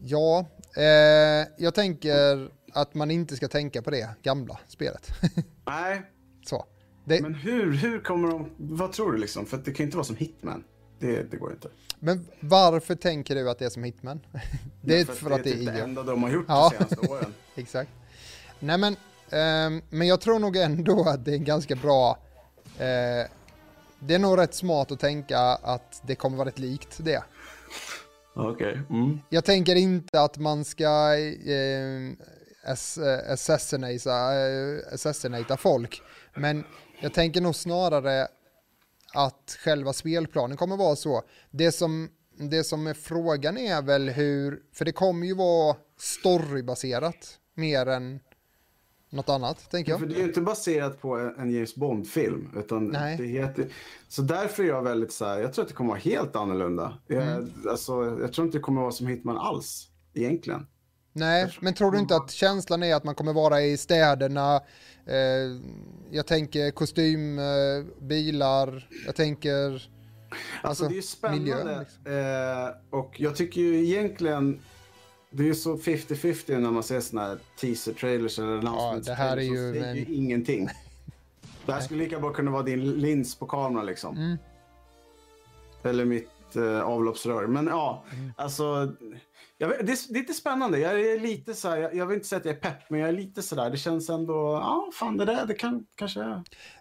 Ja, 0.00 0.46
eh, 0.76 1.48
jag 1.58 1.74
tänker 1.74 2.50
att 2.72 2.94
man 2.94 3.10
inte 3.10 3.36
ska 3.36 3.48
tänka 3.48 3.82
på 3.82 3.90
det 3.90 4.08
gamla 4.22 4.58
spelet. 4.68 5.10
Nej, 5.66 6.02
så. 6.46 6.66
Det, 7.04 7.20
men 7.22 7.34
hur, 7.34 7.72
hur 7.72 8.00
kommer 8.00 8.28
de... 8.30 8.50
Vad 8.56 8.92
tror 8.92 9.12
du 9.12 9.18
liksom? 9.18 9.46
För 9.46 9.56
det 9.56 9.64
kan 9.64 9.76
ju 9.76 9.84
inte 9.84 9.96
vara 9.96 10.04
som 10.04 10.16
Hitman. 10.16 10.64
Det, 10.98 11.22
det 11.30 11.36
går 11.36 11.52
inte. 11.52 11.68
men 11.98 12.26
varför 12.40 12.94
tänker 12.94 13.34
du 13.34 13.50
att 13.50 13.58
det 13.58 13.64
är 13.64 13.70
som 13.70 13.84
Hitman? 13.84 14.20
det 14.82 15.00
är 15.00 15.04
för, 15.04 15.12
för 15.12 15.30
att 15.30 15.44
det 15.44 15.52
typ 15.52 15.66
det 15.66 15.72
är 15.72 15.82
enda 15.84 16.02
de 16.02 16.22
har 16.22 16.30
gjort 16.30 16.44
Ja. 16.48 16.70
de 16.78 16.86
senaste 16.86 17.08
åren. 17.12 17.34
Exakt. 17.54 17.90
Nej 18.58 18.78
men, 18.78 18.96
ehm, 19.30 19.82
men 19.90 20.08
jag 20.08 20.20
tror 20.20 20.38
nog 20.38 20.56
ändå 20.56 21.04
att 21.08 21.24
det 21.24 21.34
är 21.34 21.38
ganska 21.38 21.74
bra. 21.76 22.18
Eh, 22.78 23.26
det 24.00 24.14
är 24.14 24.18
nog 24.18 24.38
rätt 24.38 24.54
smart 24.54 24.90
att 24.92 25.00
tänka 25.00 25.38
att 25.40 26.02
det 26.06 26.14
kommer 26.14 26.36
vara 26.36 26.48
rätt 26.48 26.58
likt 26.58 26.98
det. 27.04 27.22
Okay. 28.38 28.78
Mm. 28.90 29.18
Jag 29.28 29.44
tänker 29.44 29.76
inte 29.76 30.20
att 30.20 30.38
man 30.38 30.64
ska 30.64 31.14
eh, 31.14 32.08
eh 32.66 33.32
assassinata, 33.32 34.48
eh, 34.48 34.94
assassinata 34.94 35.56
folk. 35.56 36.02
Men 36.34 36.64
jag 37.00 37.14
tänker 37.14 37.40
nog 37.40 37.54
snarare 37.54 38.28
att 39.14 39.58
själva 39.64 39.92
spelplanen 39.92 40.56
kommer 40.56 40.76
vara 40.76 40.96
så. 40.96 41.22
Det 41.50 41.72
som, 41.72 42.08
det 42.50 42.64
som 42.64 42.86
är 42.86 42.94
frågan 42.94 43.58
är 43.58 43.82
väl 43.82 44.08
hur, 44.08 44.60
för 44.72 44.84
det 44.84 44.92
kommer 44.92 45.26
ju 45.26 45.34
vara 45.34 45.76
storybaserat 45.98 47.38
mer 47.54 47.86
än 47.86 48.20
något 49.10 49.28
annat, 49.28 49.70
tänker 49.70 49.92
Ja, 49.92 49.98
för 49.98 50.06
jag. 50.06 50.14
det 50.14 50.16
är 50.18 50.22
ju 50.22 50.28
inte 50.28 50.40
baserat 50.40 51.00
på 51.00 51.16
en 51.16 51.34
en 51.38 51.50
James 51.50 51.74
Bond-film. 51.74 52.48
Utan 52.56 52.86
Nej. 52.86 53.16
det 53.16 53.24
heter... 53.24 53.66
Så 54.08 54.22
därför 54.22 54.62
är 54.62 54.68
jag 54.68 54.82
väldigt 54.82 55.12
så 55.12 55.24
här, 55.24 55.38
jag 55.40 55.52
tror 55.52 55.62
att 55.62 55.68
det 55.68 55.74
kommer 55.74 55.90
vara 55.90 56.00
helt 56.00 56.36
annorlunda. 56.36 56.98
Mm. 57.10 57.28
Jag, 57.28 57.48
alltså, 57.70 58.18
jag 58.20 58.32
tror 58.32 58.46
inte 58.46 58.58
det 58.58 58.62
kommer 58.62 58.80
vara 58.80 58.92
som 58.92 59.06
Hitman 59.06 59.38
alls, 59.38 59.88
egentligen. 60.14 60.66
Nej, 61.12 61.52
men 61.60 61.74
tror 61.74 61.92
du 61.92 61.98
inte 61.98 62.16
att 62.16 62.30
känslan 62.30 62.82
är 62.82 62.94
att 62.94 63.04
man 63.04 63.14
kommer 63.14 63.32
vara 63.32 63.62
i 63.62 63.76
städerna, 63.76 64.56
eh, 65.06 65.14
jag 66.10 66.26
tänker 66.26 66.70
kostym, 66.70 67.38
eh, 67.38 67.44
bilar, 68.00 68.88
jag 69.06 69.16
tänker... 69.16 69.72
Alltså, 69.72 70.68
Alltså, 70.68 70.84
det 70.84 70.92
är 70.92 70.96
ju 70.96 71.02
spännande. 71.02 71.42
miljön, 71.42 71.78
liksom. 71.78 72.06
eh, 72.92 72.98
och 72.98 73.20
jag 73.20 73.36
tycker 73.36 73.60
ju 73.60 73.84
egentligen, 73.84 74.60
det 75.30 75.42
är 75.42 75.46
ju 75.46 75.54
så 75.54 75.76
50-50 75.76 76.58
när 76.58 76.70
man 76.70 76.82
ser 76.82 77.00
såna 77.00 77.22
här 77.22 77.38
teaser-trailers 77.60 78.38
eller 78.42 78.58
announcements. 78.58 79.06
det 79.08 79.14
här 79.14 79.36
är 79.36 79.40
ju 79.40 79.48
så 79.56 79.72
säger 79.72 79.84
en- 79.90 79.96
ju 79.96 80.04
ingenting. 80.14 80.68
Det 81.66 81.72
här 81.72 81.80
skulle 81.80 82.04
lika 82.04 82.20
bra 82.20 82.32
kunna 82.32 82.50
vara 82.50 82.62
din 82.62 82.90
lins 83.00 83.34
på 83.34 83.46
kameran 83.46 83.86
liksom. 83.86 84.16
Mm. 84.16 84.36
Eller 85.82 86.04
mitt 86.04 86.56
eh, 86.56 86.80
avloppsrör. 86.80 87.46
Men 87.46 87.66
ja, 87.66 88.04
Mm. 88.12 88.32
alltså. 88.36 88.92
Jag 89.60 89.70
det, 89.70 89.76
är, 89.76 89.82
det 89.84 89.92
är 89.92 90.12
lite 90.14 90.34
spännande. 90.34 90.78
Jag 90.78 91.00
är 91.00 91.20
lite 91.20 91.54
så 91.54 91.68
här, 91.68 91.76
jag, 91.78 91.94
jag 91.94 92.06
vill 92.06 92.14
inte 92.14 92.28
säga 92.28 92.38
att 92.38 92.44
jag 92.44 92.54
är 92.54 92.60
pepp, 92.60 92.90
men 92.90 93.00
jag 93.00 93.08
är 93.08 93.12
lite 93.12 93.42
så 93.42 93.54
där. 93.54 93.70
Det 93.70 93.76
känns 93.76 94.10
ändå, 94.10 94.34
ja, 94.62 94.90
fan 94.94 95.16
det 95.16 95.24
där, 95.24 95.46
det 95.46 95.54
kan 95.54 95.86
kanske, 95.94 96.20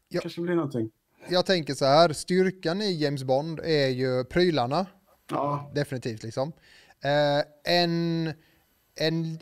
Ja. 0.10 0.22
kanske 0.22 0.42
blir 0.42 0.56
någonting. 0.56 0.90
Jag 1.30 1.46
tänker 1.46 1.74
så 1.74 1.86
här, 1.86 2.14
styrkan 2.14 2.82
i 2.82 2.92
James 3.04 3.24
Bond 3.24 3.60
är 3.60 3.88
ju 3.88 4.24
prylarna, 4.24 4.86
Ja, 5.32 5.72
definitivt 5.76 6.24
liksom. 6.24 6.52
Eh, 7.04 7.44
en, 7.64 8.34
en, 8.96 9.40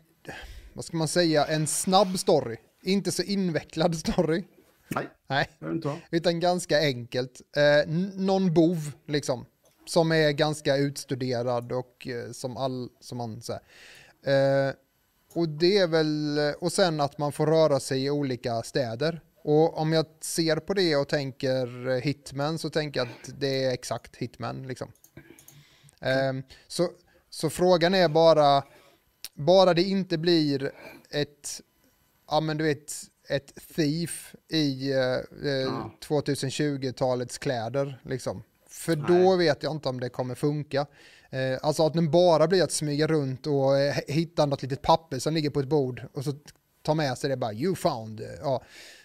vad 0.74 0.86
ska 0.86 0.98
man 0.98 1.08
säga, 1.08 1.46
en 1.46 1.68
snabb 1.68 2.20
story, 2.20 2.58
inte 2.84 3.12
så 3.12 3.24
invecklad 3.24 3.96
story. 3.96 4.44
nej, 4.88 5.10
Nej, 5.28 5.50
inte 5.64 6.02
utan 6.12 6.40
ganska 6.40 6.80
enkelt. 6.80 7.42
Eh, 7.58 7.92
någon 8.16 8.54
bov, 8.54 8.92
liksom, 9.08 9.46
som 9.86 10.12
är 10.12 10.32
ganska 10.32 10.78
utstuderad 10.78 11.72
och 11.72 12.08
eh, 12.08 12.32
som 12.32 12.58
all, 12.58 12.90
som 13.00 13.18
man 13.18 13.42
säger. 13.42 13.62
Eh, 14.26 14.74
och 15.34 15.50
det 15.50 15.78
är 15.78 15.88
väl, 15.88 16.40
och 16.60 16.72
sen 16.72 17.00
att 17.00 17.18
man 17.18 17.32
får 17.32 17.48
röra 17.48 17.80
sig 17.80 18.06
i 18.06 18.10
olika 18.10 18.64
städer. 18.64 19.22
Och 19.44 19.78
om 19.78 19.94
jag 19.94 20.06
ser 20.22 20.58
på 20.58 20.74
det 20.74 20.96
och 20.96 21.10
tänker 21.10 22.02
Hitman 22.02 22.60
så 22.60 22.70
tänker 22.70 23.00
jag 23.00 23.08
att 23.08 23.40
det 23.40 23.66
är 23.66 23.74
exakt 23.74 24.16
Hitman 24.16 24.68
liksom. 24.68 24.92
Eh, 26.02 26.34
så, 26.68 26.90
Så 27.36 27.50
frågan 27.50 27.94
är 27.94 28.10
bara, 28.10 28.64
bara 29.34 29.74
det 29.74 29.84
inte 29.84 30.18
blir 30.18 30.72
ett, 31.12 31.62
ja 32.30 32.40
men 32.40 32.58
du 32.58 32.64
vet, 32.64 32.94
ett 33.30 33.54
thief 33.76 34.36
i 34.50 34.92
eh, 34.92 34.98
Ja. 35.44 35.92
2020-talets 36.08 37.38
kläder 37.38 38.02
liksom. 38.04 38.44
För 38.70 38.96
då 38.96 39.14
Nej. 39.36 39.38
vet 39.38 39.64
jag 39.64 39.72
inte 39.72 39.90
om 39.90 40.00
det 40.00 40.10
kommer 40.10 40.36
funka. 40.36 40.86
Eh, 41.30 41.58
alltså 41.62 41.86
att 41.86 41.94
den 41.94 42.12
bara 42.12 42.48
blir 42.48 42.64
att 42.64 42.72
smyga 42.72 43.08
runt 43.08 43.48
och 43.48 43.78
eh, 43.78 43.96
hitta 44.08 44.46
något 44.46 44.62
litet 44.64 44.82
papper 44.82 45.20
som 45.20 45.34
ligger 45.34 45.50
på 45.50 45.60
ett 45.60 45.68
bord 45.68 46.02
och 46.14 46.24
så 46.24 46.34
ta 46.82 46.94
med 46.94 47.18
sig 47.18 47.30
det 47.30 47.38
bara 47.38 47.54
you 47.54 47.76
found. 47.76 48.20
eh, 48.22 48.28
Ja, 48.42 48.64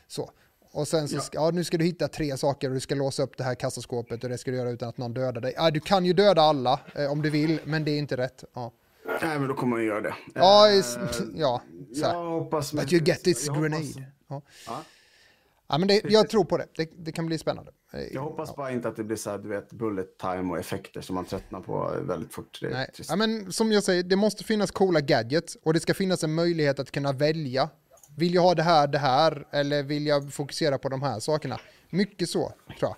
så. 0.09 0.31
Och 0.73 0.89
sen 0.89 1.09
så, 1.09 1.17
Ja. 1.17 1.21
ska, 1.21 1.39
ja 1.39 1.51
nu 1.51 1.65
ska 1.65 1.79
du 1.79 1.85
hitta 1.85 2.09
tre 2.09 2.37
saker 2.37 2.69
och 2.69 2.75
du 2.75 2.81
ska 2.81 2.95
låsa 2.95 3.23
upp 3.23 3.37
det 3.37 3.45
här 3.45 3.55
kassaskåpet 3.55 4.25
och 4.25 4.31
det 4.31 4.39
ska 4.39 4.51
du 4.51 4.57
göra 4.57 4.71
utan 4.71 4.89
att 4.89 4.99
någon 4.99 5.15
dödar 5.15 5.41
dig. 5.41 5.53
Ja, 5.57 5.71
du 5.71 5.81
kan 5.81 6.05
ju 6.05 6.13
döda 6.13 6.43
alla 6.43 6.81
eh, 6.95 7.13
om 7.13 7.23
du 7.23 7.31
vill, 7.31 7.61
men 7.65 7.85
det 7.85 7.91
är 7.91 7.99
inte 7.99 8.17
rätt. 8.17 8.45
Ja, 8.55 8.73
Nej, 9.23 9.39
men 9.39 9.49
då 9.49 9.55
kommer 9.55 9.77
man 9.77 9.85
göra 9.85 10.01
det. 10.01 10.15
ja, 10.35 10.71
is- 10.71 10.99
ja 11.35 11.63
så 11.97 12.07
här. 12.07 12.15
jag 12.15 12.31
hoppas... 12.31 12.73
But 12.73 12.93
you 12.93 13.03
get 13.05 13.23
this 13.25 13.49
grenade. 13.49 13.85
Ja. 14.29 14.43
Ja. 14.67 14.83
Ja, 15.69 15.79
men 15.79 15.89
det, 15.89 16.01
jag 16.05 16.29
tror 16.29 16.45
på 16.45 16.57
det. 16.59 16.67
det. 16.77 16.91
Det 16.97 17.13
kan 17.13 17.27
bli 17.27 17.39
spännande. 17.39 17.73
Eh, 17.93 18.01
Jag 18.03 18.23
hoppas 18.23 18.49
ja. 18.49 18.55
bara 18.57 18.71
inte 18.71 18.89
att 18.89 18.97
det 18.97 19.05
blir 19.05 19.17
så 19.17 19.31
här, 19.31 19.39
du 19.39 19.49
vet, 19.49 19.73
bullet 19.73 20.19
time 20.19 20.51
och 20.53 20.59
effekter 20.59 21.01
som 21.01 21.15
man 21.15 21.25
tröttnar 21.25 21.61
på 21.61 21.95
väldigt 22.03 22.35
fort. 22.35 22.59
Nej. 22.63 22.91
Ja, 23.09 23.17
men 23.17 23.53
som 23.53 23.73
jag 23.73 23.83
säger, 23.85 24.03
det 24.03 24.17
måste 24.17 24.45
finnas 24.45 24.71
coola 24.71 25.01
gadgets 25.01 25.57
och 25.63 25.75
det 25.75 25.81
ska 25.81 25.95
finnas 25.95 26.25
en 26.25 26.35
möjlighet 26.35 26.79
att 26.79 26.91
kunna 26.91 27.13
välja. 27.13 27.69
Vill 28.17 28.35
jag 28.35 28.43
ha 28.43 28.55
det 28.55 28.63
här, 28.63 28.87
det 28.87 28.99
här 28.99 29.47
eller 29.51 29.83
vill 29.83 30.07
jag 30.07 30.33
fokusera 30.33 30.79
på 30.79 30.89
de 30.89 31.03
här 31.03 31.21
sakerna? 31.21 31.61
Mycket 31.91 32.31
så, 32.31 32.53
tror 32.79 32.91
jag. 32.91 32.97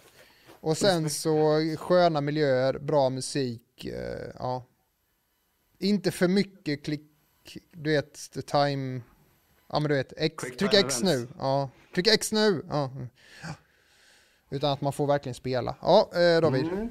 Och 0.60 0.76
sen 0.76 1.10
så 1.10 1.60
sköna 1.78 2.20
miljöer, 2.20 2.78
bra 2.78 3.10
musik, 3.10 3.84
eh, 3.84 4.30
ja. 4.38 4.66
Inte 5.78 6.10
för 6.10 6.28
mycket 6.28 6.84
klick, 6.84 7.10
du 7.72 7.90
vet, 7.90 8.30
the 8.32 8.42
time, 8.42 9.00
ja 9.68 9.80
men 9.80 9.88
du 9.88 9.94
vet, 9.94 10.12
X, 10.16 10.44
tryck 10.58 10.74
X 10.74 11.02
nu, 11.02 11.28
ja, 11.38 11.70
tryck 11.94 12.06
X 12.06 12.32
nu, 12.32 12.64
ja. 12.68 12.90
Utan 14.50 14.72
att 14.72 14.80
man 14.80 14.92
får 14.92 15.06
verkligen 15.06 15.34
spela. 15.34 15.76
Ja, 15.82 16.10
eh, 16.14 16.40
David. 16.40 16.64
Mm. 16.64 16.88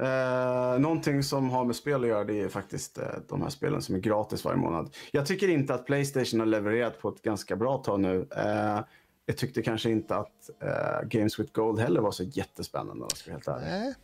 Eh, 0.00 0.78
någonting 0.78 1.22
som 1.22 1.50
har 1.50 1.64
med 1.64 1.76
spel 1.76 2.02
att 2.02 2.08
göra 2.08 2.24
det 2.24 2.40
är 2.40 2.48
faktiskt 2.48 2.98
eh, 2.98 3.04
de 3.28 3.42
här 3.42 3.48
spelen 3.50 3.82
som 3.82 3.94
är 3.94 3.98
gratis 3.98 4.44
varje 4.44 4.58
månad. 4.58 4.94
Jag 5.12 5.26
tycker 5.26 5.48
inte 5.48 5.74
att 5.74 5.86
Playstation 5.86 6.40
har 6.40 6.46
levererat 6.46 7.00
på 7.00 7.08
ett 7.08 7.22
ganska 7.22 7.56
bra 7.56 7.78
tag 7.78 8.00
nu. 8.00 8.26
Eh, 8.36 8.80
jag 9.26 9.36
tyckte 9.36 9.62
kanske 9.62 9.90
inte 9.90 10.16
att 10.16 10.50
eh, 10.62 11.08
Games 11.08 11.38
with 11.38 11.52
Gold 11.52 11.80
heller 11.80 12.00
var 12.00 12.10
så 12.10 12.22
jättespännande 12.22 13.04
om 13.04 13.08
jag 13.10 13.16
ska 13.16 13.30
vara 13.30 13.36
helt 13.36 13.48
ärlig. 13.48 13.84
Nej. 13.84 13.94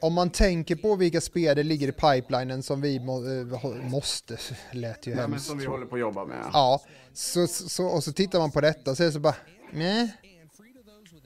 Om 0.00 0.14
man 0.14 0.30
tänker 0.30 0.76
på 0.76 0.96
vilka 0.96 1.20
spel 1.20 1.56
det 1.56 1.62
ligger 1.62 1.88
i 1.88 1.92
pipelinen 1.92 2.62
som 2.62 2.80
vi 2.80 3.00
må, 3.00 3.16
eh, 3.16 3.90
måste, 3.90 4.38
lät 4.72 5.06
ju 5.06 5.10
Nej, 5.14 5.22
men 5.22 5.30
hemskt. 5.32 5.46
som 5.46 5.58
vi 5.58 5.66
håller 5.66 5.86
på 5.86 5.94
att 5.94 6.00
jobba 6.00 6.24
med. 6.24 6.44
Ja, 6.52 6.80
så, 7.12 7.46
så, 7.46 7.86
och 7.86 8.04
så 8.04 8.12
tittar 8.12 8.38
man 8.38 8.50
på 8.50 8.60
detta 8.60 8.90
och 8.90 8.96
säger 8.96 9.10
så 9.10 9.20
bara, 9.20 9.36
nej. 9.72 10.16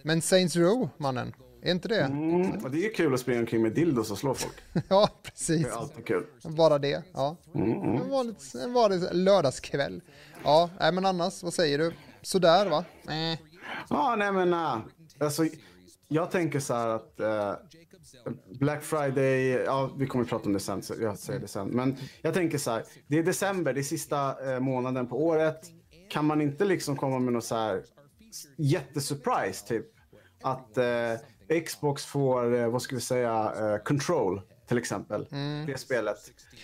Men 0.02 0.22
Saints 0.22 0.56
Row, 0.56 0.88
mannen, 0.96 1.34
är 1.62 1.70
inte 1.72 1.88
det? 1.88 2.00
Mm, 2.00 2.64
och 2.64 2.70
det 2.70 2.78
är 2.78 2.82
ju 2.82 2.90
kul 2.90 3.14
att 3.14 3.20
springa 3.20 3.40
omkring 3.40 3.62
med 3.62 3.72
dildos 3.72 4.10
och 4.10 4.18
slå 4.18 4.34
folk. 4.34 4.54
Ja, 4.88 5.08
Det 5.22 5.30
precis. 5.30 5.66
är 5.66 5.70
alltid 5.70 6.06
kul. 6.06 6.26
Bara 6.44 6.78
det, 6.78 7.02
ja. 7.14 7.36
En 7.54 8.08
vanlig, 8.10 8.36
en 8.62 8.72
vanlig 8.72 9.00
lördagskväll. 9.12 10.00
Ja, 10.44 10.70
nej 10.80 10.92
men 10.92 11.06
annars, 11.06 11.42
vad 11.42 11.54
säger 11.54 11.78
du? 11.78 11.92
Sådär 12.22 12.66
va? 12.66 12.84
Nej. 13.02 13.42
Ja, 13.90 14.16
nej 14.18 14.32
men 14.32 14.52
uh, 14.54 14.78
alltså, 15.20 15.44
jag 16.08 16.30
tänker 16.30 16.60
så 16.60 16.74
här 16.74 16.88
att 16.88 17.20
eh, 17.20 17.52
Black 18.60 18.82
Friday, 18.82 19.48
ja 19.48 19.90
vi 19.98 20.06
kommer 20.06 20.24
att 20.24 20.30
prata 20.30 20.44
om 20.46 20.52
det 20.52 20.60
sen, 20.60 20.82
så 20.82 20.94
jag 21.00 21.18
säger 21.18 21.40
det 21.40 21.48
sen. 21.48 21.68
Men 21.68 21.96
jag 22.22 22.34
tänker 22.34 22.58
så 22.58 22.70
här, 22.70 22.84
det 23.06 23.18
är 23.18 23.22
december, 23.22 23.72
det 23.72 23.80
är 23.80 23.82
sista 23.82 24.52
eh, 24.52 24.60
månaden 24.60 25.06
på 25.06 25.26
året. 25.26 25.60
Kan 26.10 26.24
man 26.24 26.40
inte 26.40 26.64
liksom 26.64 26.96
komma 26.96 27.18
med 27.18 27.32
något 27.32 27.44
så 27.44 27.54
här 27.54 27.82
jättesurprise 28.56 29.66
typ? 29.66 29.86
Att 30.42 30.78
eh, 30.78 30.84
Xbox 31.66 32.04
får, 32.04 32.56
eh, 32.60 32.68
vad 32.68 32.82
ska 32.82 32.94
vi 32.94 33.00
säga, 33.00 33.52
eh, 33.58 33.76
Control 33.84 34.40
till 34.68 34.78
exempel. 34.78 35.26
Det 35.66 35.78
spelet. 35.78 36.16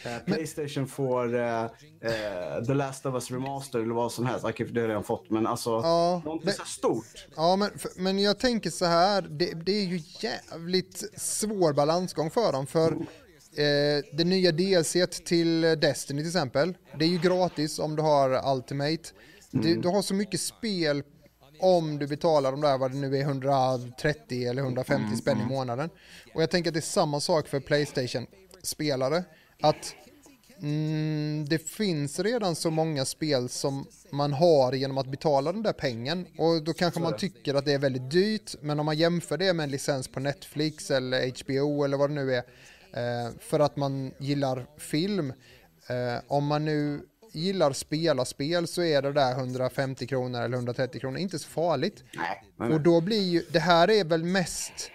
Eh, 0.05 0.19
Playstation 0.27 0.87
får 0.87 1.35
eh, 1.35 1.63
eh, 1.65 2.65
The 2.67 2.75
Last 2.75 3.07
of 3.07 3.15
Us 3.15 3.31
Remaster 3.31 3.79
eller 3.79 3.95
vad 3.95 4.13
som 4.13 4.27
helst. 4.27 4.45
Okej, 4.45 4.67
det 4.67 4.81
har 4.81 4.85
jag 4.85 4.91
redan 4.91 5.05
fått, 5.05 5.31
men 5.31 5.47
alltså 5.47 5.71
Ja, 5.71 6.23
någonting 6.25 6.47
men- 6.47 6.55
så 6.55 6.65
stort. 6.65 7.27
Ja, 7.37 7.57
men, 7.57 7.71
men 7.97 8.19
jag 8.19 8.39
tänker 8.39 8.71
så 8.71 8.85
här, 8.85 9.23
det, 9.23 9.53
det 9.67 9.73
är 9.73 9.85
ju 9.85 10.01
jävligt 10.21 11.21
svår 11.21 11.73
balansgång 11.73 12.31
för 12.31 12.53
dem, 12.53 12.67
för 12.67 12.93
eh, 12.93 14.05
det 14.13 14.25
nya 14.25 14.53
DLC 14.53 14.97
till 15.25 15.61
Destiny 15.61 16.21
till 16.21 16.29
exempel, 16.29 16.75
det 16.99 17.05
är 17.05 17.09
ju 17.09 17.19
gratis 17.19 17.79
om 17.79 17.97
du 17.97 18.03
har 18.03 18.55
Ultimate. 18.57 19.03
Du, 19.51 19.75
du 19.77 19.89
har 19.89 20.03
så 20.03 20.15
mycket 20.15 20.41
spel 20.41 21.03
om 21.61 21.99
du 21.99 22.07
betalar 22.07 22.51
de 22.51 22.61
där, 22.61 22.79
vad 22.79 22.91
det 22.91 22.97
nu 22.97 23.17
är, 23.17 23.21
130 23.21 24.49
eller 24.49 24.63
150 24.63 25.17
spänn 25.17 25.41
i 25.41 25.45
månaden. 25.45 25.91
Och 26.35 26.43
jag 26.43 26.51
tänker 26.51 26.71
att 26.71 26.75
det 26.75 26.81
är 26.81 26.83
samma 26.83 27.21
sak 27.21 27.49
för 27.49 27.61
Playstation-spelare, 27.61 29.25
att 29.63 29.95
Mm, 30.63 31.45
det 31.49 31.59
finns 31.59 32.21
redan 32.21 32.55
så 32.55 32.71
många 32.71 33.05
spel 33.05 33.49
som 33.49 33.87
man 34.11 34.33
har 34.33 34.73
genom 34.73 34.99
att 34.99 35.07
betala 35.07 35.53
den 35.53 35.63
där 35.63 35.73
pengen. 35.73 36.27
Och 36.39 36.63
då 36.63 36.73
kanske 36.73 37.01
man 37.01 37.17
tycker 37.17 37.55
att 37.55 37.65
det 37.65 37.73
är 37.73 37.79
väldigt 37.79 38.11
dyrt 38.11 38.55
men 38.61 38.81
om 38.81 38.87
man 38.87 38.97
jämför 38.97 39.39
det 39.39 39.53
med 39.53 39.65
en 39.65 39.71
licens 39.71 40.09
på 40.09 40.21
Netflix 40.21 40.91
eller 40.91 41.45
HBO 41.45 41.85
eller 41.85 41.97
vad 41.97 42.11
det 42.11 42.15
nu 42.15 42.35
är 42.35 42.43
eh, 42.93 43.33
för 43.41 43.61
att 43.61 43.77
man 43.77 44.13
gillar 44.19 44.67
film 44.79 45.33
eh, 45.89 46.23
om 46.27 46.47
man 46.47 46.65
nu 46.65 47.01
gillar 47.35 47.73
spela 47.73 48.25
spel 48.25 48.67
så 48.67 48.83
är 48.83 49.03
det 49.03 49.13
där 49.13 49.39
150 49.39 50.07
kronor 50.07 50.41
eller 50.41 50.57
130 50.57 51.01
kronor 51.01 51.19
inte 51.19 51.39
så 51.39 51.49
farligt 51.49 52.05
Nej, 52.59 52.73
och 52.73 52.81
då 52.81 53.01
blir 53.01 53.23
ju, 53.23 53.43
det 53.53 53.59
här 53.59 53.91
är 53.91 54.05
väl 54.05 54.25
mest, 54.25 54.91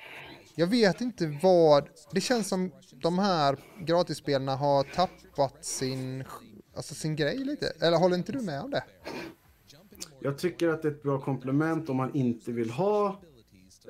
jag 0.55 0.67
vet 0.67 1.01
inte 1.01 1.39
vad, 1.41 1.89
det 2.11 2.21
känns 2.21 2.47
som 2.47 2.71
de 3.01 3.19
här 3.19 3.57
gratisspelarna 3.85 4.55
har 4.55 4.83
tappat 4.83 5.65
sin, 5.65 6.23
alltså 6.75 6.95
sin 6.95 7.15
grej 7.15 7.37
lite. 7.37 7.73
Eller 7.81 7.97
håller 7.97 8.17
inte 8.17 8.31
du 8.31 8.41
med 8.41 8.61
om 8.61 8.71
det? 8.71 8.83
Jag 10.19 10.37
tycker 10.37 10.69
att 10.69 10.81
det 10.81 10.87
är 10.87 10.91
ett 10.91 11.03
bra 11.03 11.21
komplement 11.21 11.89
om 11.89 11.97
man 11.97 12.15
inte 12.15 12.51
vill 12.51 12.69
ha 12.69 13.21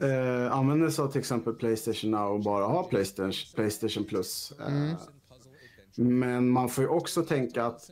eh, 0.02 0.52
använda 0.52 0.92
sig 0.92 1.04
av 1.04 1.12
till 1.12 1.20
exempel 1.20 1.54
Playstation 1.54 2.12
Now 2.12 2.34
och 2.34 2.44
bara 2.44 2.66
ha 2.66 2.84
Playstation, 2.84 3.34
Playstation 3.56 4.04
Plus. 4.04 4.54
Eh, 4.60 4.94
Men 5.96 6.50
man 6.50 6.70
får 6.70 6.84
ju 6.84 6.90
också 6.90 7.24
tänka 7.24 7.66
att 7.66 7.92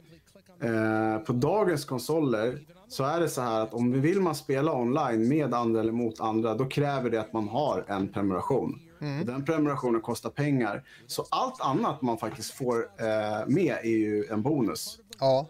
eh, 0.62 1.18
på 1.18 1.34
dagens 1.34 1.86
konsoler 1.86 2.60
så 2.88 3.04
är 3.04 3.20
det 3.20 3.30
så 3.30 3.42
här 3.42 3.62
att 3.62 3.74
om 3.74 3.92
vi 3.92 4.00
vill 4.00 4.22
man 4.22 4.36
spela 4.36 4.74
online 4.74 5.28
med 5.28 5.54
andra 5.54 5.80
eller 5.80 5.92
mot 5.92 6.20
andra 6.20 6.56
då 6.56 6.66
kräver 6.66 7.10
det 7.10 7.22
att 7.22 7.34
man 7.34 7.48
har 7.48 7.86
en 7.88 8.14
prenumeration. 8.14 8.80
Och 9.20 9.26
den 9.26 9.46
prenumerationen 9.46 10.02
kostar 10.02 10.30
pengar. 10.30 10.84
Så 11.08 11.26
allt 11.32 11.62
annat 11.62 12.02
man 12.02 12.18
faktiskt 12.18 12.52
får 12.52 12.76
eh, 12.78 13.48
med 13.48 13.78
är 13.84 13.98
ju 13.98 14.26
en 14.26 14.42
bonus. 14.42 15.00
Ja. 15.20 15.48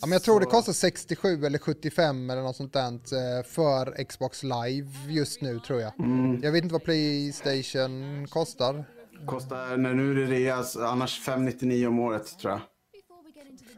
Ja, 0.00 0.06
men 0.06 0.12
jag 0.12 0.22
tror 0.22 0.40
det 0.40 0.46
kostar 0.46 0.72
67 0.72 1.44
eller 1.46 1.58
75 1.58 2.30
eller 2.30 2.42
något 2.42 2.56
sånt 2.56 2.72
där 2.72 2.92
eh, 2.92 3.44
för 3.44 4.04
Xbox 4.04 4.42
Live 4.42 4.88
just 5.08 5.42
nu 5.42 5.60
tror 5.60 5.80
jag. 5.80 5.92
Jag 6.42 6.52
vet 6.52 6.62
inte 6.62 6.72
vad 6.72 6.84
Playstation 6.84 8.26
kostar. 8.30 8.84
Kostar, 9.26 9.76
när 9.76 9.94
nu 9.94 10.10
är 10.10 10.14
det 10.14 10.26
reas, 10.26 10.76
annars 10.76 11.20
599 11.20 11.86
om 11.88 11.98
året 11.98 12.38
tror 12.38 12.52
jag. 12.52 12.60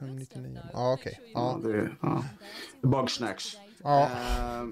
599. 0.00 0.60
Ja, 0.72 0.92
okej. 0.92 1.20
Ja, 1.34 1.60
Ja. 1.62 1.68
det 1.68 1.76
är 1.78 1.98
ja. 2.02 2.24
Bugsnacks. 2.82 3.56
Ja. 3.82 4.02
Eh, 4.04 4.64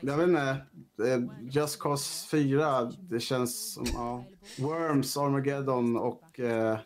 jag 0.00 0.16
vet 0.16 0.28
inte. 0.28 0.40
eh, 1.06 1.20
Just 1.40 1.78
Cause 1.78 2.28
4, 2.28 2.92
det 3.00 3.20
känns 3.20 3.74
som... 3.74 3.84
Ja. 3.94 4.24
Worms, 4.58 5.16
Armageddon 5.16 5.96
och 5.96 6.40
uh, 6.40 6.76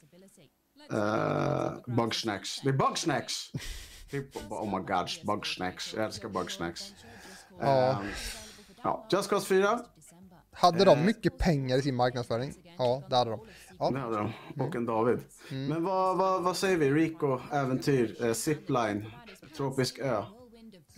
Bugsnacks. 1.86 2.60
Det 2.62 2.68
är 2.68 2.72
Bugsnacks! 2.72 3.34
Typ, 4.10 4.36
oh 4.52 4.64
my 4.78 4.84
god, 4.86 5.08
Bugsnacks. 5.26 5.94
Jag 5.94 6.04
älskar 6.04 6.28
Bugsnacks. 6.28 6.94
Ja. 7.60 7.90
Eh, 7.90 7.96
ja. 8.82 9.06
Just 9.12 9.30
Cause 9.30 9.46
4, 9.46 9.80
Hade 10.52 10.84
de 10.84 11.04
mycket 11.04 11.38
pengar 11.38 11.76
i 11.78 11.82
sin 11.82 11.94
marknadsföring? 11.94 12.54
Ja, 12.78 13.02
det 13.08 13.16
hade 13.16 13.30
de. 13.30 13.40
Ja. 13.84 13.90
det 13.90 14.00
hade 14.00 14.16
de. 14.16 14.62
Och 14.62 14.76
en 14.76 14.86
David. 14.86 15.18
Men 15.48 15.84
vad, 15.84 16.18
vad, 16.18 16.42
vad 16.42 16.56
säger 16.56 16.76
vi? 16.76 16.90
Rico, 16.90 17.40
äventyr, 17.52 18.24
eh, 18.24 18.32
zipline, 18.32 19.06
tropisk 19.56 19.98
ö. 19.98 20.22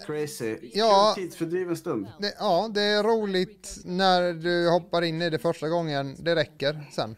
Crazy. 0.06 0.58
Ja. 0.74 1.12
Tidsfördriven 1.16 1.76
stund. 1.76 2.08
Det, 2.20 2.34
ja, 2.38 2.70
det 2.74 2.82
är 2.82 3.02
roligt 3.02 3.76
när 3.84 4.32
du 4.32 4.70
hoppar 4.70 5.02
in 5.02 5.22
i 5.22 5.30
det 5.30 5.38
första 5.38 5.68
gången. 5.68 6.16
Det 6.18 6.34
räcker 6.34 6.88
sen. 6.92 7.16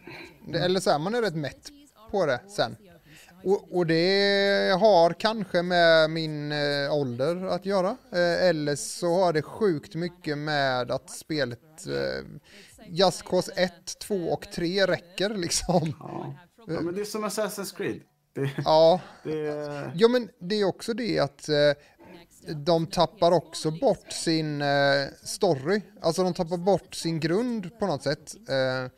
Det, 0.52 0.58
eller 0.58 0.80
så 0.80 0.90
här, 0.90 0.98
man 0.98 1.14
är 1.14 1.22
rätt 1.22 1.36
mätt 1.36 1.68
på 2.10 2.26
det 2.26 2.40
sen. 2.48 2.76
Och, 3.44 3.76
och 3.76 3.86
det 3.86 4.76
har 4.80 5.12
kanske 5.12 5.62
med 5.62 6.10
min 6.10 6.52
eh, 6.52 6.92
ålder 6.92 7.46
att 7.46 7.66
göra. 7.66 7.96
Eh, 8.12 8.48
eller 8.48 8.76
så 8.76 9.24
har 9.24 9.32
det 9.32 9.42
sjukt 9.42 9.94
mycket 9.94 10.38
med 10.38 10.90
att 10.90 11.10
spelet 11.10 11.86
eh, 11.86 12.24
Just 12.90 13.22
Cause 13.22 13.52
1, 13.56 13.98
2 13.98 14.14
och 14.14 14.52
3 14.52 14.86
räcker 14.86 15.34
liksom. 15.34 15.94
Ja. 16.00 16.34
ja 16.66 16.80
men 16.80 16.94
det 16.94 17.00
är 17.00 17.04
som 17.04 17.24
Assassin's 17.24 17.76
Creed. 17.76 18.00
Det, 18.34 18.50
Ja, 18.64 19.00
det, 19.24 19.92
ja 19.94 20.08
men 20.08 20.28
det 20.38 20.60
är 20.60 20.64
också 20.64 20.94
det 20.94 21.18
att 21.18 21.48
eh, 21.48 21.72
de 22.54 22.86
tappar 22.86 23.32
också 23.32 23.70
bort 23.70 24.12
sin 24.12 24.62
eh, 24.62 25.06
story. 25.24 25.80
Alltså 26.00 26.22
de 26.22 26.34
tappar 26.34 26.56
bort 26.56 26.94
sin 26.94 27.20
grund 27.20 27.78
på 27.78 27.86
något 27.86 28.02
sätt. 28.02 28.34
Eh, 28.48 28.90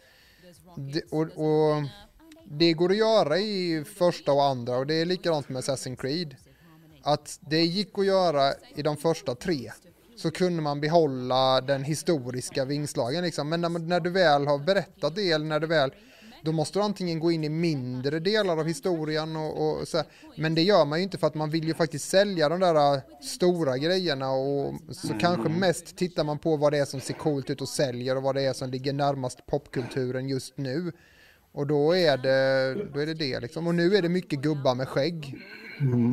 och 1.10 1.82
det 2.44 2.72
går 2.72 2.90
att 2.90 2.96
göra 2.96 3.38
i 3.38 3.84
första 3.98 4.32
och 4.32 4.44
andra 4.44 4.76
och 4.76 4.86
det 4.86 4.94
är 4.94 5.04
likadant 5.04 5.48
med 5.48 5.62
Assassin's 5.62 5.96
Creed. 5.96 6.36
Att 7.02 7.38
det 7.40 7.60
gick 7.60 7.98
att 7.98 8.06
göra 8.06 8.52
i 8.74 8.82
de 8.82 8.96
första 8.96 9.34
tre 9.34 9.72
så 10.20 10.30
kunde 10.30 10.62
man 10.62 10.80
behålla 10.80 11.60
den 11.60 11.84
historiska 11.84 12.64
vingslagen 12.64 13.24
liksom. 13.24 13.48
Men 13.48 13.60
när, 13.60 13.68
när 13.68 14.00
du 14.00 14.10
väl 14.10 14.46
har 14.46 14.58
berättat 14.58 15.14
det 15.14 15.30
eller 15.30 15.46
när 15.46 15.60
du 15.60 15.66
väl 15.66 15.90
då 16.42 16.52
måste 16.52 16.78
du 16.78 16.82
antingen 16.82 17.20
gå 17.20 17.32
in 17.32 17.44
i 17.44 17.48
mindre 17.48 18.20
delar 18.20 18.56
av 18.56 18.66
historien 18.66 19.36
och, 19.36 19.80
och 19.80 19.88
så 19.88 19.96
här. 19.96 20.06
Men 20.36 20.54
det 20.54 20.62
gör 20.62 20.84
man 20.84 20.98
ju 20.98 21.02
inte 21.02 21.18
för 21.18 21.26
att 21.26 21.34
man 21.34 21.50
vill 21.50 21.64
ju 21.64 21.74
faktiskt 21.74 22.08
sälja 22.08 22.48
de 22.48 22.60
där 22.60 22.94
äh, 22.94 23.00
stora 23.22 23.78
grejerna 23.78 24.30
och 24.30 24.74
så 24.90 25.14
kanske 25.20 25.48
mest 25.48 25.96
tittar 25.96 26.24
man 26.24 26.38
på 26.38 26.56
vad 26.56 26.72
det 26.72 26.78
är 26.78 26.84
som 26.84 27.00
ser 27.00 27.14
coolt 27.14 27.50
ut 27.50 27.60
och 27.60 27.68
säljer 27.68 28.16
och 28.16 28.22
vad 28.22 28.34
det 28.34 28.42
är 28.42 28.52
som 28.52 28.70
ligger 28.70 28.92
närmast 28.92 29.46
popkulturen 29.46 30.28
just 30.28 30.56
nu. 30.56 30.92
Och 31.52 31.66
då 31.66 31.96
är 31.96 32.16
det 32.16 32.74
då 32.94 33.00
är 33.00 33.06
det, 33.06 33.14
det 33.14 33.40
liksom. 33.40 33.66
Och 33.66 33.74
nu 33.74 33.96
är 33.96 34.02
det 34.02 34.08
mycket 34.08 34.40
gubbar 34.40 34.74
med 34.74 34.88
skägg. 34.88 35.36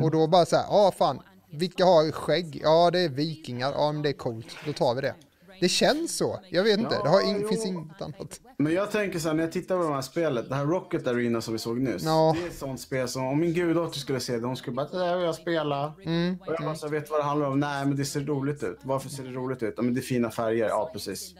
Och 0.02 0.10
då 0.10 0.26
bara 0.26 0.46
så 0.46 0.56
här, 0.56 0.64
ja 0.68 0.92
fan, 0.98 1.20
vilka 1.52 1.84
har 1.84 2.12
skägg? 2.12 2.60
Ja 2.64 2.90
det 2.90 2.98
är 3.00 3.08
vikingar, 3.08 3.72
ja 3.72 3.92
men 3.92 4.02
det 4.02 4.08
är 4.08 4.12
coolt, 4.12 4.46
då 4.66 4.72
tar 4.72 4.94
vi 4.94 5.00
det. 5.00 5.14
Det 5.60 5.68
känns 5.68 6.16
så, 6.16 6.40
jag 6.50 6.64
vet 6.64 6.78
inte, 6.78 7.02
det 7.02 7.08
har 7.08 7.20
in, 7.20 7.38
jo. 7.42 7.48
finns 7.48 7.66
inget 7.66 8.02
annat. 8.02 8.40
Men 8.58 8.72
jag 8.72 8.90
tänker 8.90 9.18
så 9.18 9.28
här, 9.28 9.34
när 9.34 9.42
jag 9.42 9.52
tittar 9.52 9.76
på 9.76 9.82
det 9.88 9.94
här 9.94 10.02
spelet, 10.02 10.48
det 10.48 10.54
här 10.54 10.66
Rocket 10.66 11.06
Arena 11.06 11.40
som 11.40 11.52
vi 11.52 11.58
såg 11.58 11.80
nyss. 11.80 12.02
Ja. 12.02 12.34
Det 12.38 12.44
är 12.44 12.48
ett 12.48 12.58
sånt 12.58 12.80
spel 12.80 13.08
som 13.08 13.26
om 13.26 13.40
min 13.40 13.54
guddotter 13.54 13.98
skulle 13.98 14.20
se 14.20 14.38
det, 14.38 14.46
hon 14.46 14.56
skulle 14.56 14.74
bara 14.76 14.86
det 14.88 14.98
där 14.98 15.16
vill 15.16 15.24
jag 15.26 15.34
spela. 15.34 15.94
Mm, 16.04 16.38
Och 16.40 16.46
jag 16.52 16.64
bara 16.64 16.74
så 16.74 16.86
här, 16.86 16.92
vet 16.92 17.04
du 17.06 17.10
vad 17.10 17.20
det 17.20 17.24
handlar 17.24 17.46
om? 17.46 17.60
Nej 17.60 17.86
men 17.86 17.96
det 17.96 18.04
ser 18.04 18.20
roligt 18.20 18.62
ut. 18.62 18.78
Varför 18.82 19.08
ser 19.08 19.22
det 19.24 19.30
roligt 19.30 19.62
ut? 19.62 19.74
Ja 19.76 19.82
men 19.82 19.94
det 19.94 20.00
är 20.00 20.02
fina 20.02 20.30
färger, 20.30 20.68
ja 20.68 20.90
precis. 20.92 21.34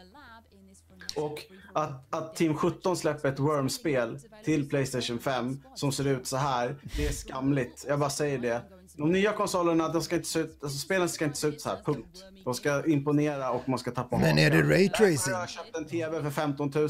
Och 1.15 1.43
att, 1.73 2.13
att 2.13 2.35
Team 2.35 2.55
17 2.57 2.97
släpper 2.97 3.29
ett 3.29 3.39
Worm-spel 3.39 4.19
till 4.45 4.69
Playstation 4.69 5.19
5 5.19 5.59
som 5.75 5.91
ser 5.91 6.07
ut 6.07 6.27
så 6.27 6.37
här, 6.37 6.75
det 6.97 7.07
är 7.07 7.11
skamligt. 7.11 7.85
Jag 7.87 7.99
bara 7.99 8.09
säger 8.09 8.37
det. 8.37 8.61
De 8.97 9.11
nya 9.11 9.31
konsolerna, 9.33 9.87
de 9.89 10.01
ska 10.01 10.15
inte 10.15 10.27
se 10.27 10.39
ut, 10.39 10.59
alltså 10.63 10.77
spelen 10.77 11.09
ska 11.09 11.25
inte 11.25 11.37
se 11.37 11.47
ut 11.47 11.61
så 11.61 11.69
här, 11.69 11.77
punkt. 11.85 12.23
De 12.43 12.53
ska 12.53 12.85
imponera 12.85 13.51
och 13.51 13.69
man 13.69 13.79
ska 13.79 13.91
tappa 13.91 14.17
Men 14.17 14.37
är 14.39 14.51
det 14.51 14.61
ray 14.61 14.89
tracing? 14.89 15.33
jag 15.33 15.49
köpt 15.49 15.75
en 15.77 15.85
TV 15.85 16.21
för 16.21 16.29
15 16.29 16.71
000. 16.75 16.89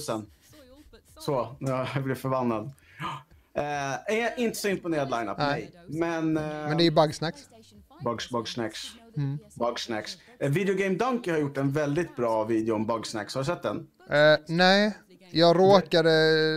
Så, 1.20 1.56
jag 1.60 1.88
blivit 2.04 2.22
förbannad. 2.22 2.72
Eh, 3.58 3.64
är 4.18 4.40
inte 4.40 4.58
så 4.58 4.68
imponerad 4.68 5.10
lineup, 5.10 5.38
nej. 5.38 5.72
Men... 5.88 6.38
eh, 6.38 6.44
Men 6.44 6.78
det 6.78 6.84
är 6.84 6.86
ju 6.86 6.92
bugsnacks. 6.92 7.40
Bugs, 8.04 8.30
Bugsnacks. 8.30 8.80
Mm. 9.18 9.40
Bugsnacks. 9.56 10.18
Eh, 10.40 10.50
Video 10.50 10.76
Game 10.76 10.96
Donkey 10.96 11.34
har 11.34 11.40
gjort 11.40 11.58
en 11.58 11.72
väldigt 11.72 12.16
bra 12.16 12.44
video 12.44 12.76
om 12.76 12.86
Bugsnacks. 12.88 13.36
Har 13.36 13.42
du 13.42 13.46
sett 13.46 13.64
den? 13.64 13.88
Eh, 14.10 14.40
nej, 14.48 14.98
jag 15.32 15.60
råkade 15.60 16.10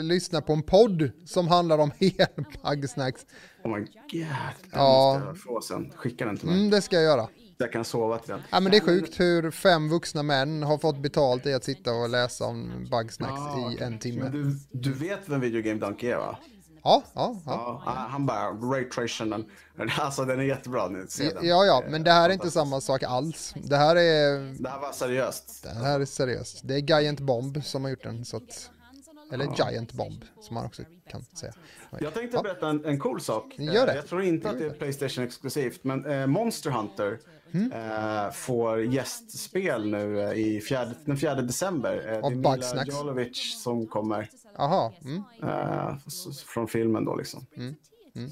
lyssna 0.02 0.40
på 0.40 0.52
en 0.52 0.62
podd 0.62 1.10
som 1.26 1.48
handlar 1.48 1.78
om 1.78 1.90
hel 1.98 2.26
bugsnacks. 2.76 3.26
Oh 3.64 3.70
my 3.76 3.80
god. 3.80 3.90
Den 4.12 4.26
Ja. 4.72 5.12
måste 5.14 5.26
jag 5.28 5.38
få 5.40 5.60
sen. 5.60 5.92
Skicka 5.96 6.24
den 6.26 6.36
till 6.36 6.46
mig. 6.48 6.56
Mm, 6.58 6.70
det 6.70 6.82
ska 6.82 6.96
jag 6.96 7.04
göra. 7.04 7.28
Jag 7.58 7.72
kan 7.72 7.84
sova 7.84 8.18
till 8.18 8.30
den. 8.30 8.40
Ja, 8.50 8.60
men 8.60 8.70
det 8.72 8.76
är 8.78 8.80
sjukt 8.80 9.20
hur 9.20 9.50
fem 9.50 9.88
vuxna 9.88 10.22
män 10.22 10.62
har 10.62 10.78
fått 10.78 10.98
betalt 10.98 11.46
i 11.46 11.54
att 11.54 11.64
sitta 11.64 11.92
och 11.92 12.08
läsa 12.08 12.44
om 12.44 12.88
bugsnacks 12.90 13.40
Ah, 13.40 13.70
i 13.70 13.82
en 13.82 13.98
timme. 13.98 14.22
Men 14.22 14.32
du, 14.32 14.56
du 14.72 14.92
vet 14.92 15.20
vem 15.26 15.40
Video 15.40 15.62
Game 15.62 15.80
Donkey 15.80 16.10
är 16.10 16.16
va? 16.16 16.38
Ja, 16.84 17.02
ja, 17.14 17.36
ja. 17.46 17.82
Ja, 17.86 17.92
han 18.10 18.26
bara 18.26 18.50
Ray 18.50 18.84
Tracingen. 18.88 19.44
Alltså 19.98 20.24
den 20.24 20.38
är 20.40 20.44
jättebra 20.44 20.88
nu. 20.88 21.06
Den. 21.18 21.46
Ja, 21.48 21.64
ja, 21.64 21.82
men 21.88 22.04
det 22.04 22.10
här 22.12 22.28
är 22.28 22.32
inte 22.32 22.50
samma 22.50 22.80
sak 22.80 23.02
alls. 23.02 23.54
Det 23.64 23.76
här 23.76 23.96
är, 23.96 24.38
Det 24.62 24.68
här 24.68 24.80
var 24.80 24.92
seriöst. 24.92 25.62
det 25.62 25.84
här 25.84 26.00
är 26.00 26.04
seriöst. 26.04 26.60
Det 26.64 26.74
är 26.74 27.00
Giant 27.00 27.20
Bomb 27.20 27.64
som 27.64 27.82
har 27.84 27.90
gjort 27.90 28.02
den, 28.02 28.24
så 28.24 28.36
att, 28.36 28.70
eller 29.32 29.44
Giant 29.56 29.92
Bomb 29.92 30.24
som 30.40 30.54
man 30.54 30.66
också 30.66 30.82
kan 31.10 31.22
säga. 31.24 31.52
Jag 32.00 32.14
tänkte 32.14 32.40
berätta 32.42 32.68
en, 32.68 32.84
en 32.84 32.98
cool 32.98 33.20
sak. 33.20 33.54
Gör 33.58 33.86
det. 33.86 33.94
Jag 33.94 34.06
tror 34.06 34.22
inte 34.22 34.50
att 34.50 34.58
det 34.58 34.66
är 34.66 34.70
Playstation 34.70 35.24
exklusivt, 35.24 35.84
men 35.84 36.06
eh, 36.06 36.26
Monster 36.26 36.70
Hunter 36.70 37.18
Mm. 37.54 37.72
eh, 37.72 38.30
får 38.30 38.82
gästspel 38.84 39.90
nu 39.90 40.20
eh, 40.22 40.32
i 40.32 40.60
fjärde, 40.60 40.94
den 41.04 41.16
4 41.16 41.34
december. 41.34 41.96
Eh, 41.96 42.02
det 42.04 42.10
är 42.16 42.20
Av 42.22 42.36
Mila 42.36 42.50
Bugsnax. 42.56 42.88
Jovovich 42.94 43.54
som 43.56 43.86
kommer 43.86 44.28
Jaha, 44.56 44.92
mm. 45.04 45.22
s- 46.06 46.42
från 46.42 46.68
filmen 46.68 47.04
då 47.04 47.16
liksom. 47.16 47.46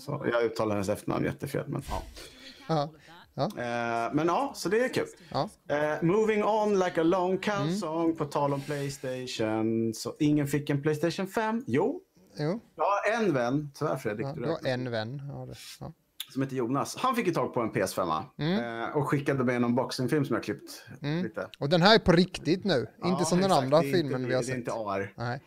Så 0.01 0.27
jag 0.33 0.43
uttalar 0.45 0.75
hennes 0.75 0.89
efternamn 0.89 1.25
jättefel, 1.25 1.65
men 1.69 1.83
ja. 1.89 2.03
ja. 2.69 2.91
Ja. 3.35 3.43
Eh, 3.45 4.15
men 4.15 4.27
ja, 4.27 4.53
så 4.55 4.69
det 4.69 4.81
är 4.85 4.89
kul. 4.95 5.07
Ja. 5.31 5.49
Eh, 5.69 6.03
moving 6.03 6.45
on 6.45 6.79
like 6.79 7.01
a 7.01 7.05
long 7.05 7.31
Mm. 7.31 7.41
calzone 7.41 8.13
på 8.15 8.25
tal 8.25 8.53
om 8.53 8.61
Playstation. 8.61 9.95
Så 9.95 10.17
ingen 10.19 10.47
fick 10.47 10.71
en 10.71 10.83
Playstation 10.83 11.27
5? 11.27 11.65
Jo, 11.67 12.01
Jo, 12.39 12.61
jag 12.77 12.85
har 12.85 13.23
en 13.23 13.35
vän, 13.35 13.71
tyvärr 13.75 13.97
Fredrik, 13.97 14.27
ja, 14.27 14.33
du 14.37 14.49
har 14.49 14.67
en 14.67 14.91
vän. 14.91 15.23
Ja, 15.29 15.47
det, 15.47 15.55
ja. 15.81 15.93
som 16.33 16.43
heter 16.43 16.57
Jonas. 16.57 16.97
Han 16.97 17.17
fick 17.17 17.27
ju 17.27 17.33
tag 17.33 17.55
på 17.55 17.61
en 17.61 17.73
PS5 17.73 18.23
eh, 18.89 18.97
och 18.97 19.09
skickade 19.09 19.45
med 19.45 19.57
en 19.57 19.65
unboxingfilm 19.65 20.25
som 20.25 20.35
jag 20.35 20.45
klippt 20.45 20.85
lite. 21.23 21.49
Och 21.59 21.69
den 21.69 21.83
här 21.83 21.95
är 21.95 21.99
på 21.99 22.13
riktigt 22.13 22.65
nu, 22.65 22.87
inte 23.05 23.25
som 23.25 23.39
den 23.39 23.47
exakt. 23.51 23.63
andra 23.65 23.79
är 23.79 23.83
inte- 23.85 23.97
filmen 23.99 24.27
vi 24.27 24.35
har 24.35 24.43
Det 24.43 24.47
är 24.47 24.47
sett. 24.47 24.57
inte 24.57 24.73
AR. 24.73 25.13
Nej. 25.17 25.41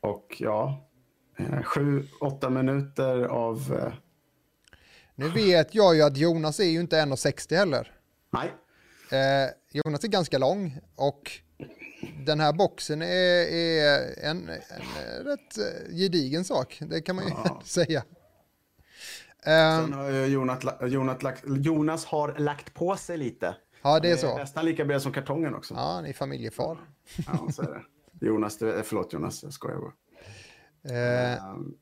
Och 0.00 0.36
ja, 0.38 0.88
sju, 1.64 2.04
åtta 2.20 2.50
minuter 2.50 3.24
av... 3.24 3.90
Nu 5.18 5.28
vet 5.28 5.74
jag 5.74 5.96
ju 5.96 6.02
att 6.02 6.16
Jonas 6.16 6.60
är 6.60 6.64
ju 6.64 6.80
inte 6.80 6.96
1,60 7.00 7.56
heller. 7.56 7.92
nej, 8.32 8.52
Eh, 9.10 9.50
Jonas 9.72 10.04
är 10.04 10.08
ganska 10.08 10.38
lång 10.38 10.78
och 10.96 11.30
den 12.26 12.40
här 12.40 12.52
boxen 12.52 13.02
är, 13.02 13.06
är 13.52 14.24
en, 14.24 14.48
en 14.48 15.24
rätt 15.24 15.58
eh, 15.58 15.96
gedigen 15.96 16.44
sak, 16.44 16.78
det 16.80 17.00
kan 17.00 17.16
man 17.16 17.24
ju 17.24 17.32
säga. 17.64 17.98
Eh, 19.42 19.80
sen 19.84 19.92
har 19.92 20.10
ju 20.10 20.26
Jonas, 20.26 20.62
Jonas, 20.82 21.18
Jonas 21.46 22.04
har 22.04 22.38
lagt 22.38 22.74
på 22.74 22.96
sig 22.96 23.16
lite. 23.16 23.56
ja, 23.82 24.00
det 24.00 24.10
är 24.10 24.16
så. 24.16 24.36
nästan 24.38 24.64
lika 24.64 24.84
bred 24.84 25.02
som 25.02 25.12
kartongen 25.12 25.54
också. 25.54 25.74
Ja, 25.74 25.92
han 25.94 26.06
är 26.06 26.12
familjefar. 26.12 26.78
Ja, 27.26 27.48
så 27.52 27.62
är 27.62 27.66
det. 27.66 28.26
Jonas, 28.26 28.58
förlåt 28.58 29.12
Jonas, 29.12 29.42
jag 29.42 29.52
skojar 29.52 29.78
bara. 29.78 29.92
Eh, 30.94 31.44
Um, 31.54 31.74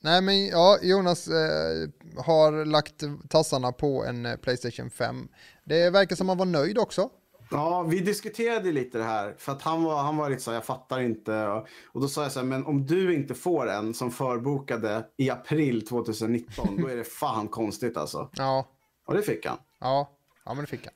nej, 0.00 0.22
men 0.22 0.46
ja, 0.46 0.78
Jonas 0.82 1.28
eh, 1.28 1.88
har 2.24 2.64
lagt 2.64 3.02
tassarna 3.28 3.72
på 3.72 4.04
en 4.04 4.26
eh, 4.26 4.36
Playstation 4.36 4.90
5. 4.90 5.28
Det 5.64 5.90
verkar 5.90 6.16
som 6.16 6.28
han 6.28 6.38
var 6.38 6.46
nöjd 6.46 6.78
också. 6.78 7.10
Ja, 7.52 7.82
vi 7.82 8.00
diskuterade 8.00 8.72
lite 8.72 8.98
det 8.98 9.04
här. 9.04 9.34
För 9.38 9.52
att 9.52 9.62
han 9.62 9.82
var, 9.84 10.02
han 10.02 10.16
var 10.16 10.30
lite 10.30 10.42
så 10.42 10.50
här, 10.50 10.56
jag 10.56 10.64
fattar 10.64 11.00
inte. 11.00 11.46
Och, 11.46 11.66
och 11.92 12.00
då 12.00 12.08
sa 12.08 12.22
jag 12.22 12.32
så 12.32 12.38
här, 12.40 12.46
men 12.46 12.66
om 12.66 12.86
du 12.86 13.14
inte 13.14 13.34
får 13.34 13.68
en 13.70 13.94
som 13.94 14.10
förbokade 14.10 15.04
i 15.16 15.30
april 15.30 15.86
2019, 15.86 16.76
då 16.82 16.88
är 16.88 16.96
det 16.96 17.04
fan 17.04 17.48
konstigt 17.48 17.96
alltså. 17.96 18.30
Ja, 18.36 18.66
Och 19.06 19.14
det 19.14 19.22
fick 19.22 19.46
han. 19.46 19.58
ja, 19.80 20.10
ja 20.44 20.54
men 20.54 20.60
det 20.64 20.66
fick 20.70 20.86
han. 20.86 20.94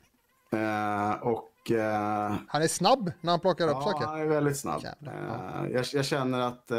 Eh, 0.60 1.22
och 1.22 1.70
eh, 1.70 2.34
Han 2.48 2.62
är 2.62 2.68
snabb 2.68 3.12
när 3.20 3.30
han 3.32 3.40
plockar 3.40 3.64
upp 3.68 3.70
ja, 3.74 3.82
saker. 3.82 4.06
han 4.06 4.20
är 4.20 4.26
väldigt 4.26 4.56
snabb. 4.58 4.82
Jävlar, 4.82 5.64
Eh, 5.66 5.72
jag, 5.72 5.84
jag 5.92 6.04
känner 6.04 6.40
att 6.40 6.70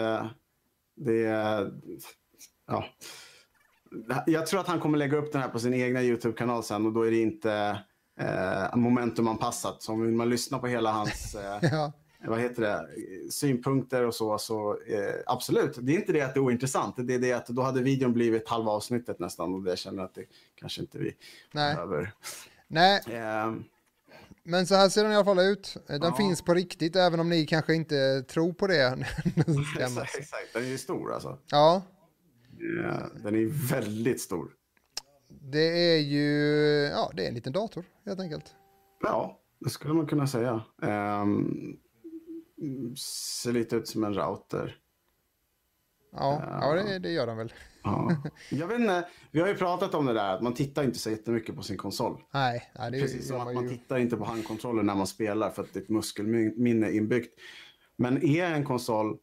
det 0.96 1.26
är... 1.26 1.72
Ja. 2.68 2.86
Jag 4.26 4.48
tror 4.48 4.60
att 4.60 4.68
han 4.68 4.80
kommer 4.80 4.98
lägga 4.98 5.18
upp 5.18 5.32
den 5.32 5.42
här 5.42 5.50
på 5.50 5.60
sin 5.60 5.74
egna 5.74 6.04
YouTube-kanal 6.04 6.64
sen 6.64 6.86
och 6.86 6.94
då 6.94 7.04
är 7.08 7.12
det 7.12 7.22
inte 7.22 7.80
eh, 8.20 8.76
momentumanpassat. 8.76 9.82
Så 9.82 9.96
vill 9.96 10.12
man 10.12 10.30
lyssna 10.30 10.60
på 10.60 10.68
hela 10.68 10.92
hans... 10.92 11.36
Eh, 11.64 11.90
Ja, 12.26 12.32
vad 12.32 12.40
heter 12.40 12.62
det, 12.62 12.88
synpunkter 13.32 14.04
och 14.04 14.16
så, 14.16 14.38
så 14.38 14.78
eh, 14.88 15.16
absolut. 15.26 15.78
Det 15.82 15.92
är 15.92 15.96
inte 15.96 16.14
det 16.14 16.22
att 16.22 16.34
det 16.34 16.40
är 16.40 16.44
ointressant, 16.44 16.96
det 16.98 17.14
är 17.14 17.20
det 17.20 17.34
att 17.34 17.48
då 17.48 17.62
hade 17.62 17.82
videon 17.82 18.14
blivit 18.14 18.50
halva 18.50 18.72
avsnittet 18.72 19.20
nästan 19.20 19.54
och 19.54 19.64
det 19.64 19.70
jag 19.70 19.78
känner 19.78 20.04
att 20.04 20.14
det 20.16 20.26
kanske 20.56 20.82
inte 20.82 20.98
vi 20.98 21.16
Nej. 21.52 21.76
behöver. 21.76 22.14
nej, 22.68 23.02
Eh, 23.08 23.54
men 24.46 24.68
så 24.68 24.76
här 24.76 24.90
ser 24.90 25.04
den 25.04 25.12
i 25.12 25.16
alla 25.16 25.26
fall 25.26 25.40
ut. 25.40 25.78
Den 25.88 26.00
Ja. 26.04 26.16
finns 26.18 26.42
på 26.42 26.54
riktigt, 26.54 26.96
även 26.96 27.20
om 27.20 27.30
ni 27.30 27.46
kanske 27.46 27.74
inte 27.76 28.22
tror 28.24 28.54
på 28.54 28.68
det. 28.68 28.84
exakt, 29.80 30.16
exakt, 30.20 30.54
den 30.54 30.64
är 30.64 30.68
ju 30.68 30.78
stor 30.78 31.14
alltså. 31.14 31.40
ja, 31.52 31.82
Eh, 32.86 33.06
den 33.24 33.36
är 33.36 33.70
väldigt 33.70 34.22
stor. 34.22 34.52
det 35.30 35.94
är 35.94 36.00
ju, 36.00 36.30
ja, 36.94 37.12
det 37.14 37.24
är 37.24 37.28
en 37.28 37.34
liten 37.34 37.54
dator 37.54 37.86
helt 38.06 38.20
enkelt. 38.20 38.56
Ja, 39.04 39.40
det 39.60 39.70
skulle 39.70 39.94
man 39.94 40.08
kunna 40.08 40.28
säga. 40.28 40.64
Eh, 40.82 41.26
ser 42.98 43.52
lite 43.52 43.76
ut 43.76 43.88
som 43.88 44.04
en 44.04 44.14
router. 44.14 44.78
Ja, 46.12 46.44
ja 46.62 46.74
det, 46.84 47.00
det 47.00 47.12
gör 47.12 47.28
den 47.28 47.38
väl. 47.38 47.54
Ja. 47.86 48.16
Jag 48.50 48.68
vet 48.68 48.80
inte, 48.80 49.08
vi 49.32 49.42
har 49.42 49.48
ju 49.48 49.56
pratat 49.56 49.94
om 49.96 50.06
det 50.06 50.14
där 50.14 50.36
att 50.36 50.42
man 50.42 50.54
tittar 50.54 50.84
inte 50.84 51.00
så 51.00 51.10
jättemycket 51.10 51.56
på 51.56 51.62
sin 51.62 51.78
konsol. 51.78 52.22
Nej, 52.34 52.72
nej 52.80 52.92
det 52.92 53.02
Precis 53.02 53.28
som 53.28 53.40
att 53.40 53.46
man 53.46 53.54
man 53.56 53.64
ju. 53.64 53.70
tittar 53.70 53.98
inte 53.98 54.18
på 54.18 54.26
handkontrollen 54.26 54.86
när 54.86 54.96
man 54.96 55.08
spelar 55.08 55.50
för 55.50 55.64
att 55.64 55.74
det 55.74 55.80
är 55.80 55.84
ett 55.84 55.90
muskelminne 55.90 56.92
inbyggt. 56.92 57.40
Men 57.98 58.24
är 58.26 58.46
en 58.52 58.64
konsol, 58.64 59.18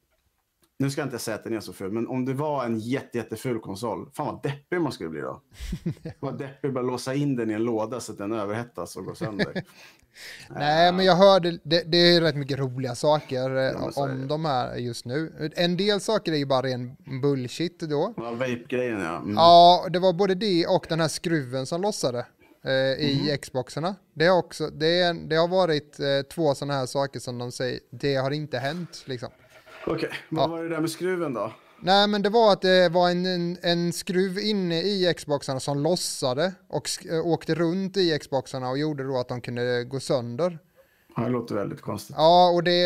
nu 0.78 0.90
ska 0.90 1.00
jag 1.00 1.06
inte 1.06 1.18
säga 1.18 1.34
att 1.34 1.44
den 1.44 1.52
är 1.52 1.60
så 1.60 1.72
ful, 1.72 1.92
men 1.92 2.06
om 2.08 2.24
det 2.24 2.34
var 2.34 2.64
en 2.64 2.78
jätte, 2.78 3.18
jätteful 3.18 3.60
konsol, 3.60 4.10
fan 4.14 4.26
vad 4.26 4.42
deppig 4.42 4.80
man 4.80 4.92
skulle 4.92 5.10
bli 5.10 5.20
då. 5.20 5.42
Vad 6.20 6.38
deppig 6.38 6.72
bara 6.72 6.84
låsa 6.84 7.14
in 7.14 7.36
den 7.36 7.50
i 7.50 7.54
en 7.54 7.64
låda 7.64 8.00
så 8.00 8.12
att 8.12 8.18
den 8.18 8.32
överhettas 8.32 8.96
och 8.96 9.04
går 9.04 9.14
sönder. 9.14 9.52
Nej, 10.48 10.92
men 10.92 11.04
jag 11.04 11.16
hörde, 11.16 11.58
det, 11.62 11.82
det 11.86 11.96
är 11.96 12.20
rätt 12.20 12.36
mycket 12.36 12.58
roliga 12.58 12.94
saker 12.94 13.56
eh, 13.56 13.90
så 13.90 14.04
är 14.06 14.10
om 14.12 14.28
de 14.28 14.44
här 14.44 14.76
just 14.76 15.04
nu. 15.04 15.50
En 15.56 15.76
del 15.76 16.00
saker 16.00 16.32
är 16.32 16.36
ju 16.36 16.46
bara 16.46 16.62
ren 16.62 16.96
bullshit 17.22 17.80
då. 17.80 18.14
Ja, 18.16 18.30
vape-grejen 18.30 19.00
ja. 19.00 19.16
Mm. 19.16 19.34
Ja, 19.34 19.86
det 19.90 19.98
var 19.98 20.12
både 20.12 20.34
det 20.34 20.66
och 20.66 20.86
den 20.88 21.00
här 21.00 21.08
skruven 21.08 21.66
som 21.66 21.82
lossade 21.82 22.26
eh, 22.64 22.72
i 23.06 23.38
Xboxarna. 23.42 23.94
Det 24.14 24.30
också, 24.30 24.66
det, 24.66 25.00
är, 25.00 25.14
det 25.14 25.36
har 25.36 25.48
varit 25.48 26.00
eh, 26.00 26.06
två 26.34 26.54
sådana 26.54 26.74
här 26.74 26.86
saker 26.86 27.20
som 27.20 27.38
de 27.38 27.52
säger, 27.52 27.80
det 27.90 28.14
har 28.14 28.30
inte 28.30 28.58
hänt 28.58 29.02
liksom. 29.06 29.30
Okej, 29.86 30.10
vad 30.28 30.50
var 30.50 30.62
det 30.62 30.68
där 30.68 30.80
med 30.80 30.90
skruven 30.90 31.34
då? 31.34 31.52
Nej, 31.80 32.08
men 32.08 32.22
det 32.22 32.28
var 32.30 32.52
att 32.52 32.62
det 32.62 32.88
var 32.88 33.10
en, 33.10 33.26
en, 33.26 33.58
en 33.62 33.92
skruv 33.92 34.38
inne 34.38 34.82
i 34.82 35.14
Xboxarna 35.16 35.60
som 35.60 35.78
lossade 35.82 36.52
och 36.68 36.88
äh, 37.10 37.26
åkte 37.26 37.54
runt 37.54 37.96
i 37.96 38.18
Xboxarna 38.18 38.68
och 38.70 38.78
gjorde 38.78 39.04
då 39.04 39.18
att 39.18 39.28
de 39.28 39.40
kunde 39.40 39.84
gå 39.84 40.00
sönder. 40.00 40.58
Ja, 41.16 41.22
det 41.22 41.28
låter 41.28 41.54
väldigt 41.54 41.80
konstigt. 41.80 42.16
Ja, 42.18 42.50
och 42.50 42.64
det, 42.64 42.84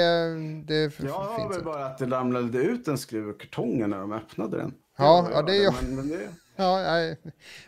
det 0.67 0.83
har 1.11 1.37
finns 1.39 1.53
inte. 1.53 1.65
bara 1.65 1.87
att 1.87 1.99
det 1.99 2.07
ramlade 2.07 2.59
ut 2.59 2.89
en 2.89 2.99
skruv 2.99 3.29
ur 3.29 3.39
kartongen 3.39 3.91
när 3.91 3.99
de 3.99 4.13
öppnade 4.13 4.57
den. 4.57 4.75
Ja, 4.99 5.29
ja, 5.33 5.43
det 5.43 5.57
är 5.57 5.63
jag. 5.65 5.75
ju- 5.83 5.87
Men, 5.89 5.97
men 5.97 6.09
det... 6.09 6.19
Ja, 6.59 6.77
nej. 6.83 7.17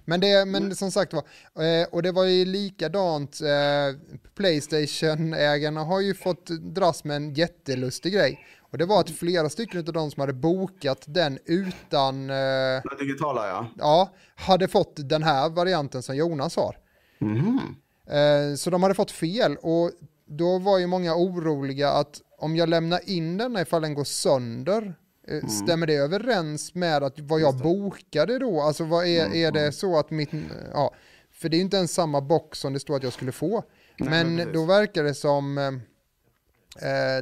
men, 0.05 0.21
det, 0.21 0.45
men 0.45 0.77
som 0.77 0.91
sagt 0.91 1.13
var, 1.13 1.23
eh, 1.65 1.87
och 1.91 2.03
det 2.03 2.13
var 2.13 2.25
ju 2.25 2.45
likadant, 2.45 3.41
eh, 3.41 3.99
Playstation-ägarna 4.35 5.85
har 5.85 6.01
ju 6.01 6.15
fått 6.15 6.47
dras 6.47 7.05
med 7.05 7.17
en 7.17 7.35
jättelustig 7.35 8.13
grej. 8.13 8.39
Och 8.71 8.79
det 8.79 8.87
var 8.87 9.01
att 9.01 9.11
flera 9.11 9.49
stycken 9.49 9.79
av 9.79 9.93
de 9.93 10.11
som 10.11 10.21
hade 10.21 10.33
bokat 10.33 11.05
den 11.07 11.39
utan, 11.45 12.31
eh, 12.31 12.37
Den 12.37 12.99
digitala 12.99 13.49
ja. 13.49 13.67
ja, 13.79 14.11
hade 14.35 14.69
fått 14.69 14.93
den 14.97 15.23
här 15.23 15.49
varianten 15.49 16.03
som 16.03 16.17
Jonas 16.17 16.57
har. 16.57 16.77
Mhm. 17.19 17.61
Eh, 18.07 18.55
Så 18.57 18.71
de 18.71 18.83
hade 18.83 18.95
fått 18.95 19.11
fel 19.11 19.57
och 19.63 19.91
då 20.27 20.59
var 20.59 20.79
ju 20.79 20.87
många 20.87 21.15
oroliga 21.15 21.91
att 21.93 22.21
om 22.39 22.57
jag 22.57 22.69
lämnar 22.69 23.01
in 23.11 23.37
den 23.37 23.57
ifall 23.57 23.83
den 23.83 23.95
går 23.95 24.05
sönder, 24.05 24.95
eh, 25.29 25.49
stämmer 25.49 25.87
det 25.87 25.95
överens 25.95 26.75
med 26.75 27.03
att 27.03 27.19
vad 27.21 27.41
jag 27.41 27.57
bokade 27.59 28.39
då? 28.39 28.61
Alltså 28.61 28.85
vad 28.85 29.07
är, 29.07 29.35
är 29.35 29.53
det 29.53 29.73
så 29.73 29.99
att 29.99 30.11
mitt, 30.11 30.31
ja, 30.73 30.95
för 31.33 31.49
det 31.49 31.55
är 31.57 31.59
ju 31.59 31.65
inte 31.65 31.77
ens 31.77 31.95
samma 31.95 32.21
box 32.21 32.59
som 32.59 32.73
det 32.73 32.81
står 32.81 32.97
att 32.97 33.03
jag 33.03 33.13
skulle 33.13 33.33
få. 33.33 33.65
Nej, 33.99 34.09
men 34.11 34.35
men 34.35 34.53
då 34.53 34.65
verkar 34.65 35.05
det 35.05 35.15
som, 35.15 35.59
eh, 35.59 35.71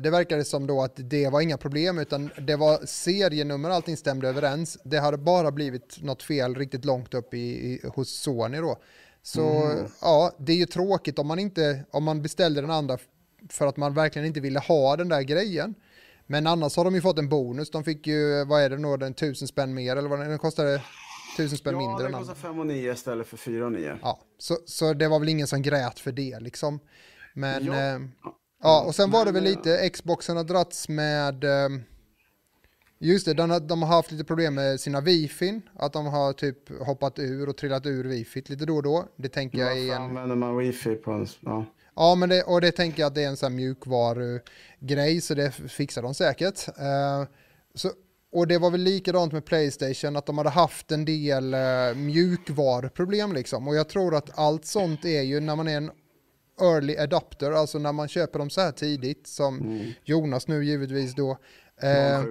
det 0.02 0.10
verkade 0.10 0.44
som 0.44 0.66
då 0.66 0.82
att 0.82 0.92
det 0.96 1.28
var 1.28 1.40
inga 1.40 1.56
problem 1.56 1.98
utan 1.98 2.30
det 2.38 2.56
var 2.56 2.86
serienummer, 2.86 3.70
allting 3.70 3.96
stämde 3.96 4.28
överens. 4.28 4.78
Det 4.84 4.98
hade 4.98 5.18
bara 5.18 5.50
blivit 5.50 6.02
något 6.02 6.22
fel 6.22 6.54
riktigt 6.54 6.84
långt 6.84 7.14
upp 7.14 7.34
i, 7.34 7.38
i, 7.38 7.80
hos 7.94 8.10
Sony 8.10 8.58
då. 8.58 8.78
Så 9.22 9.72
ja, 10.00 10.32
det 10.38 10.52
är 10.52 10.56
ju 10.56 10.66
tråkigt 10.66 11.18
om 11.18 11.26
man 11.26 11.38
inte, 11.38 11.84
om 11.90 12.04
man 12.04 12.22
beställde 12.22 12.60
den 12.60 12.70
andra 12.70 12.98
för 13.50 13.66
att 13.66 13.76
man 13.76 13.94
verkligen 13.94 14.26
inte 14.26 14.40
ville 14.40 14.58
ha 14.58 14.96
den 14.96 15.08
där 15.08 15.22
grejen. 15.22 15.74
Men 16.26 16.46
annars 16.46 16.76
har 16.76 16.84
de 16.84 16.94
ju 16.94 17.00
fått 17.00 17.18
en 17.18 17.28
bonus. 17.28 17.70
De 17.70 17.84
fick 17.84 18.06
ju, 18.06 18.44
vad 18.44 18.62
är 18.62 18.70
det 18.70 18.76
nu, 18.78 18.96
den 18.96 19.14
tusen 19.14 19.48
spänn 19.48 19.74
mer 19.74 19.96
eller 19.96 20.08
vad 20.08 20.18
den, 20.18 20.28
den 20.28 20.38
kostade 20.38 20.82
tusen 21.36 21.58
spänn 21.58 21.74
Ja, 21.74 21.78
mindre 21.78 22.06
den 22.06 22.14
än 22.14 22.20
kostar 22.20 22.34
andra. 22.34 22.48
5 22.48 22.58
och 22.58 22.66
9 22.66 22.92
istället 22.92 23.26
för 23.26 23.36
4 23.36 23.66
och 23.66 23.72
9. 23.72 23.98
Ja, 24.02 24.20
så, 24.38 24.58
så 24.66 24.92
det 24.92 25.08
var 25.08 25.18
väl 25.18 25.28
ingen 25.28 25.46
som 25.46 25.62
grät 25.62 25.98
för 25.98 26.12
det 26.12 26.40
liksom. 26.40 26.80
Men 27.34 27.64
Ja. 27.64 27.74
ja, 28.24 28.38
ja 28.62 28.84
och 28.86 28.94
sen 28.94 29.10
var 29.10 29.24
det 29.24 29.32
väl 29.32 29.46
eh, 29.46 29.50
lite, 29.50 29.90
Xboxen 29.90 30.36
har 30.36 30.44
dragits 30.44 30.88
med, 30.88 31.44
eh, 31.44 31.68
just 32.98 33.26
det, 33.26 33.34
de 33.34 33.50
har, 33.50 33.60
de 33.60 33.82
har 33.82 33.88
haft 33.88 34.12
lite 34.12 34.24
problem 34.24 34.54
med 34.54 34.80
sina 34.80 35.00
wifin, 35.00 35.62
att 35.74 35.92
de 35.92 36.06
har 36.06 36.32
typ 36.32 36.68
hoppat 36.86 37.18
ur 37.18 37.48
och 37.48 37.56
trillat 37.56 37.86
ur 37.86 38.04
wifit 38.04 38.48
lite 38.48 38.66
då 38.66 38.76
och 38.76 38.82
då. 38.82 39.04
Det 39.16 39.28
tänker 39.28 39.58
jag 39.58 39.78
är 39.78 39.94
en, 39.94 40.02
använder 40.02 40.36
man 40.36 40.56
wifi 40.56 40.94
på 40.94 41.10
en... 41.10 41.26
Ja. 41.40 41.64
ja 41.96 42.14
men 42.14 42.28
det, 42.28 42.42
och 42.42 42.60
det 42.60 42.72
tänker 42.72 43.02
jag 43.02 43.06
att 43.06 43.14
det 43.14 43.24
är 43.24 43.28
en 43.28 43.36
sån 43.36 43.52
här 43.52 43.56
mjukvarugrej 43.56 45.20
så 45.20 45.34
det 45.34 45.50
fixar 45.50 46.02
de 46.02 46.14
säkert. 46.14 46.68
Eh, 46.68 47.24
så, 47.74 47.90
och 48.36 48.46
det 48.46 48.58
var 48.58 48.70
väl 48.70 48.80
likadant 48.80 49.32
med 49.32 49.44
Playstation, 49.44 50.16
att 50.16 50.26
de 50.26 50.38
hade 50.38 50.50
haft 50.50 50.92
en 50.92 51.04
del 51.04 51.54
uh, 51.54 51.96
mjukvaruproblem 51.96 53.32
liksom. 53.32 53.68
Och 53.68 53.76
jag 53.76 53.88
tror 53.88 54.14
att 54.14 54.38
allt 54.38 54.64
sånt 54.64 55.04
är 55.04 55.22
ju 55.22 55.40
när 55.40 55.56
man 55.56 55.68
är 55.68 55.76
en 55.76 55.90
early 56.60 56.96
adapter, 56.96 57.52
alltså 57.52 57.78
när 57.78 57.92
man 57.92 58.08
köper 58.08 58.38
dem 58.38 58.50
så 58.50 58.60
här 58.60 58.72
tidigt, 58.72 59.26
som 59.26 59.82
Jonas 60.04 60.48
nu 60.48 60.64
givetvis 60.64 61.14
då. 61.14 61.38
Eh, 61.80 62.24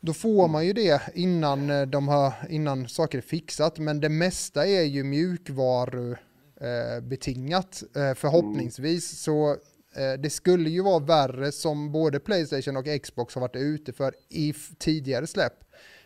då 0.00 0.12
får 0.12 0.48
man 0.48 0.66
ju 0.66 0.72
det 0.72 1.02
innan, 1.14 1.70
eh, 1.70 1.82
de 1.82 2.08
har, 2.08 2.32
innan 2.48 2.88
saker 2.88 3.18
är 3.18 3.22
fixat, 3.22 3.78
men 3.78 4.00
det 4.00 4.08
mesta 4.08 4.66
är 4.66 4.82
ju 4.82 5.04
mjukvaru 5.04 6.16
eh, 6.60 7.00
betingat 7.02 7.82
eh, 7.96 8.14
förhoppningsvis. 8.14 9.22
Så 9.22 9.50
eh, 9.96 10.12
det 10.18 10.30
skulle 10.30 10.70
ju 10.70 10.82
vara 10.82 10.98
värre 10.98 11.52
som 11.52 11.92
både 11.92 12.20
Playstation 12.20 12.76
och 12.76 12.86
Xbox 13.02 13.34
har 13.34 13.40
varit 13.40 13.56
ute 13.56 13.92
för 13.92 14.14
i 14.28 14.54
tidigare 14.78 15.26
släpp. 15.26 15.64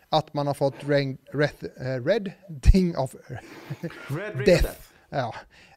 Att 0.08 0.34
man 0.34 0.46
har 0.46 0.54
fått 0.54 0.74
Red, 0.80 1.16
Red, 1.32 2.06
Red 2.06 2.32
Ding 2.48 2.96
of 2.96 3.14
Red 4.08 4.36
Ring 4.36 4.44
Death. 4.44 4.62
Death. 4.62 4.78
Ja. 5.10 5.34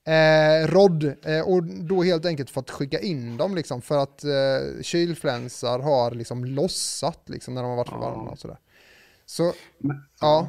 Eh, 0.08 0.68
Rod, 0.68 1.04
eh, 1.26 1.48
och 1.48 1.64
då 1.64 2.04
helt 2.04 2.26
enkelt 2.26 2.50
fått 2.50 2.70
skicka 2.72 3.00
in 3.00 3.38
dem 3.38 3.56
liksom 3.56 3.82
för 3.82 3.98
att 3.98 4.24
eh, 4.24 4.82
kylflänsar 4.82 5.80
har 5.80 6.12
liksom 6.12 6.46
lossat 6.46 7.22
liksom 7.30 7.54
när 7.54 7.62
de 7.62 7.70
har 7.70 7.78
varit 7.78 7.90
för 7.90 7.98
varma 7.98 8.30
och 8.32 8.40
sådär. 8.40 8.58
Så, 9.26 9.54
Men- 9.78 10.04
ja. 10.22 10.48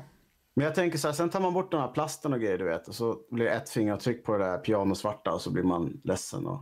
Men 0.55 0.65
jag 0.67 0.75
tänker 0.75 0.99
så 0.99 1.09
här, 1.09 1.15
sen 1.15 1.31
tar 1.31 1.41
man 1.41 1.55
bort 1.55 1.71
den 1.71 1.81
här 1.81 1.89
plasten 1.89 2.33
och 2.33 2.41
grejer 2.41 2.59
du 2.59 2.65
vet. 2.65 2.89
Och 2.89 2.95
så 2.95 3.19
blir 3.31 3.45
det 3.45 3.51
ett 3.51 3.71
fingeravtryck 3.71 4.25
på 4.25 4.37
det 4.39 4.45
där 4.45 4.59
pianosvarta 4.59 5.33
och 5.33 5.41
så 5.41 5.51
blir 5.51 5.63
man 5.63 6.01
ledsen. 6.05 6.47
Och... 6.47 6.61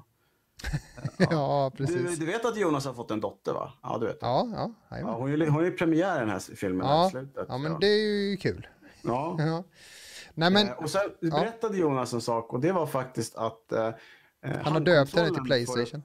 Ja, 1.30 1.72
Du, 1.76 1.86
precis. 1.86 2.18
du 2.18 2.26
vet 2.26 2.44
att 2.44 2.56
Jonas 2.56 2.84
har 2.84 2.94
fått 2.94 3.10
en 3.10 3.20
dotter 3.20 3.52
va? 3.52 3.72
Ja, 3.82 3.98
du 4.00 4.06
vet. 4.06 4.18
Ja, 4.20 4.48
ja, 4.54 4.98
Ja, 5.00 5.14
hon, 5.18 5.42
är, 5.42 5.46
hon 5.46 5.64
är 5.64 5.70
premiär 5.70 6.16
i 6.16 6.20
den 6.20 6.30
här 6.30 6.38
filmen 6.38 6.86
här 6.86 6.94
ja, 6.94 7.10
slutet. 7.10 7.46
ja, 7.48 7.58
men 7.58 7.80
det 7.80 7.86
är 7.86 8.28
ju 8.30 8.36
kul. 8.36 8.66
Ja. 9.02 9.38
Ja. 10.34 10.34
Nej, 10.34 10.50
men 10.50 10.66
Eh, 10.68 10.72
och 10.72 10.90
sen 10.90 11.02
berättade 11.20 11.78
Jonas 11.78 12.12
en 12.12 12.20
sak 12.20 12.52
och 12.52 12.60
det 12.60 12.72
var 12.72 12.86
faktiskt 12.86 13.36
att... 13.36 13.72
Eh, 13.72 13.90
han 14.62 14.72
har 14.72 14.80
döpt 14.80 15.14
den 15.14 15.34
till 15.34 15.42
Playstation. 15.42 16.02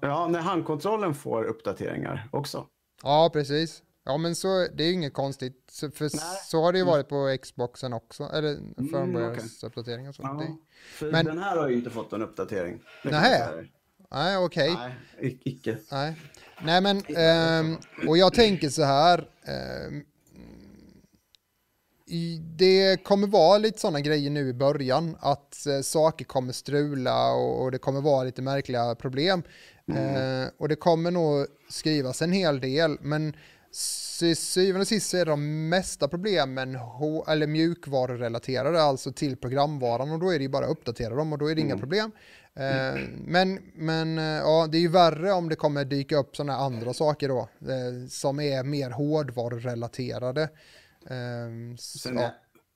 Får, 0.00 0.08
ja, 0.08 0.28
när 0.28 0.40
handkontrollen 0.40 1.14
får 1.14 1.44
uppdateringar 1.44 2.28
också. 2.32 2.66
Ja, 3.02 3.30
precis. 3.32 3.82
Ja, 4.04 4.16
men 4.16 4.34
så 4.36 4.66
det 4.74 4.82
är 4.82 4.86
ju 4.86 4.92
inget 4.92 5.14
konstigt. 5.14 5.64
Så, 5.70 5.90
för 5.90 6.04
Nej. 6.04 6.20
så 6.46 6.62
har 6.62 6.72
det 6.72 6.78
ju 6.78 6.84
varit 6.84 7.08
på 7.08 7.36
Xboxen 7.42 7.92
också. 7.92 8.24
Eller 8.24 8.52
Mm, 8.52 8.74
firmware-uppdateringar 8.76 10.08
och 10.08 10.14
så. 10.14 10.22
Ja. 10.22 10.42
Men- 11.10 11.24
den 11.24 11.38
här 11.38 11.56
har 11.56 11.68
ju 11.68 11.74
inte 11.76 11.90
fått 11.90 12.12
en 12.12 12.22
uppdatering. 12.22 12.80
Dig. 13.02 13.12
nej, 14.10 14.36
okej. 14.36 14.74
Nej, 14.78 14.94
i- 15.20 15.50
icke. 15.50 15.78
Nej, 15.92 16.16
Nej 16.62 16.80
men, 16.80 17.02
ehm, 17.16 17.76
och 18.08 18.18
jag 18.18 18.34
tänker 18.34 18.68
så 18.68 18.82
här. 18.82 19.18
i- 19.20 20.04
det 22.56 23.04
kommer 23.04 23.26
vara 23.26 23.58
lite 23.58 23.78
sådana 23.80 24.00
grejer 24.00 24.30
nu 24.30 24.48
i 24.48 24.52
början, 24.54 25.16
att 25.20 25.66
eh, 25.66 25.80
saker 25.80 26.24
kommer 26.24 26.52
strula 26.52 27.32
och, 27.32 27.70
det 27.72 27.78
kommer 27.78 28.00
vara 28.00 28.24
lite 28.24 28.42
märkliga 28.42 28.94
problem. 28.94 29.42
Eh, 29.94 30.48
och 30.58 30.68
det 30.68 30.76
kommer 30.76 31.10
nog 31.10 31.46
skrivas 31.70 32.22
en 32.22 32.32
hel 32.32 32.60
del, 32.60 32.96
men 33.00 33.32
sy- 33.72 34.34
syvende 34.34 34.80
och 34.80 34.88
sist 34.88 35.10
så 35.10 35.16
är 35.16 35.26
de 35.26 35.68
mesta 35.68 36.08
problemen 36.08 36.74
H- 36.74 37.24
eller 37.28 37.46
mjukvarurelaterade, 37.46 38.82
alltså 38.82 39.12
till 39.12 39.36
programvaran 39.36 40.10
och 40.12 40.18
då 40.18 40.30
är 40.30 40.38
det 40.38 40.42
ju 40.42 40.48
bara 40.48 40.64
att 40.64 40.70
uppdatera 40.70 41.14
dem 41.14 41.32
och 41.32 41.38
då 41.38 41.46
är 41.50 41.54
det 41.54 41.60
inga 41.60 41.78
problem. 41.78 42.10
Eh, 42.54 43.00
men 43.26 43.58
men 43.74 44.18
eh, 44.18 44.24
ja, 44.24 44.66
det 44.72 44.78
är 44.78 44.80
ju 44.80 44.88
värre 44.88 45.32
om 45.32 45.48
det 45.48 45.56
kommer 45.56 45.84
dyka 45.84 46.16
upp 46.16 46.36
sådana 46.36 46.56
andra 46.56 46.92
saker 46.94 47.28
då, 47.28 47.38
eh, 47.60 48.08
som 48.08 48.40
är 48.40 48.62
mer 48.62 48.90
hårdvarurelaterade. 48.90 50.48
S- 51.74 52.00
Sen 52.02 52.16
ja. 52.16 52.22
är- 52.22 52.32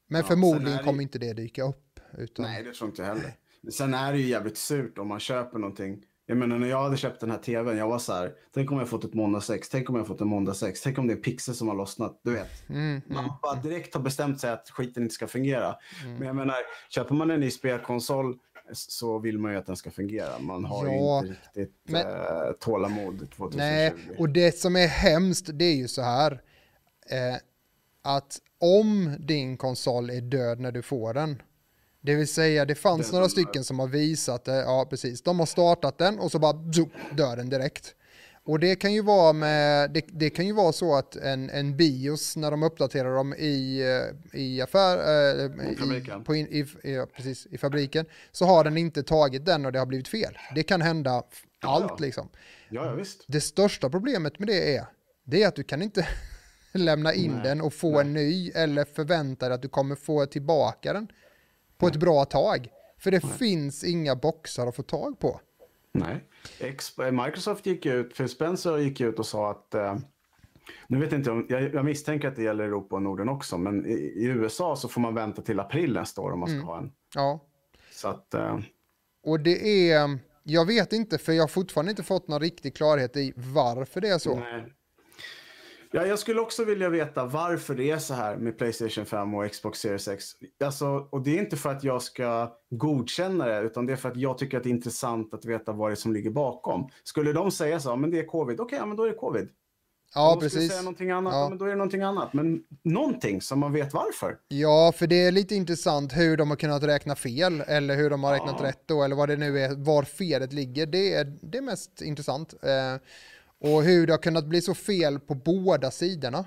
Men 0.08 0.20
ja, 0.20 0.26
förmodligen 0.26 0.76
det- 0.78 0.82
kommer 0.84 1.02
inte 1.02 1.18
det 1.18 1.32
dyka 1.32 1.62
upp. 1.64 2.00
Utan, 2.18 2.44
Nej, 2.44 2.62
det 2.62 2.72
tror 2.74 2.90
inte 2.90 3.02
jag 3.02 3.08
heller. 3.08 3.32
Sen 3.72 3.94
är 3.94 4.12
det 4.12 4.18
ju 4.18 4.26
jävligt 4.28 4.56
surt 4.58 4.98
om 4.98 5.08
man 5.08 5.20
köper 5.20 5.58
någonting. 5.58 6.04
Jag 6.26 6.36
menar 6.36 6.58
när 6.58 6.66
jag 6.68 6.82
hade 6.82 6.96
köpt 6.96 7.20
den 7.20 7.30
här 7.30 7.38
tvn, 7.38 7.76
jag 7.78 7.88
var 7.88 7.98
så 7.98 8.12
här, 8.12 8.32
tänk 8.54 8.72
om 8.72 8.78
jag 8.78 8.88
fått 8.88 9.04
ett 9.04 9.14
måndag 9.14 9.40
6, 9.40 9.68
tänk 9.68 9.90
om 9.90 9.96
jag 9.96 10.06
fått 10.06 10.20
en 10.20 10.28
måndag 10.28 10.54
6, 10.54 10.80
tänk 10.82 10.98
om 10.98 11.06
det 11.06 11.12
är 11.12 11.16
pixel 11.16 11.54
som 11.54 11.68
har 11.68 11.74
lossnat, 11.74 12.20
du 12.22 12.32
vet. 12.32 12.68
mm, 12.68 13.00
Man 13.06 13.30
bara 13.42 13.54
direkt 13.54 13.94
har 13.94 14.00
bestämt 14.02 14.40
sig 14.40 14.50
att 14.50 14.70
skiten 14.70 15.02
inte 15.02 15.14
ska 15.14 15.26
fungera. 15.26 15.76
Mm. 16.04 16.16
Men 16.16 16.26
jag 16.26 16.36
menar, 16.36 16.56
köper 16.90 17.14
man 17.14 17.30
en 17.30 17.40
ny 17.40 17.50
spelkonsol 17.50 18.38
så 18.72 19.18
vill 19.18 19.38
man 19.38 19.52
ju 19.52 19.58
att 19.58 19.66
den 19.66 19.76
ska 19.76 19.90
fungera. 19.90 20.38
Man 20.38 20.64
har 20.64 20.86
Ja, 20.86 20.92
ju 21.22 21.28
inte 21.28 21.40
riktigt 21.60 21.76
men- 21.84 22.06
eh, 22.06 22.52
tålamod 22.60 23.30
2020. 23.30 23.56
Nej, 23.58 23.94
och 24.18 24.28
det 24.28 24.58
som 24.58 24.76
är 24.76 24.86
hemskt 24.86 25.50
det 25.54 25.64
är 25.64 25.74
ju 25.76 25.88
så 25.88 26.02
här. 26.02 26.32
Eh, 27.10 27.36
att 28.03 28.38
om 28.59 29.16
din 29.18 29.57
konsol 29.57 30.11
är 30.11 30.20
död 30.20 30.61
när 30.61 30.72
du 30.72 30.82
får 30.82 31.14
den, 31.14 31.42
det 32.00 32.14
vill 32.14 32.28
säga 32.28 32.64
det 32.64 32.74
fanns 32.74 33.07
Den 33.07 33.14
några 33.14 33.28
stycken 33.28 33.64
som 33.64 33.78
har 33.78 33.86
visat 33.86 34.44
det, 34.44 34.57
ja 34.57 34.86
precis, 34.90 35.22
de 35.22 35.38
har 35.38 35.46
startat 35.46 35.98
den 35.98 36.18
och 36.18 36.30
så 36.30 36.38
bara 36.38 36.72
zoom, 36.72 36.90
dör 37.16 37.36
den 37.36 37.48
direkt. 37.48 37.94
Och 38.44 38.59
det 38.61 38.76
kan 38.76 38.92
ju 38.92 39.03
vara 39.03 39.32
med, 39.32 39.90
det, 39.90 40.05
det 40.09 40.30
kan 40.30 40.46
ju 40.46 40.53
vara 40.53 40.72
så 40.72 40.94
att 40.96 41.16
en, 41.16 41.50
en 41.50 41.76
BIOS 41.76 42.36
när 42.36 42.50
de 42.50 42.62
uppdaterar 42.62 43.14
dem 43.16 43.34
i, 43.34 43.80
eh, 44.32 44.40
i 44.40 44.61
affär, 44.61 44.96
eh, 44.98 45.72
I 45.72 45.76
fabriken. 45.76 46.24
på 46.24 46.34
in, 46.34 46.46
i, 46.46 46.66
ja, 46.92 47.07
precis, 47.16 47.46
i 47.46 47.59
fabriken, 47.59 48.07
så 48.32 48.44
har 48.46 48.64
den 48.64 48.76
inte 48.78 49.03
tagit 49.03 49.44
den 49.46 49.66
och 49.66 49.72
det 49.72 49.78
har 49.78 49.86
blivit 49.86 50.09
fel. 50.09 50.38
Det 50.55 50.62
kan 50.62 50.82
hända 50.82 51.22
f- 51.32 51.44
Ja, 51.62 51.68
allt 51.68 51.84
ja. 51.88 51.96
liksom. 51.98 52.28
Ja, 52.70 52.84
ja 52.86 52.94
visst. 52.94 53.24
Det 53.26 53.40
största 53.40 53.90
problemet 53.90 54.38
med 54.38 54.48
det 54.48 54.76
är, 54.76 54.84
det 55.24 55.42
är 55.42 55.48
att 55.48 55.57
du 55.57 55.62
kan 55.64 55.82
inte 55.82 56.09
lämna 56.72 57.14
in 57.14 57.32
Nej, 57.32 57.42
den 57.42 57.60
och 57.60 57.74
få 57.74 57.90
nej. 57.90 58.00
en 58.00 58.12
ny 58.14 58.50
eller 58.50 58.84
förvänta 58.84 59.48
dig 59.48 59.54
att 59.54 59.62
du 59.62 59.68
kommer 59.68 59.94
få 59.94 60.26
tillbaka 60.26 60.92
den 60.92 61.08
på 61.78 61.86
ett 61.86 61.96
bra 61.96 62.24
tag. 62.24 62.68
För 62.98 63.10
det 63.10 63.20
finns 63.20 63.84
inga 63.84 64.16
boxar 64.16 64.66
att 64.66 64.76
få 64.76 64.82
tag 64.82 65.18
på. 65.18 65.40
Nej. 65.92 66.24
Microsoft 67.12 67.66
gick 67.66 67.86
ut, 67.86 68.16
Phil 68.16 68.28
Spencer 68.28 68.78
gick 68.78 69.00
ut 69.00 69.18
och 69.18 69.26
sa 69.26 69.50
att 69.50 69.74
eh, 69.74 69.96
nu 70.86 70.98
vet 70.98 71.12
jag 71.12 71.20
inte 71.20 71.30
om, 71.30 71.46
jag, 71.48 71.74
jag 71.74 71.84
misstänker 71.84 72.28
att 72.28 72.36
det 72.36 72.42
gäller 72.42 72.64
Europa 72.64 72.96
och 72.96 73.02
Norden 73.02 73.28
också, 73.28 73.58
men 73.58 73.86
i, 73.86 73.92
i 73.92 74.24
USA 74.24 74.76
så 74.76 74.88
får 74.88 75.00
man 75.00 75.14
vänta 75.14 75.42
till 75.42 75.60
april 75.60 75.92
nästa 75.92 76.20
år 76.20 76.32
om 76.32 76.40
man 76.40 76.48
ska 76.48 76.54
Mm. 76.56 76.66
ha 76.66 76.78
en. 76.78 76.92
Ja, 77.14 77.40
Så 77.92 78.08
att, 78.08 78.34
eh, 78.34 78.58
och 79.24 79.40
det 79.40 79.90
är, 79.90 80.18
jag 80.42 80.66
vet 80.66 80.92
inte 80.92 81.18
för 81.18 81.32
jag 81.32 81.42
har 81.42 81.48
fortfarande 81.48 81.90
inte 81.90 82.02
fått 82.02 82.28
någon 82.28 82.40
riktig 82.40 82.76
klarhet 82.76 83.16
i 83.16 83.32
varför 83.36 84.00
det 84.00 84.08
är 84.08 84.18
så. 84.18 84.36
nej. 84.38 84.64
Ja, 85.93 86.07
jag 86.07 86.18
skulle 86.18 86.40
också 86.40 86.64
vilja 86.64 86.88
veta 86.88 87.24
varför 87.24 87.74
det 87.74 87.90
är 87.90 87.99
så 87.99 88.14
här 88.14 88.36
med 88.36 88.59
Playstation 88.59 89.07
5 89.07 89.34
och 89.34 89.51
Xbox 89.53 89.78
Series 89.78 90.09
X. 90.09 90.24
Alltså, 90.64 90.86
och 91.11 91.22
det 91.22 91.38
är 91.38 91.43
inte 91.43 91.57
för 91.57 91.70
att 91.70 91.84
jag 91.84 92.03
ska 92.03 92.53
godkänna 92.70 93.47
det, 93.47 93.61
utan 93.61 93.86
det 93.86 93.93
är 93.93 93.97
för 93.97 94.09
att 94.09 94.16
jag 94.16 94.38
tycker 94.38 94.57
att 94.57 94.62
det 94.62 94.68
är 94.68 94.74
intressant 94.74 95.34
att 95.34 95.45
veta 95.45 95.72
vad 95.72 95.90
det 95.90 95.95
är 95.95 95.97
som 95.97 96.12
ligger 96.12 96.30
bakom. 96.30 96.88
Skulle 97.05 97.32
de 97.32 97.51
säga 97.51 97.80
så, 97.80 97.97
men 97.97 98.11
det 98.11 98.18
är 98.18 98.26
covid, 98.26 98.61
okej, 98.61 98.78
ja, 98.78 98.86
men 98.86 98.97
då 98.97 99.05
är 99.05 99.09
det 99.09 99.14
covid. 99.14 99.49
Ja, 100.14 100.28
de 100.28 100.40
skulle 100.40 100.51
precis. 100.51 100.70
säga 100.72 100.82
någonting 100.82 101.11
annat, 101.11 101.32
Ja. 101.32 101.40
ja. 101.40 101.49
men 101.49 101.59
då 101.59 101.64
är 101.64 101.68
det 101.68 101.76
någonting 101.76 102.03
annat. 102.03 102.32
Men 102.32 102.62
någonting 102.84 103.40
som 103.43 103.59
man 103.59 103.72
vet 103.72 103.95
varför. 103.95 104.38
Ja, 104.49 104.93
för 104.97 105.07
det 105.07 105.24
är 105.26 105.32
lite 105.32 105.55
intressant 105.55 106.12
hur 106.16 106.36
de 106.36 106.51
har 106.51 106.57
kunnat 106.57 106.82
räkna 106.82 107.14
fel 107.16 107.61
eller 107.66 107.97
hur 107.97 108.11
de 108.11 108.24
har 108.24 108.32
räknat 108.32 108.57
Ja. 108.61 108.66
rätt 108.66 108.82
då 108.86 109.03
eller 109.03 109.16
vad 109.16 109.28
det 109.28 109.36
nu 109.36 109.59
är, 109.61 109.74
var 109.84 110.03
felet 110.03 110.53
ligger. 110.53 110.86
Det 110.86 111.14
är 111.14 111.24
det 111.43 111.59
är 111.59 111.62
mest 111.62 112.03
intressant. 112.03 112.55
Eh, 112.62 113.01
och 113.62 113.82
hur 113.82 114.06
det 114.06 114.12
har 114.12 114.18
kunnat 114.18 114.44
bli 114.46 114.62
så 114.62 114.74
fel 114.74 115.20
på 115.20 115.34
båda 115.34 115.90
sidorna. 115.90 116.44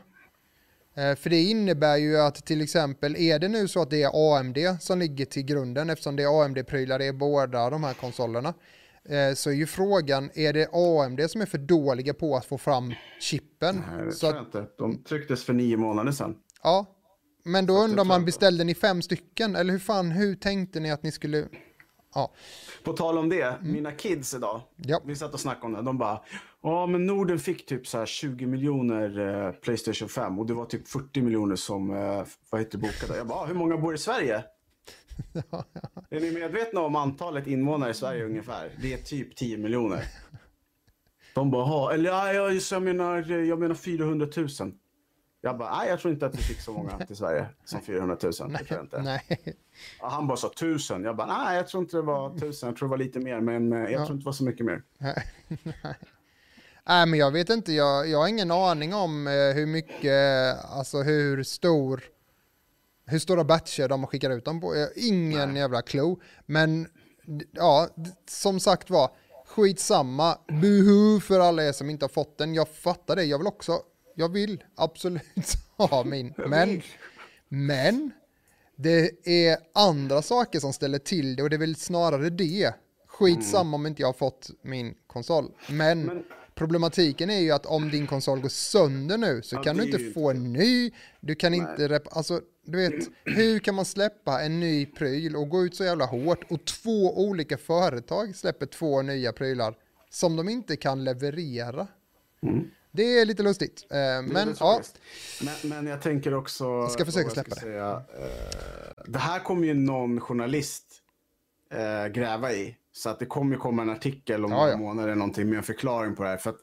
Eh, 0.96 1.16
för 1.16 1.30
det 1.30 1.42
innebär 1.44 1.98
ju 1.98 2.18
att 2.18 2.46
till 2.46 2.62
exempel 2.62 3.16
är 3.16 3.40
det 3.40 3.48
nu 3.48 3.68
så 3.68 3.82
att 3.82 3.90
det 3.90 4.04
är 4.04 4.38
AMD 4.38 4.58
som 4.80 5.00
ligger 5.00 5.26
till 5.26 5.44
grunden 5.44 5.90
eftersom 5.90 6.16
det 6.16 6.24
är 6.24 6.44
AMD-prylar 6.46 7.02
i 7.02 7.14
båda 7.14 7.70
de 7.70 7.84
här 7.84 7.94
konsolerna. 7.94 8.54
Eh, 9.10 9.34
så 9.36 9.50
är 9.50 9.54
ju 9.54 9.66
frågan, 9.68 10.30
är 10.34 10.54
det 10.54 10.68
AMD 10.74 11.32
som 11.32 11.42
är 11.42 11.46
för 11.46 11.58
dåliga 11.58 12.14
på 12.14 12.36
att 12.36 12.46
få 12.46 12.58
fram 12.58 12.94
chippen? 13.20 13.84
Nej, 13.96 14.06
det 14.06 14.12
Så 14.12 14.20
tror 14.20 14.30
att, 14.30 14.36
jag 14.54 14.64
inte. 14.64 14.72
De 14.78 15.04
trycktes 15.04 15.44
för 15.44 15.54
nio 15.54 15.78
månader 15.78 16.12
sedan. 16.12 16.36
Ja, 16.64 16.86
men 17.44 17.66
då 17.66 17.78
att 17.78 17.90
undrar 17.90 18.04
man, 18.04 18.26
beställde 18.26 18.64
ni 18.64 18.76
fem 18.76 19.02
stycken? 19.02 19.56
Eller 19.56 19.72
hur 19.72 19.80
fan, 19.80 20.12
hur 20.12 20.36
tänkte 20.36 20.80
ni 20.80 20.92
att 20.92 21.04
ni 21.04 21.12
skulle... 21.12 21.46
Ja, 22.16 22.34
På 22.84 22.94
tal 22.94 23.18
om 23.18 23.30
det, 23.30 23.56
mina 23.62 23.92
kids 23.92 24.34
idag, 24.34 24.62
Ja. 24.76 25.02
vi 25.06 25.16
satt 25.16 25.34
och 25.34 25.40
snackade 25.40 25.66
om 25.66 25.74
det. 25.74 25.82
De 25.82 25.98
bara, 25.98 26.22
ja 26.66 26.86
men 26.88 27.06
Norden 27.06 27.40
fick 27.40 27.66
typ 27.66 27.88
så 27.88 27.98
här 27.98 28.06
20 28.06 28.46
miljoner 28.46 29.20
eh, 29.48 29.52
Playstation 29.52 30.10
5 30.10 30.40
och 30.40 30.46
det 30.46 30.54
var 30.54 30.66
typ 30.66 30.88
40 30.88 31.22
miljoner 31.22 31.56
som, 31.56 31.92
eh, 31.96 32.24
vad 32.50 32.62
heter 32.62 32.78
bokade. 32.78 33.18
Jag 33.18 33.28
bara, 33.28 33.40
"Ah, 33.40 33.46
hur 33.46 33.54
många 33.56 33.78
bor 33.78 33.94
i 33.96 33.98
Sverige? 33.98 34.44
Är 36.10 36.20
ni 36.20 36.32
medvetna 36.32 36.82
om 36.82 36.96
antalet 36.96 37.48
invånare 37.48 37.92
i 37.92 37.94
Sverige 37.94 38.26
ungefär? 38.26 38.70
Det 38.82 38.94
är 38.94 38.98
typ 38.98 39.36
10 39.36 39.58
miljoner. 39.58 40.04
De 41.36 41.52
bara, 41.52 41.64
"Ha, 41.66 41.94
eller 41.94 42.10
ja, 42.10 42.34
jag, 42.34 42.54
jag, 42.72 42.82
menar, 42.84 43.32
jag 43.32 43.60
menar 43.60 43.76
400 43.76 44.28
000. 44.38 44.48
Jag 45.42 45.58
bara, 45.58 45.78
nej 45.78 45.90
jag 45.90 46.00
tror 46.00 46.14
inte 46.14 46.26
att 46.26 46.36
vi 46.36 46.42
fick 46.42 46.60
så 46.62 46.74
många 46.74 46.98
till 47.06 47.16
Sverige 47.16 47.46
som 47.66 47.82
400 47.82 48.18
000. 48.24 48.32
Det 48.32 48.38
tror 48.38 48.52
jag 48.70 48.82
inte. 48.86 49.02
nej. 49.02 49.40
Ja, 50.02 50.10
han 50.10 50.28
bara 50.28 50.38
sa 50.38 50.52
tusen. 50.60 51.04
Jag 51.04 51.16
bara, 51.16 51.28
nej 51.44 51.58
jag 51.58 51.68
tror 51.68 51.84
inte 51.84 51.98
det 51.98 52.02
var 52.02 52.38
tusen. 52.40 52.70
Jag 52.70 52.78
tror 52.78 52.88
det 52.88 52.92
var 52.92 52.98
lite 52.98 53.20
mer, 53.20 53.40
men 53.40 53.74
eh, 53.74 53.80
jag 53.80 53.92
tror 53.92 54.12
inte 54.12 54.14
det 54.24 54.26
var 54.26 54.32
så 54.32 54.44
mycket 54.44 54.66
mer. 54.66 54.82
Nej, 54.98 55.24
men 56.86 57.14
jag 57.14 57.32
vet 57.32 57.50
inte, 57.50 57.74
jag, 57.74 58.10
jag 58.10 58.20
har 58.20 58.28
ingen 58.28 58.52
aning 58.52 58.94
om 58.94 59.28
eh, 59.28 59.34
hur 59.34 59.66
mycket, 59.66 60.58
alltså 60.66 61.02
hur 61.02 61.44
stor, 61.44 62.04
hur 63.06 63.20
stora 63.20 63.44
batcher 63.44 63.88
de 63.88 64.08
skickar 64.08 64.30
ut 64.30 64.46
dem 64.46 64.62
på. 64.62 64.68
Har 64.68 64.90
ingen 64.96 65.50
Nej. 65.50 65.58
jävla 65.62 65.82
clue. 65.82 66.16
Men 66.46 66.88
ja, 67.52 67.88
som 68.30 68.60
sagt 68.60 68.90
var, 68.90 69.12
skitsamma, 69.46 70.38
buhu 70.62 71.20
för 71.20 71.40
alla 71.40 71.64
er 71.64 71.72
som 71.72 71.90
inte 71.90 72.04
har 72.06 72.10
fått 72.10 72.38
den. 72.38 72.54
Jag 72.56 72.70
fattar 72.70 73.16
det, 73.16 73.24
jag 73.24 73.38
vill 73.38 73.48
också, 73.48 73.80
jag 74.16 74.30
vill 74.34 74.64
absolut 74.76 75.24
ha 75.78 76.04
min. 76.04 76.34
Men, 76.38 76.82
men, 77.50 78.12
det 78.76 79.28
är 79.28 79.58
andra 79.74 80.22
saker 80.22 80.60
som 80.60 80.74
ställer 80.74 81.00
till 81.00 81.36
det 81.36 81.44
och 81.44 81.50
det 81.50 81.56
är 81.56 81.60
väl 81.60 81.76
snarare 81.76 82.30
det. 82.30 82.74
Skitsamma 83.08 83.76
om 83.76 83.86
inte 83.86 84.02
jag 84.02 84.08
har 84.08 84.14
fått 84.14 84.50
min 84.62 84.96
konsol. 85.08 85.52
Men, 85.70 86.06
Men- 86.06 86.24
problematiken 86.56 87.30
är 87.30 87.40
ju 87.40 87.52
att 87.52 87.66
om 87.66 87.90
din 87.90 88.08
konsol 88.08 88.40
går 88.40 88.50
sönder 88.50 89.18
nu 89.18 89.42
så 89.42 89.56
Ja, 89.56 89.64
kan 89.64 89.78
du 89.78 89.84
inte 89.84 89.98
ju 89.98 90.14
få 90.14 90.30
en 90.30 90.54
ny. 90.54 90.92
Du 91.20 91.36
kan 91.36 91.54
inte, 91.54 91.88
rep- 91.88 92.08
alltså 92.12 92.42
du 92.66 92.78
vet, 92.78 93.10
hur 93.24 93.60
kan 93.60 93.76
man 93.76 93.86
släppa 93.86 94.42
en 94.42 94.60
ny 94.60 94.86
pryl 94.86 95.36
och 95.36 95.50
gå 95.50 95.66
ut 95.66 95.76
så 95.76 95.84
jävla 95.84 96.06
hårt 96.06 96.52
och 96.52 96.66
två 96.66 97.18
olika 97.28 97.58
företag 97.58 98.36
släpper 98.36 98.66
två 98.66 99.02
nya 99.02 99.34
prylar 99.34 99.76
som 100.10 100.36
de 100.36 100.50
inte 100.50 100.76
kan 100.76 101.04
leverera. 101.04 101.88
Det 102.92 103.20
är 103.20 103.26
lite 103.26 103.44
lustigt. 103.44 103.86
Eh, 103.90 103.98
men 104.34 104.56
ja, 104.60 104.82
men, 105.42 105.70
men 105.70 105.88
jag 105.88 106.02
tänker 106.02 106.34
också... 106.34 106.64
Jag 106.64 106.92
ska 106.92 107.06
försöka 107.06 107.30
släppa 107.30 107.56
det. 107.56 107.62
Säga, 107.62 108.04
eh, 108.20 109.04
det 109.08 109.20
här 109.20 109.40
kommer 109.40 109.68
ju 109.68 109.74
någon 109.74 110.22
journalist 110.22 110.86
eh, 111.72 112.08
gräva 112.08 112.52
i. 112.54 112.76
Så 112.98 113.10
att 113.10 113.20
det 113.20 113.26
kommer 113.26 113.56
komma 113.56 113.82
en 113.82 113.90
artikel 113.90 114.46
om 114.46 114.52
Ja, 114.52 114.58
några 114.58 114.72
ja. 114.72 114.78
månader 114.78 115.08
eller 115.08 115.16
någonting 115.20 115.50
med 115.50 115.58
en 115.58 115.64
förklaring 115.64 116.16
på 116.16 116.24
det 116.24 116.30
här. 116.30 116.38
För 116.38 116.50
att 116.50 116.60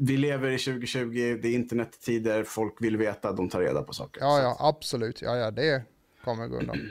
vi 0.00 0.16
lever 0.16 0.50
i 0.50 0.58
2020, 0.58 1.38
det 1.42 1.48
är 1.48 1.54
internettider, 1.54 2.44
folk 2.44 2.74
vill 2.80 2.96
veta, 2.96 3.32
de 3.32 3.48
tar 3.48 3.60
reda 3.60 3.82
på 3.82 3.92
saker. 3.92 4.20
ja, 4.20 4.40
ja, 4.42 4.56
absolut. 4.60 5.22
Ja, 5.22 5.36
ja, 5.36 5.50
det 5.50 5.82
kommer 6.24 6.46
gå 6.48 6.56
undan. 6.56 6.78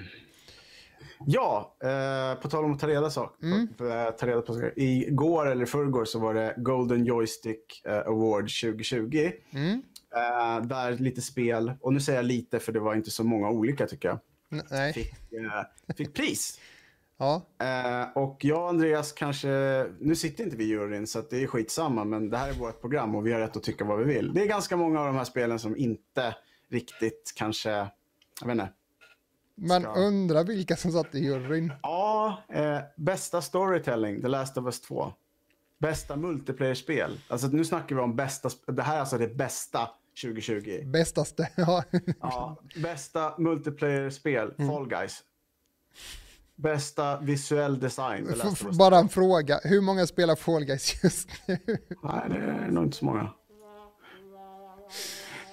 Ja, 1.25 1.75
eh, 1.83 2.41
på 2.41 2.49
tal 2.49 2.65
om 2.65 2.73
att 2.73 2.79
ta 2.79 2.87
reda, 2.87 3.09
sak, 3.09 3.37
Mm. 3.43 3.67
på, 3.77 3.85
eh, 3.87 4.09
ta 4.11 4.27
reda 4.27 4.41
på 4.41 4.53
saker. 4.53 4.73
Igår 4.75 5.51
eller 5.51 5.65
förrgår 5.65 6.05
så 6.05 6.19
var 6.19 6.33
det 6.33 6.53
Golden 6.57 7.05
Joystick 7.05 7.81
eh, 7.85 7.97
Award 7.97 8.43
2020. 8.61 9.31
Mm. 9.53 9.81
Eh, 10.15 10.65
där 10.67 10.97
lite 10.97 11.21
spel, 11.21 11.73
och 11.81 11.93
nu 11.93 11.99
säger 11.99 12.19
jag 12.19 12.25
lite 12.25 12.59
för 12.59 12.71
det 12.71 12.79
var 12.79 12.95
inte 12.95 13.11
så 13.11 13.23
många 13.23 13.49
olika 13.49 13.87
tycker 13.87 14.07
jag, 14.09 14.19
Nej, 14.71 14.93
fick, 14.93 15.13
eh, 15.33 15.95
fick 15.97 16.13
pris. 16.13 16.59
ja, 17.23 17.65
Eh, 17.65 18.17
och 18.17 18.45
jag 18.45 18.61
och 18.63 18.69
Andreas 18.69 19.11
kanske, 19.11 19.47
nu 19.99 20.15
sitter 20.15 20.43
inte 20.43 20.55
vi 20.57 20.63
i 20.63 20.67
juryn 20.67 21.07
så 21.07 21.21
det 21.29 21.43
är 21.43 21.47
skitsamma, 21.47 22.03
men 22.03 22.29
det 22.29 22.37
här 22.37 22.49
är 22.49 22.53
vårt 22.53 22.81
program 22.81 23.15
och 23.15 23.27
vi 23.27 23.31
har 23.33 23.39
rätt 23.39 23.57
att 23.57 23.63
tycka 23.63 23.85
vad 23.85 23.99
vi 23.99 24.05
vill. 24.13 24.33
Det 24.33 24.41
är 24.41 24.45
ganska 24.47 24.77
många 24.77 24.99
av 24.99 25.05
de 25.05 25.15
här 25.15 25.23
spelen 25.23 25.59
som 25.59 25.77
inte 25.77 26.35
riktigt 26.69 27.33
kanske, 27.35 27.69
jag 28.41 28.47
vet 28.47 28.51
inte. 28.51 28.69
man 29.55 29.81
Ska- 29.81 29.93
undrar 29.93 30.43
vilka 30.43 30.75
som 30.75 30.91
satt 30.91 31.15
i 31.15 31.19
juryn. 31.19 31.73
Ja, 31.83 32.43
eh, 32.49 32.79
bästa 32.97 33.41
storytelling, 33.41 34.21
The 34.21 34.27
Last 34.27 34.57
of 34.57 34.65
Us 34.65 34.81
2. 34.81 35.13
Bästa 35.79 36.15
multiplayer-spel. 36.15 37.19
Alltså 37.27 37.47
nu 37.47 37.65
snackar 37.65 37.95
vi 37.95 38.01
om 38.01 38.15
bästa, 38.15 38.49
det 38.67 38.81
här 38.81 38.95
är 38.95 38.99
alltså 38.99 39.17
det 39.17 39.27
bästa 39.27 39.89
2020. 40.21 40.83
Bästaste, 40.85 41.49
ja. 41.57 41.83
Ja, 42.21 42.57
bästa 42.83 43.33
multiplayer-spel, 43.37 44.53
Mm. 44.57 44.69
Fall 44.71 44.87
Guys. 44.87 45.23
Bästa 46.55 47.19
visuell 47.19 47.79
design, 47.79 48.35
Bara 48.77 48.97
en 48.97 49.09
fråga, 49.09 49.59
hur 49.63 49.81
många 49.81 50.07
spelar 50.07 50.35
Fall 50.35 50.65
Guys 50.65 51.03
just 51.03 51.29
nu? 51.47 51.57
Nej, 52.03 52.29
det 52.29 52.37
är 52.37 52.71
nog 52.71 52.83
inte 52.83 52.97
så 52.97 53.05
många. 53.05 53.33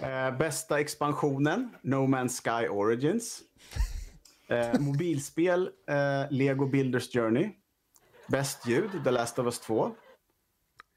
Eh, 0.01 0.39
bästa 0.39 0.81
expansionen, 0.81 1.71
No 1.83 1.97
Man's 1.97 2.41
Sky 2.43 2.69
Origins. 2.69 3.41
Eh, 4.49 4.81
mobilspel, 4.81 5.71
eh, 5.89 6.31
Lego 6.31 6.67
Builders 6.67 7.13
Journey. 7.13 7.51
Bäst 8.29 8.67
ljud, 8.67 8.91
The 9.05 9.11
Last 9.11 9.39
of 9.39 9.47
Us 9.47 9.61
2. 9.61 9.91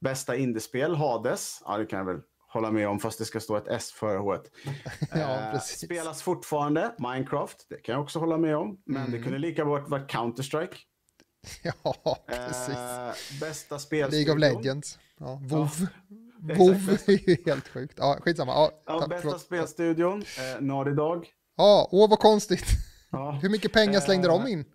Bästa 0.02 0.36
indiespel, 0.36 0.96
Hades. 0.96 1.62
Ja, 1.66 1.78
det 1.78 1.86
kan 1.86 2.00
jag 2.00 2.06
väl 2.06 2.22
hålla 2.54 2.72
med 2.72 2.88
om, 2.88 3.00
fast 3.00 3.20
det 3.20 3.26
ska 3.26 3.40
stå 3.40 3.58
ett 3.58 3.68
S 3.68 3.92
före 3.92 4.18
H. 4.18 4.38
Ja, 5.12 5.50
precis. 5.54 5.80
Spelas 5.86 6.22
fortfarande, 6.22 6.92
Minecraft. 6.98 7.66
Det 7.70 7.76
kan 7.78 7.94
jag 7.94 8.02
också 8.04 8.20
hålla 8.20 8.38
med 8.38 8.56
om. 8.58 8.78
Men 8.86 8.98
Mm. 8.98 9.12
det 9.12 9.20
kunde 9.20 9.38
lika 9.38 9.66
bra 9.66 9.80
varit 9.88 10.12
Counter-Strike. 10.12 10.76
Ja, 11.84 12.18
precis. 12.28 12.70
Eh, 12.76 13.40
bästa 13.40 13.80
spel. 13.80 14.12
League 14.12 14.34
of 14.34 14.40
Legends. 14.40 15.00
Ja, 15.20 15.40
WoW. 15.44 15.88
WoW 16.58 16.90
är 17.08 17.30
ju 17.30 17.38
helt 17.46 17.68
sjukt. 17.68 17.94
Ja, 17.98 18.18
skitsamma. 18.22 18.52
Ja, 18.52 18.72
Ja, 18.86 19.00
ta- 19.00 19.08
bästa 19.08 19.22
förlåt. 19.22 19.42
spelstudion, 19.42 20.22
eh, 20.22 20.62
Naughty 20.62 20.92
Dog. 20.92 21.28
Ja, 21.58 21.90
åh 21.92 22.10
vad 22.10 22.20
konstigt. 22.20 22.66
Ja. 23.12 23.32
Hur 23.42 23.50
mycket 23.50 23.74
pengar 23.74 24.00
slängde 24.00 24.28
de 24.28 24.42
Eh, 24.46 24.52
in? 24.52 24.66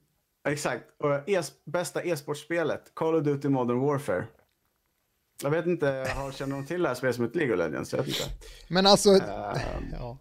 Exakt. 0.49 0.85
Och 0.99 1.29
es 1.29 1.53
bästa 1.65 2.03
e-sportspelet, 2.03 2.93
Call 2.95 3.15
of 3.15 3.25
Duty 3.25 3.49
Modern 3.49 3.81
Warfare. 3.81 4.25
Jag 5.43 5.51
vet 5.51 5.67
inte, 5.67 5.87
har, 6.17 6.33
känner 6.33 6.57
de 6.57 6.67
till 6.67 6.83
det 6.83 6.89
här 6.89 6.95
spelet 6.95 7.17
som 7.17 7.25
ett 7.25 7.37
League 7.37 7.55
of 7.55 7.59
Legends? 7.59 7.93
Jag 7.93 7.99
vet 7.99 8.09
inte. 8.09 8.31
Men 8.69 8.87
alltså, 8.87 9.11
Eh, 9.11 9.21
ja. 9.93 10.19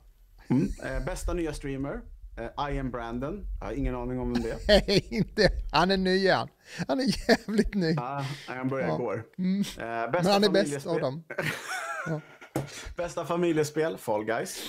mm. 0.47 0.69
eh, 0.83 1.05
bästa 1.05 1.33
nya 1.33 1.53
streamer, 1.53 2.01
eh, 2.37 2.69
I 2.71 2.79
am 2.79 2.91
Brandon. 2.91 3.45
Jag 3.59 3.65
har 3.67 3.73
ingen 3.73 3.95
aning 3.95 4.19
om 4.19 4.33
vem 4.33 4.43
det 4.43 4.51
är. 4.51 4.57
Nej, 4.67 5.07
inte. 5.09 5.49
Han 5.71 5.91
är 5.91 5.97
ny 5.97 6.29
han. 6.29 6.47
Han 6.87 6.99
är 6.99 7.29
jävligt 7.29 7.73
ny. 7.73 7.95
Ah, 7.97 8.23
han 8.47 8.69
började 8.69 8.91
Ja. 8.91 8.95
igår. 8.95 9.23
Mm. 9.37 9.63
Men 10.11 10.25
han 10.25 10.43
är 10.43 10.49
bäst 10.49 10.87
av 10.87 10.99
dem. 10.99 11.23
Bästa 12.97 13.25
familjespel, 13.25 13.97
Fall 13.97 14.23
Guys. 14.23 14.59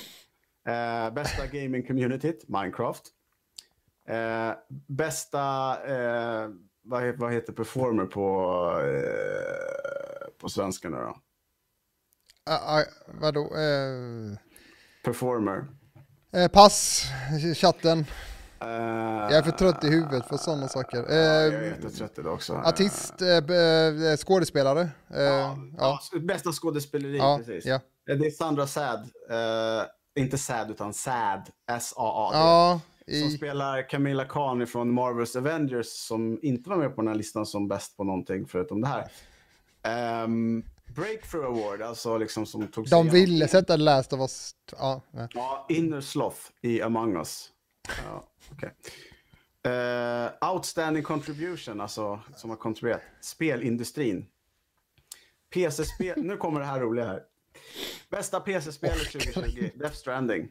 Bästa 1.12 1.46
gaming-communityt, 1.46 2.44
Minecraft. 2.48 3.02
Bästa, 4.86 5.38
vad, 6.82 7.16
vad 7.18 7.32
heter 7.32 7.52
performer 7.52 8.04
på, 8.04 8.22
på 10.38 10.48
svenska 10.48 10.88
nu 10.88 10.96
då? 10.96 11.16
Uh, 12.50 12.78
uh, 12.78 12.84
vadå? 13.20 13.40
Uh, 13.40 14.36
Performer. 15.04 15.66
eh, 16.32 16.48
pass, 16.48 17.04
chatten. 17.56 17.98
Eh, 18.60 18.68
Jag 18.68 19.32
är 19.32 19.42
för 19.42 19.50
trött 19.50 19.84
i 19.84 19.88
huvudet 19.88 20.26
för 20.28 20.36
sådana 20.36 20.68
saker. 20.68 20.98
Ja, 21.08 21.14
jag 21.14 21.54
är 21.54 21.62
jättetrött 21.62 22.18
idag 22.18 22.34
också. 22.34 22.54
artist, 22.54 23.14
skådespelare. 24.26 24.88
Ja. 25.78 25.98
Bästa 26.20 26.52
skådespeleri, 26.52 27.16
ja, 27.18 27.40
precis. 27.44 27.66
Eh, 27.66 27.80
Det 28.04 28.12
är 28.26 28.30
Sandra 28.30 28.66
Sad. 28.66 29.08
Inte 30.18 30.38
Sad, 30.38 30.70
utan 30.70 30.94
Sad. 30.94 31.42
S-A-A-D. 31.70 32.38
Ja, 32.38 32.80
Som 33.06 33.28
i, 33.28 33.30
spelar 33.36 33.88
Camilla 33.88 34.24
Khan 34.24 34.66
från 34.66 34.92
Marvels 34.94 35.36
Avengers 35.36 35.86
som 35.86 36.38
inte 36.42 36.70
var 36.70 36.76
med 36.76 36.94
på 36.96 37.02
den 37.02 37.08
här 37.08 37.14
listan 37.14 37.46
som 37.46 37.68
bäst 37.68 37.96
på 37.96 38.04
någonting 38.04 38.46
förutom 38.46 38.80
det 38.80 38.86
här. 38.88 39.10
Um, 40.24 40.64
Breakthrough 40.96 41.46
Award, 41.46 41.82
alltså 41.82 42.18
liksom 42.18 42.46
som 42.46 42.66
tog 42.68 42.88
sig 42.88 42.98
de 42.98 43.06
igenom- 43.06 43.14
ville 43.14 43.48
sätta 43.48 43.76
Last 43.76 44.12
of 44.12 44.20
Us. 44.20 44.54
Ja, 44.72 45.02
ja. 45.10 45.28
Ja, 45.34 45.66
Inner 45.68 46.00
Sloth 46.00 46.40
i 46.60 46.82
Among 46.82 47.16
Us. 47.16 47.52
Ja, 48.04 48.28
okej. 48.52 48.74
Eh, 49.72 50.50
outstanding 50.52 51.02
contribution, 51.02 51.80
alltså 51.80 52.20
som 52.36 52.50
har 52.50 52.56
kontribuerat. 52.56 53.02
Spelindustrin. 53.20 54.26
PC-spel, 55.54 56.14
nu 56.22 56.36
kommer 56.36 56.60
det 56.60 56.66
här 56.66 56.80
roliga 56.80 57.06
här. 57.06 57.22
Bästa 58.10 58.40
PC-spelet 58.40 59.12
2020, 59.12 59.70
Death 59.74 59.94
Stranding. 59.96 60.48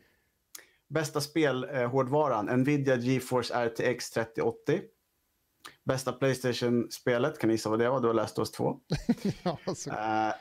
Bästa 0.88 1.22
spelhårdvaran, 1.22 2.46
Nvidia 2.62 2.96
GeForce 2.96 3.54
RTX 3.68 4.12
3080. 4.12 4.82
Bästa 5.86 6.14
Playstation-spelet, 6.14 7.40
kan 7.40 7.48
ni 7.48 7.54
gissa 7.54 7.70
vad 7.70 7.80
det 7.80 7.90
var? 7.90 8.02
Du 8.02 8.08
har 8.08 8.14
läst 8.14 8.40
oss 8.40 8.52
två. 8.52 8.80
ja 9.44 9.58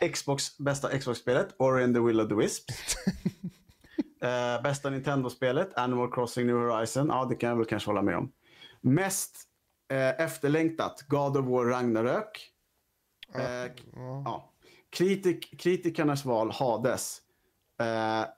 Eh, 0.01 0.11
Xbox, 0.11 0.59
bästa 0.59 0.99
Xbox-spelet, 0.99 1.55
Ori 1.59 1.85
and 1.85 1.95
the 1.95 2.01
Will 2.01 2.20
of 2.20 2.29
the 2.29 2.35
Wisps. 2.35 2.74
Eh, 4.20 4.62
bästa 4.62 4.91
Nintendo-spelet, 4.91 5.74
Animal 5.74 6.12
Crossing 6.12 6.47
New 6.47 6.57
Horizon. 6.57 7.07
Ja, 7.09 7.24
det 7.24 7.35
kan 7.35 7.49
jag 7.49 7.57
väl 7.57 7.66
kanske 7.66 7.89
hålla 7.89 8.03
med 8.03 8.16
om. 8.16 8.33
Mest 8.81 9.37
eh, 9.91 10.20
efterlängtat, 10.20 11.05
God 11.09 11.37
of 11.37 11.47
War 11.47 11.64
Ragnarök. 11.64 12.51
Ja. 14.05 14.53
Kritik, 14.91 15.61
kritikernas 15.61 16.24
val, 16.24 16.51
Hades. 16.51 17.20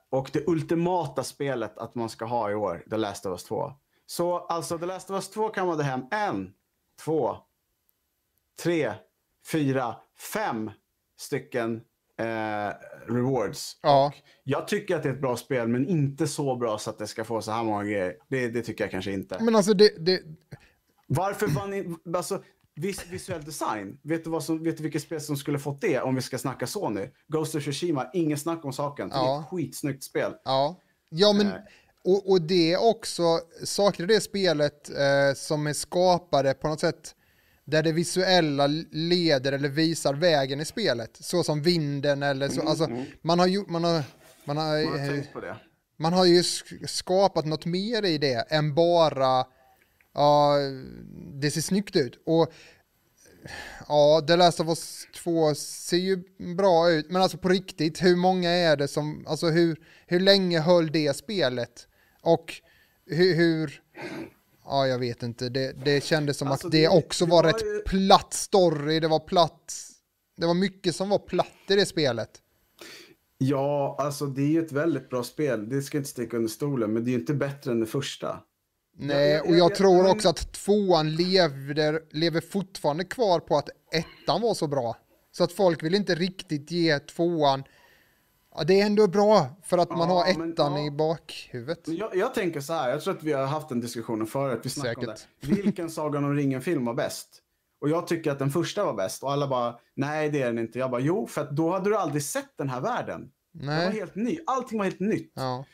Och 0.09 0.29
det 0.33 0.47
ultimata 0.47 1.23
spelet 1.23 1.77
att 1.77 1.95
man 1.95 2.09
ska 2.09 2.25
ha 2.25 2.51
i 2.51 2.55
år, 2.55 2.85
The 2.89 2.97
Last 2.97 3.25
of 3.25 3.31
Us 3.31 3.43
2. 3.43 3.73
Så 4.05 4.37
alltså, 4.37 4.77
The 4.77 4.85
Last 4.85 5.09
of 5.09 5.15
Us 5.15 5.29
2 5.29 5.49
kan 5.49 5.67
man 5.67 5.77
ta 5.77 5.83
hem 5.83 6.01
en, 6.11 6.53
två, 7.03 7.37
tre, 8.63 8.93
fyra, 9.51 9.95
fem 10.33 10.71
stycken 11.17 11.81
eh, 12.19 12.71
rewards. 13.07 13.77
Ja. 13.81 14.13
Jag 14.43 14.67
tycker 14.67 14.95
att 14.95 15.03
det 15.03 15.09
är 15.09 15.13
ett 15.13 15.21
bra 15.21 15.37
spel, 15.37 15.67
men 15.67 15.87
inte 15.87 16.27
så 16.27 16.55
bra 16.55 16.77
så 16.77 16.89
att 16.89 16.97
det 16.97 17.07
ska 17.07 17.23
få 17.23 17.41
så 17.41 17.51
här 17.51 17.63
många 17.63 17.83
grejer. 17.83 18.15
Det, 18.27 18.47
det 18.47 18.61
tycker 18.61 18.83
jag 18.83 18.91
kanske 18.91 19.11
inte. 19.11 19.37
Men 19.43 19.55
alltså 19.55 19.73
det, 19.73 20.05
det, 20.05 20.21
Varför 21.07 21.47
vann 21.47 21.69
ni, 21.69 21.95
alltså 22.15 22.43
vis, 22.75 23.07
visuell 23.11 23.43
design, 23.43 23.99
vet 24.03 24.23
du, 24.23 24.29
vad 24.29 24.43
som, 24.43 24.63
vet 24.63 24.77
du 24.77 24.83
vilket 24.83 25.01
spel 25.01 25.21
som 25.21 25.37
skulle 25.37 25.59
fått 25.59 25.81
det 25.81 25.99
om 26.01 26.15
vi 26.15 26.21
ska 26.21 26.37
snacka 26.37 26.67
Sony? 26.67 27.07
Ghost 27.27 27.55
of 27.55 27.63
Tsushima, 27.63 28.09
ingen 28.13 28.37
snack 28.37 28.65
om 28.65 28.73
saken. 28.73 29.09
Det 29.09 29.15
är 29.15 29.19
Ja. 29.19 29.39
ett 29.39 29.47
skitsnyggt 29.47 30.03
spel. 30.03 30.33
Ja, 30.43 30.79
ja 31.09 31.33
men 31.33 31.47
Nej. 31.47 31.61
Och, 32.11 32.29
och 32.31 32.41
det 32.41 32.73
är 32.73 32.81
också 32.89 33.39
saker 33.63 34.03
i 34.03 34.07
det 34.07 34.21
spelet 34.21 34.89
eh, 34.89 35.33
som 35.35 35.67
är 35.67 35.73
skapade 35.73 36.53
på 36.53 36.67
något 36.67 36.79
sätt 36.79 37.15
där 37.65 37.83
det 37.83 37.91
visuella 37.91 38.67
leder 38.91 39.51
eller 39.51 39.69
visar 39.69 40.13
vägen 40.13 40.59
i 40.61 40.65
spelet, 40.65 41.17
så 41.21 41.43
som 41.43 41.61
vinden 41.61 42.23
eller 42.23 42.49
så. 42.49 42.61
alltså, 42.61 42.89
man 43.21 43.39
har 43.39 43.47
gjort, 43.47 43.69
man 43.69 43.83
har, 43.83 44.03
man 44.45 44.57
har, 44.57 44.77
Mm, 44.77 44.91
Man 44.91 44.99
har 45.07 45.15
eh, 45.17 45.23
på 45.33 45.39
det. 45.41 45.55
man 45.97 46.13
har 46.13 46.25
ju 46.25 46.41
sk- 46.41 46.87
skapat 46.87 47.45
något 47.45 47.65
mer 47.65 48.05
i 48.05 48.17
det 48.17 48.45
än 48.49 48.73
bara, 48.75 49.45
ja, 50.13 50.55
det 51.41 51.51
ser 51.51 51.61
snyggt 51.61 51.95
ut. 51.95 52.23
Och 52.25 52.53
ja, 53.87 54.21
The 54.27 54.35
Last 54.35 54.59
of 54.59 54.67
Us 54.67 55.07
2 55.23 55.55
ser 55.55 55.97
ju 55.97 56.23
bra 56.55 56.91
ut, 56.91 57.11
men 57.11 57.21
alltså 57.21 57.37
på 57.37 57.49
riktigt, 57.49 58.03
hur 58.03 58.15
många 58.15 58.49
är 58.49 58.77
det 58.77 58.87
som, 58.87 59.25
alltså 59.27 59.47
hur, 59.49 59.77
hur 60.07 60.19
länge 60.19 60.59
höll 60.59 60.91
det 60.91 61.15
spelet? 61.17 61.87
Och 62.21 62.53
hur, 63.05 63.35
hur 63.35 63.81
ja 64.65 64.87
jag 64.87 64.99
vet 64.99 65.23
inte, 65.23 65.49
det, 65.49 65.85
det 65.85 66.03
kändes 66.03 66.37
som 66.37 66.47
Alltså, 66.47 66.67
att 66.67 66.71
det, 66.71 66.81
det- 66.81 66.87
också 66.87 67.25
det 67.25 67.31
var 67.31 67.43
var 67.43 67.53
rätt 67.53 67.61
ju- 67.63 67.81
platt 67.85 68.33
story, 68.33 68.99
det 68.99 69.07
var 69.07 69.19
platt, 69.19 69.73
det 70.37 70.45
var 70.47 70.53
mycket 70.53 70.95
som 70.95 71.09
var 71.09 71.19
platt 71.19 71.47
i 71.69 71.75
det 71.75 71.85
spelet. 71.85 72.29
Ja, 73.37 73.95
alltså 73.99 74.25
det 74.25 74.41
är 74.41 74.47
ju 74.47 74.65
ett 74.65 74.71
väldigt 74.71 75.09
bra 75.09 75.23
spel. 75.23 75.69
Det 75.69 75.81
ska 75.81 75.97
inte 75.97 76.09
sticka 76.09 76.37
under 76.37 76.49
stolen, 76.49 76.93
men 76.93 77.03
det 77.03 77.09
är 77.09 77.13
ju 77.13 77.19
inte 77.19 77.33
bättre 77.33 77.71
än 77.71 77.79
det 77.79 77.85
första. 77.85 78.39
Nej, 78.97 79.39
och 79.41 79.55
jag 79.55 79.75
tror 79.75 80.09
också 80.09 80.29
att 80.29 80.53
tvåan 80.53 81.15
lever, 81.15 82.01
lever 82.11 82.41
fortfarande 82.41 83.03
kvar 83.05 83.39
på 83.39 83.57
att 83.57 83.69
ettan 83.93 84.41
var 84.41 84.53
så 84.53 84.67
bra. 84.67 84.97
Så 85.31 85.43
att 85.43 85.51
folk 85.51 85.83
vill 85.83 85.95
inte 85.95 86.15
riktigt 86.15 86.71
ge 86.71 86.99
tvåan, 86.99 87.63
ja, 88.59 88.63
det 88.65 88.81
är 88.81 88.85
ändå 88.85 89.07
bra 89.07 89.47
för 89.63 89.77
att 89.77 89.89
man 89.89 89.99
Ja, 89.99 90.05
har 90.05 90.37
men- 90.37 90.51
ettan 90.53 90.73
ja. 90.73 90.85
i 90.87 90.91
bakhuvudet. 90.91 91.87
Jag, 91.87 92.15
jag 92.15 92.33
tänker 92.33 92.61
så 92.61 92.73
här, 92.73 92.89
jag 92.89 93.01
tror 93.01 93.13
att 93.13 93.23
vi 93.23 93.31
har 93.33 93.45
haft 93.45 93.71
en 93.71 93.79
diskussion 93.79 94.25
förut. 94.27 94.59
Vi 94.63 94.69
snackade 94.69 95.07
om 95.07 95.15
Säkert. 95.17 95.27
det. 95.41 95.47
Vilken 95.61 95.89
Sagan 95.89 96.23
om 96.23 96.35
ringen-film 96.35 96.85
var 96.85 96.93
bäst? 96.93 97.41
Och 97.81 97.89
jag 97.89 98.07
tycker 98.07 98.31
att 98.31 98.39
den 98.39 98.49
första 98.51 98.85
var 98.85 98.93
bäst. 98.93 99.23
Och 99.23 99.31
alla 99.31 99.47
bara, 99.47 99.75
nej 99.95 100.29
det 100.29 100.41
är 100.41 100.45
den 100.45 100.59
inte. 100.59 100.79
Jag 100.79 100.91
bara, 100.91 101.01
jo, 101.01 101.27
för 101.27 101.41
att 101.41 101.51
då 101.51 101.71
hade 101.71 101.89
du 101.89 101.97
aldrig 101.97 102.23
sett 102.23 102.57
den 102.57 102.69
här 102.69 102.81
världen. 102.81 103.29
Den 103.53 103.67
var 103.67 103.75
Nej, 103.75 103.91
helt 103.93 104.15
ny. 104.15 104.39
Allting 104.47 104.77
var 104.77 104.85
helt 104.85 104.99
nytt. 104.99 105.31
ja. 105.35 105.65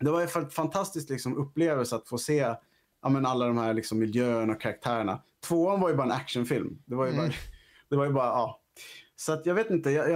Det 0.00 0.10
var 0.10 0.22
en 0.22 0.50
fantastisk 0.50 1.10
liksom, 1.10 1.36
upplevelse 1.36 1.96
att 1.96 2.08
få 2.08 2.18
se 2.18 2.54
ja, 3.02 3.08
men 3.08 3.26
alla 3.26 3.46
de 3.46 3.58
här 3.58 3.74
liksom, 3.74 3.98
miljöerna 3.98 4.52
och 4.52 4.60
karaktärerna. 4.60 5.22
Tvåan 5.46 5.80
var 5.80 5.88
ju 5.88 5.94
bara 5.94 6.02
en 6.06 6.12
actionfilm. 6.12 6.78
Det 6.86 6.94
var 6.94 7.06
ju 7.06 7.12
Mm. 7.12 7.24
bara, 7.26 7.34
det 7.90 7.96
var 7.96 8.04
ju 8.06 8.12
bara 8.12 8.26
ja. 8.26 8.60
Så 9.20 9.32
att 9.32 9.46
jag 9.46 9.54
vet 9.54 9.70
inte, 9.70 9.90
jag, 9.90 10.10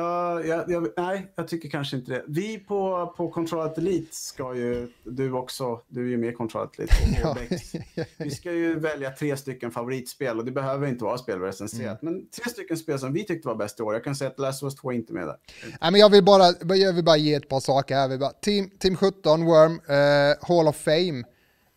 jag, 0.47 0.71
jag, 0.71 0.89
nej, 0.97 1.33
jag 1.35 1.49
tycker 1.49 1.69
kanske 1.69 1.97
inte 1.97 2.11
det. 2.13 2.25
Vi 2.29 2.59
på, 2.59 3.07
på 3.17 3.31
Control 3.31 3.61
Alt 3.61 3.79
Elite 3.79 4.17
ska 4.17 4.55
ju, 4.55 4.89
du 5.05 5.33
också, 5.33 5.81
du 5.89 6.05
är 6.07 6.09
ju 6.11 6.17
med 6.17 6.31
i 6.31 6.33
Control 6.33 6.63
Alt 6.63 6.79
Elite 6.79 7.29
och. 7.29 7.35
Bex. 7.35 7.73
Vi 8.17 8.31
ska 8.31 8.53
ju 8.53 8.79
välja 8.79 9.11
tre 9.11 9.37
stycken 9.37 9.71
favoritspel 9.71 10.39
och 10.39 10.45
det 10.45 10.51
behöver 10.51 10.87
inte 10.89 11.05
vara 11.05 11.13
Mm. 11.15 11.23
spelrecenserat. 11.23 12.03
Men 12.03 12.29
tre 12.29 12.51
stycken 12.51 12.77
spel 12.77 12.99
som 12.99 13.13
vi 13.13 13.25
tyckte 13.25 13.49
var 13.49 13.55
bäst 13.55 13.81
i 13.81 13.83
år. 13.83 13.95
Jag 13.95 14.05
kan 14.05 14.17
säga 14.17 14.31
att 14.31 14.39
Last 14.39 14.63
of 14.63 14.67
Us 14.67 14.75
2 14.81 14.91
är 14.93 14.95
inte 14.95 15.13
med 15.13 15.27
där. 15.27 15.37
Nej, 15.81 15.91
men 15.93 16.01
jag 16.01 16.11
vill 16.11 16.25
bara, 16.25 16.77
jag 16.77 16.93
vill 16.93 17.05
bara 17.05 17.17
ge 17.17 17.35
ett 17.35 17.49
par 17.49 17.61
saker 17.61 17.95
här. 17.95 18.19
Bara, 18.19 18.31
team, 18.31 18.71
team 18.79 18.97
17, 18.97 19.45
Worm, 19.45 19.81
eh, 19.89 20.49
Hall 20.49 20.69
of 20.69 20.77
Fame. 20.77 21.19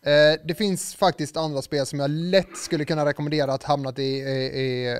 Eh, 0.06 0.40
det 0.44 0.54
finns 0.54 0.94
faktiskt 0.94 1.36
andra 1.36 1.62
spel 1.62 1.86
som 1.86 2.00
jag 2.00 2.10
lätt 2.10 2.56
skulle 2.56 2.84
kunna 2.84 3.06
rekommendera 3.06 3.52
att 3.52 3.62
hamnat 3.62 3.98
i, 3.98 4.02
i, 4.02 4.60
i, 4.60 4.96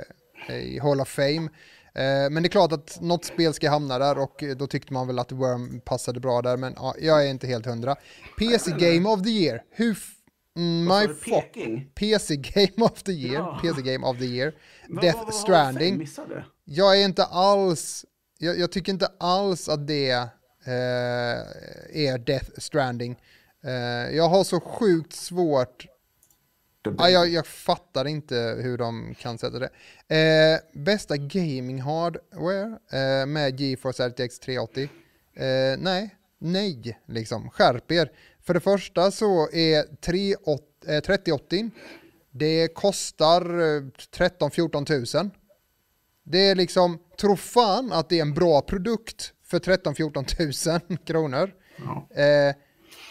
i 0.54 0.78
Hall 0.78 1.00
of 1.00 1.08
Fame. 1.08 1.48
Eh, 1.96 2.30
men 2.30 2.42
det 2.42 2.46
är 2.46 2.50
klart 2.50 2.72
att 2.72 2.98
något 3.00 3.24
spel 3.24 3.54
ska 3.54 3.70
hamna 3.70 3.98
där 3.98 4.18
och 4.18 4.42
då 4.56 4.66
tyckte 4.66 4.92
man 4.92 5.06
väl 5.06 5.18
att 5.18 5.32
Worm 5.32 5.80
passade 5.80 6.20
bra 6.20 6.42
där. 6.42 6.56
Men 6.56 6.72
ja, 6.76 6.94
jag 7.00 7.24
är 7.26 7.30
inte 7.30 7.46
helt 7.46 7.66
hundra. 7.66 7.96
PC 8.38 8.70
Game 8.70 9.08
of 9.08 9.22
the 9.22 9.30
Year. 9.30 9.62
Hur... 9.70 9.98
Mm, 10.56 10.84
my 10.84 11.14
fuck. 11.14 11.56
PC 11.94 12.36
Game 12.36 12.86
of 12.86 13.02
the 13.02 13.12
Year. 13.12 13.34
Ja. 13.34 13.58
PC 13.62 13.82
Game 13.92 14.06
of 14.06 14.18
the 14.18 14.24
Year. 14.24 14.54
Vad- 14.88 15.04
Death 15.04 15.16
vad- 15.18 15.26
vad 15.26 15.34
Stranding. 15.34 16.08
Jag 16.64 17.00
är 17.00 17.04
inte 17.04 17.24
alls, 17.24 18.04
jag, 18.38 18.58
jag 18.58 18.72
tycker 18.72 18.92
inte 18.92 19.08
alls 19.18 19.68
att 19.68 19.86
det 19.86 20.10
eh, 20.10 20.26
är 22.06 22.18
Death 22.18 22.50
Stranding. 22.58 23.16
Eh, 23.64 24.16
jag 24.16 24.28
har 24.28 24.44
så 24.44 24.60
sjukt 24.60 25.12
svårt 25.12 25.86
Ja, 26.98 27.10
jag, 27.10 27.28
jag 27.28 27.46
fattar 27.46 28.04
inte 28.04 28.58
hur 28.62 28.78
de 28.78 29.14
kan 29.14 29.38
sätta 29.38 29.58
det. 29.58 29.70
Eh, 30.16 30.80
bästa 30.82 31.16
gaming 31.16 31.82
hardware 31.82 32.78
eh, 32.92 33.26
med 33.26 33.60
GeForce 33.60 34.08
RTX 34.08 34.38
380? 34.38 34.88
Eh, 35.34 35.44
nej, 35.78 36.16
nej, 36.38 36.98
liksom. 37.06 37.50
Skärp 37.50 37.92
er. 37.92 38.12
För 38.46 38.54
det 38.54 38.60
första 38.60 39.10
så 39.10 39.48
är 39.52 39.96
38, 40.00 40.62
eh, 40.86 41.00
3080, 41.00 41.70
det 42.30 42.74
kostar 42.74 43.42
13-14 43.42 44.76
eh, 44.76 44.84
tusen. 44.84 45.30
Det 46.24 46.38
är 46.38 46.54
liksom, 46.54 46.98
tro 47.20 47.36
fan 47.36 47.92
att 47.92 48.08
det 48.08 48.18
är 48.18 48.22
en 48.22 48.34
bra 48.34 48.62
produkt 48.62 49.32
för 49.44 49.58
13-14 49.58 50.24
tusen 50.36 50.80
kronor. 51.06 51.54
Ja. 51.76 52.22
Eh, 52.22 52.54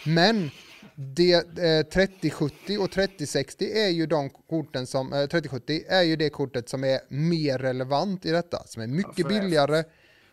men 0.04 0.50
det, 0.96 1.58
eh, 1.58 1.86
3070 1.86 2.78
och 2.78 2.90
3060 2.90 3.70
är 3.72 3.88
ju 3.88 4.06
de 4.06 4.30
korten 4.30 4.86
som, 4.86 5.12
eh, 5.12 5.26
3070 5.26 5.84
är 5.88 6.02
ju 6.02 6.16
det 6.16 6.30
kortet 6.30 6.68
som 6.68 6.84
är 6.84 7.00
mer 7.08 7.58
relevant 7.58 8.26
i 8.26 8.30
detta, 8.30 8.62
som 8.66 8.82
är 8.82 8.86
mycket 8.86 9.18
ja, 9.18 9.28
billigare. 9.28 9.78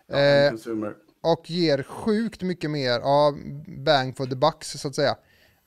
Eh, 0.07 0.53
och 1.21 1.49
ger 1.49 1.83
sjukt 1.83 2.41
mycket 2.41 2.71
mer 2.71 2.99
av 2.99 3.39
bang 3.67 4.17
for 4.17 4.25
the 4.25 4.35
bucks 4.35 4.71
så 4.71 4.87
att 4.87 4.95
säga. 4.95 5.17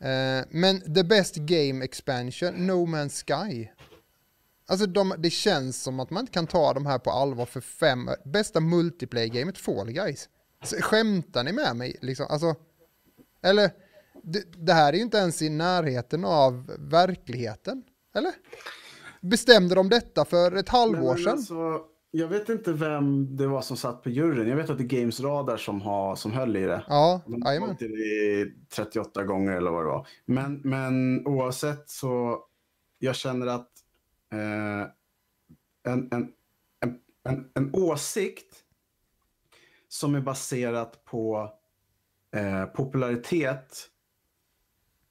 Eh, 0.00 0.44
men 0.50 0.94
the 0.94 1.04
best 1.04 1.36
game 1.36 1.84
expansion, 1.84 2.66
No 2.66 2.86
Man's 2.86 3.24
Sky. 3.24 3.68
Alltså 4.66 4.86
de, 4.86 5.14
det 5.18 5.30
känns 5.30 5.82
som 5.82 6.00
att 6.00 6.10
man 6.10 6.20
inte 6.20 6.32
kan 6.32 6.46
ta 6.46 6.72
de 6.72 6.86
här 6.86 6.98
på 6.98 7.10
allvar 7.10 7.46
för 7.46 7.60
fem, 7.60 8.10
bästa 8.24 8.60
multiplayer-gamet 8.60 9.58
Fall 9.58 9.92
Guys. 9.92 10.28
Så, 10.64 10.76
skämtar 10.76 11.44
ni 11.44 11.52
med 11.52 11.76
mig 11.76 11.96
liksom? 12.00 12.26
Alltså, 12.28 12.54
eller? 13.42 13.70
Det, 14.26 14.66
det 14.66 14.72
här 14.72 14.92
är 14.92 14.96
ju 14.96 15.02
inte 15.02 15.18
ens 15.18 15.42
i 15.42 15.48
närheten 15.48 16.24
av 16.24 16.76
verkligheten, 16.78 17.82
eller? 18.14 18.32
Bestämde 19.20 19.74
de 19.74 19.88
detta 19.88 20.24
för 20.24 20.56
ett 20.56 20.68
halvår 20.68 21.16
sedan? 21.16 21.32
Alltså, 21.32 21.80
jag 22.10 22.28
vet 22.28 22.48
inte 22.48 22.72
vem 22.72 23.36
det 23.36 23.46
var 23.46 23.62
som 23.62 23.76
satt 23.76 24.02
på 24.02 24.10
juryn. 24.10 24.48
Jag 24.48 24.56
vet 24.56 24.70
att 24.70 24.78
det 24.78 24.84
är 24.84 25.00
Games 25.00 25.20
Radar 25.20 25.56
som, 25.56 25.80
har, 25.80 26.16
som 26.16 26.32
höll 26.32 26.56
i 26.56 26.64
det. 26.64 26.84
Ja, 26.88 27.20
De 27.26 27.42
har 27.42 27.76
det 27.78 27.84
i 27.84 28.54
38 28.74 29.24
gånger 29.24 29.52
eller 29.52 29.70
vad 29.70 29.84
det 29.84 29.88
var. 29.88 30.06
Men, 30.24 30.60
men 30.64 31.26
oavsett 31.26 31.90
så, 31.90 32.44
jag 32.98 33.16
känner 33.16 33.46
att 33.46 33.70
eh, 34.32 34.90
en, 35.92 36.08
en, 36.12 36.32
en, 36.80 36.98
en, 37.28 37.50
en 37.54 37.70
åsikt 37.74 38.56
som 39.88 40.14
är 40.14 40.20
baserat 40.20 41.04
på 41.04 41.52
eh, 42.36 42.64
popularitet 42.64 43.90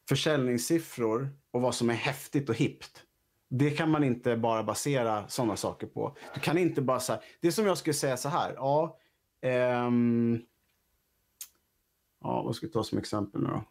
försäljningssiffror 0.10 1.30
och 1.51 1.62
vad 1.62 1.76
som 1.76 1.89
är 1.89 1.93
häftigt 1.93 2.49
och 2.49 2.56
hippt. 2.56 3.03
Det 3.49 3.72
kan 3.72 3.89
man 3.89 4.03
inte 4.03 4.38
bara 4.38 4.64
basera 4.64 5.28
sådana 5.28 5.56
saker 5.56 5.88
på. 5.88 6.18
Du 6.34 6.39
kan 6.39 6.58
inte 6.58 6.82
bara 6.82 6.99
säga, 6.99 7.22
det 7.41 7.47
är 7.47 7.51
som 7.51 7.66
jag 7.66 7.78
skulle 7.78 7.93
säga 7.93 8.18
så 8.18 8.30
här, 8.30 8.53
ja, 8.56 8.97
ehm, 9.41 10.41
ja 12.24 12.43
vad 12.43 12.56
ska 12.56 12.66
jag 12.66 12.74
ta 12.74 12.84
som 12.84 12.97
exempel 12.97 13.41
nu 13.41 13.47
då? 13.47 13.64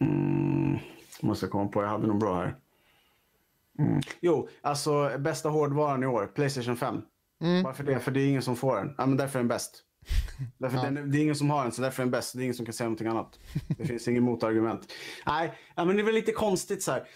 Mm, 0.00 0.78
måste 1.20 1.46
jag 1.46 1.52
komma 1.52 1.68
på, 1.68 1.82
jag 1.82 1.88
hade 1.88 2.06
nog 2.06 2.18
bra 2.18 2.34
här. 2.34 2.56
Mm. 3.78 4.00
Jo, 4.20 4.48
alltså 4.60 5.18
bästa 5.18 5.48
hårdvaran 5.48 6.02
i 6.02 6.06
år, 6.06 6.26
Playstation 6.26 6.76
5. 6.76 7.02
Mm. 7.40 7.62
Varför 7.62 7.84
det? 7.84 8.00
För 8.00 8.10
det 8.10 8.20
är 8.20 8.28
ingen 8.28 8.42
som 8.42 8.56
får 8.56 8.76
den. 8.76 8.94
Ja, 8.98 9.06
men 9.06 9.16
därför 9.16 9.38
är 9.38 9.42
den 9.42 9.48
bäst. 9.48 9.84
Därför 10.58 10.76
ja. 10.76 10.82
den, 10.82 11.10
det 11.10 11.18
är 11.18 11.22
ingen 11.22 11.36
som 11.36 11.50
har 11.50 11.62
den, 11.62 11.72
så 11.72 11.82
därför 11.82 12.02
är 12.02 12.04
den 12.04 12.10
bäst. 12.10 12.34
Det 12.34 12.40
är 12.40 12.44
ingen 12.44 12.54
som 12.54 12.66
kan 12.66 12.72
säga 12.72 12.86
någonting 12.86 13.06
annat. 13.06 13.38
Det 13.68 13.86
finns 13.86 14.08
ingen 14.08 14.22
motargument. 14.22 14.92
Nej, 15.26 15.52
men 15.76 15.96
det 15.96 16.02
är 16.02 16.04
väl 16.04 16.14
lite 16.14 16.32
konstigt 16.32 16.82
så 16.82 16.92
här. 16.92 17.08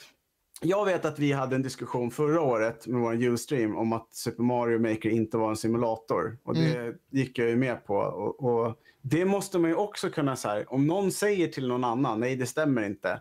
Jag 0.65 0.85
vet 0.85 1.05
att 1.05 1.19
vi 1.19 1.33
hade 1.33 1.57
en 1.57 1.63
diskussion 1.63 2.11
förra 2.11 2.41
året 2.41 2.87
med 2.87 3.01
vår 3.01 3.23
Ustream 3.25 3.77
om 3.77 3.93
att 3.93 4.15
Super 4.15 4.43
Mario 4.43 4.79
Maker 4.79 5.11
inte 5.11 5.37
var 5.37 5.51
en 5.51 5.57
simulator. 5.57 6.39
Och 6.43 6.55
det 6.55 6.77
mm. 6.77 6.95
gick 7.11 7.39
jag 7.39 7.49
ju 7.49 7.57
med 7.57 7.87
på. 7.87 7.95
Och, 7.95 8.45
och, 8.45 8.75
det 9.01 9.25
måste 9.25 9.59
man 9.59 9.71
ju 9.71 9.77
också 9.77 10.11
kunna 10.11 10.37
säga. 10.37 10.65
Om 10.69 10.87
någon 10.87 11.13
säger 11.13 11.49
till 11.49 11.69
någon 11.69 11.85
annan, 11.85 12.21
nej 12.21 12.37
det 12.37 12.47
stämmer 12.47 12.83
inte. 12.83 13.21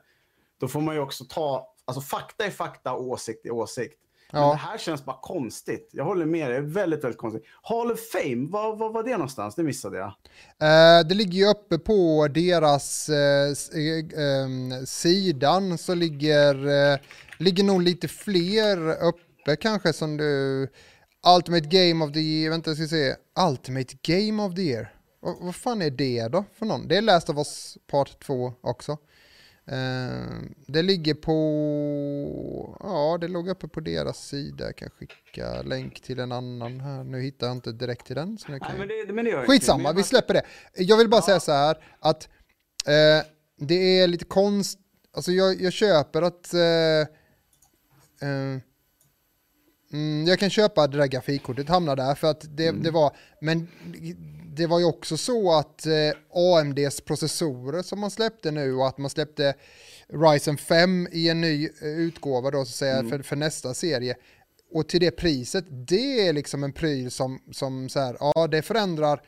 Då 0.60 0.68
får 0.68 0.82
man 0.82 0.96
ju 0.96 1.02
också 1.02 1.26
ta, 1.30 1.74
alltså 1.86 2.02
fakta 2.02 2.46
är 2.46 2.52
fakta, 2.52 2.96
åsikt 2.96 3.46
är 3.46 3.52
åsikt. 3.52 4.01
Men 4.32 4.50
det 4.50 4.56
här 4.56 4.78
känns 4.78 5.06
bara 5.06 5.18
konstigt. 5.22 5.90
Jag 5.92 6.06
håller 6.06 6.26
med 6.26 6.52
dig, 6.52 6.62
det 6.62 6.68
är 6.68 6.72
väldigt, 6.72 7.04
väldigt 7.04 7.20
konstigt. 7.20 7.44
Hall 7.62 7.92
of 7.92 8.00
Fame, 8.12 8.48
var 8.50 8.76
var, 8.76 8.90
var 8.90 9.04
det 9.04 9.12
någonstans? 9.12 9.56
Det 9.56 9.64
missade 9.64 9.98
jag. 9.98 10.08
Uh, 10.08 11.08
det 11.08 11.16
ligger 11.16 11.34
ju 11.34 11.46
uppe 11.46 11.78
på 11.78 12.28
deras 12.28 13.10
uh, 13.10 14.46
um, 14.46 14.86
sidan 14.86 15.78
så 15.78 15.96
ligger, 15.96 16.68
uh, 16.68 17.00
ligger 17.38 17.64
nog 17.64 17.82
lite 17.82 18.08
fler 18.08 19.04
uppe 19.04 19.56
kanske 19.56 19.94
som 19.94 20.18
du... 20.18 20.68
Ultimate 21.38 21.68
Game 21.68 22.06
of 22.06 22.12
the 22.12 22.20
Year, 22.20 22.50
vänta 22.52 22.70
jag 22.70 22.78
ska 22.78 22.88
se. 22.88 23.16
Ultimate 23.50 23.96
Game 24.02 24.44
of 24.44 24.56
the 24.56 24.62
Year. 24.62 24.94
vad, 25.22 25.36
vad 25.42 25.56
fan 25.56 25.82
är 25.82 25.90
det 25.90 26.28
då 26.28 26.46
för 26.60 26.66
någon? 26.66 26.88
Det 26.88 26.98
är 26.98 27.02
Last 27.02 27.30
of 27.30 27.38
Us 27.38 27.78
Part 27.92 28.20
2 28.24 28.54
också. 28.62 28.98
Uh, 29.72 30.42
det 30.68 30.82
ligger 30.82 31.14
på, 31.14 32.78
ja 32.80 33.18
det 33.22 33.28
låg 33.28 33.50
uppe 33.50 33.68
på 33.68 33.80
deras 33.80 34.28
sida, 34.28 34.66
jag 34.66 34.76
kan 34.76 34.90
skicka 34.90 35.62
länk 35.62 36.02
till 36.02 36.20
en 36.20 36.32
annan 36.32 36.80
här, 36.80 37.04
nu 37.04 37.22
hittar 37.22 37.48
jag 37.48 37.56
inte 37.56 37.72
direkt 37.72 38.06
till 38.06 38.16
den. 38.16 38.38
Så 38.38 38.46
kan... 38.46 38.60
Nej, 38.60 38.78
men 38.78 38.88
det, 38.88 39.14
men 39.14 39.26
det 39.26 39.46
Skitsamma, 39.48 39.84
men 39.84 39.96
vi 39.96 40.04
släpper 40.04 40.34
det. 40.34 40.44
Jag 40.76 40.98
vill 40.98 41.10
bara 41.10 41.18
ja. 41.18 41.26
säga 41.26 41.40
så 41.40 41.52
här 41.52 41.78
att 42.00 42.30
uh, 42.88 43.32
det 43.68 44.00
är 44.00 44.08
lite 44.08 44.26
konst, 44.26 44.80
alltså 45.14 45.32
jag, 45.32 45.62
jag 45.62 45.74
köper 45.74 46.22
att 46.22 46.54
uh, 46.54 47.08
Mm, 49.94 50.28
jag 50.28 50.40
kan 50.40 50.50
köpa 50.50 50.88
det 50.88 50.98
där 50.98 51.08
grafikkortet, 51.08 51.70
hamna 51.70 51.96
där 51.96 52.16
för 52.16 52.32
att 52.32 52.46
det, 52.58 52.68
mm. 52.68 52.84
det 52.84 52.92
var, 52.92 53.16
men 53.42 53.68
det 54.56 54.68
var 54.68 54.80
ju 54.80 54.86
också 54.86 55.18
så 55.18 55.54
att 55.54 55.86
eh, 55.86 55.94
AMDs 56.34 57.02
processorer 57.02 57.82
som 57.82 58.00
man 58.00 58.12
släppte 58.12 58.52
nu 58.52 58.74
och 58.74 58.88
att 58.88 58.98
man 58.98 59.10
släppte 59.10 59.54
Ryzen 60.08 60.58
5 60.58 61.08
i 61.12 61.30
en 61.30 61.42
ny 61.42 61.70
eh, 61.82 61.88
utgåva 61.88 62.52
då 62.52 62.58
så 62.58 62.62
att 62.62 62.68
säga 62.68 62.98
mm. 62.98 63.10
för, 63.10 63.22
för 63.22 63.36
nästa 63.36 63.74
serie 63.74 64.16
och 64.74 64.90
till 64.90 65.00
det 65.00 65.12
priset, 65.12 65.66
det 65.88 66.28
är 66.28 66.34
liksom 66.34 66.64
en 66.64 66.74
pryl 66.74 67.12
som, 67.12 67.40
som 67.52 67.90
så 67.90 68.00
här, 68.00 68.18
ja 68.20 68.48
det 68.48 68.62
förändrar 68.62 69.22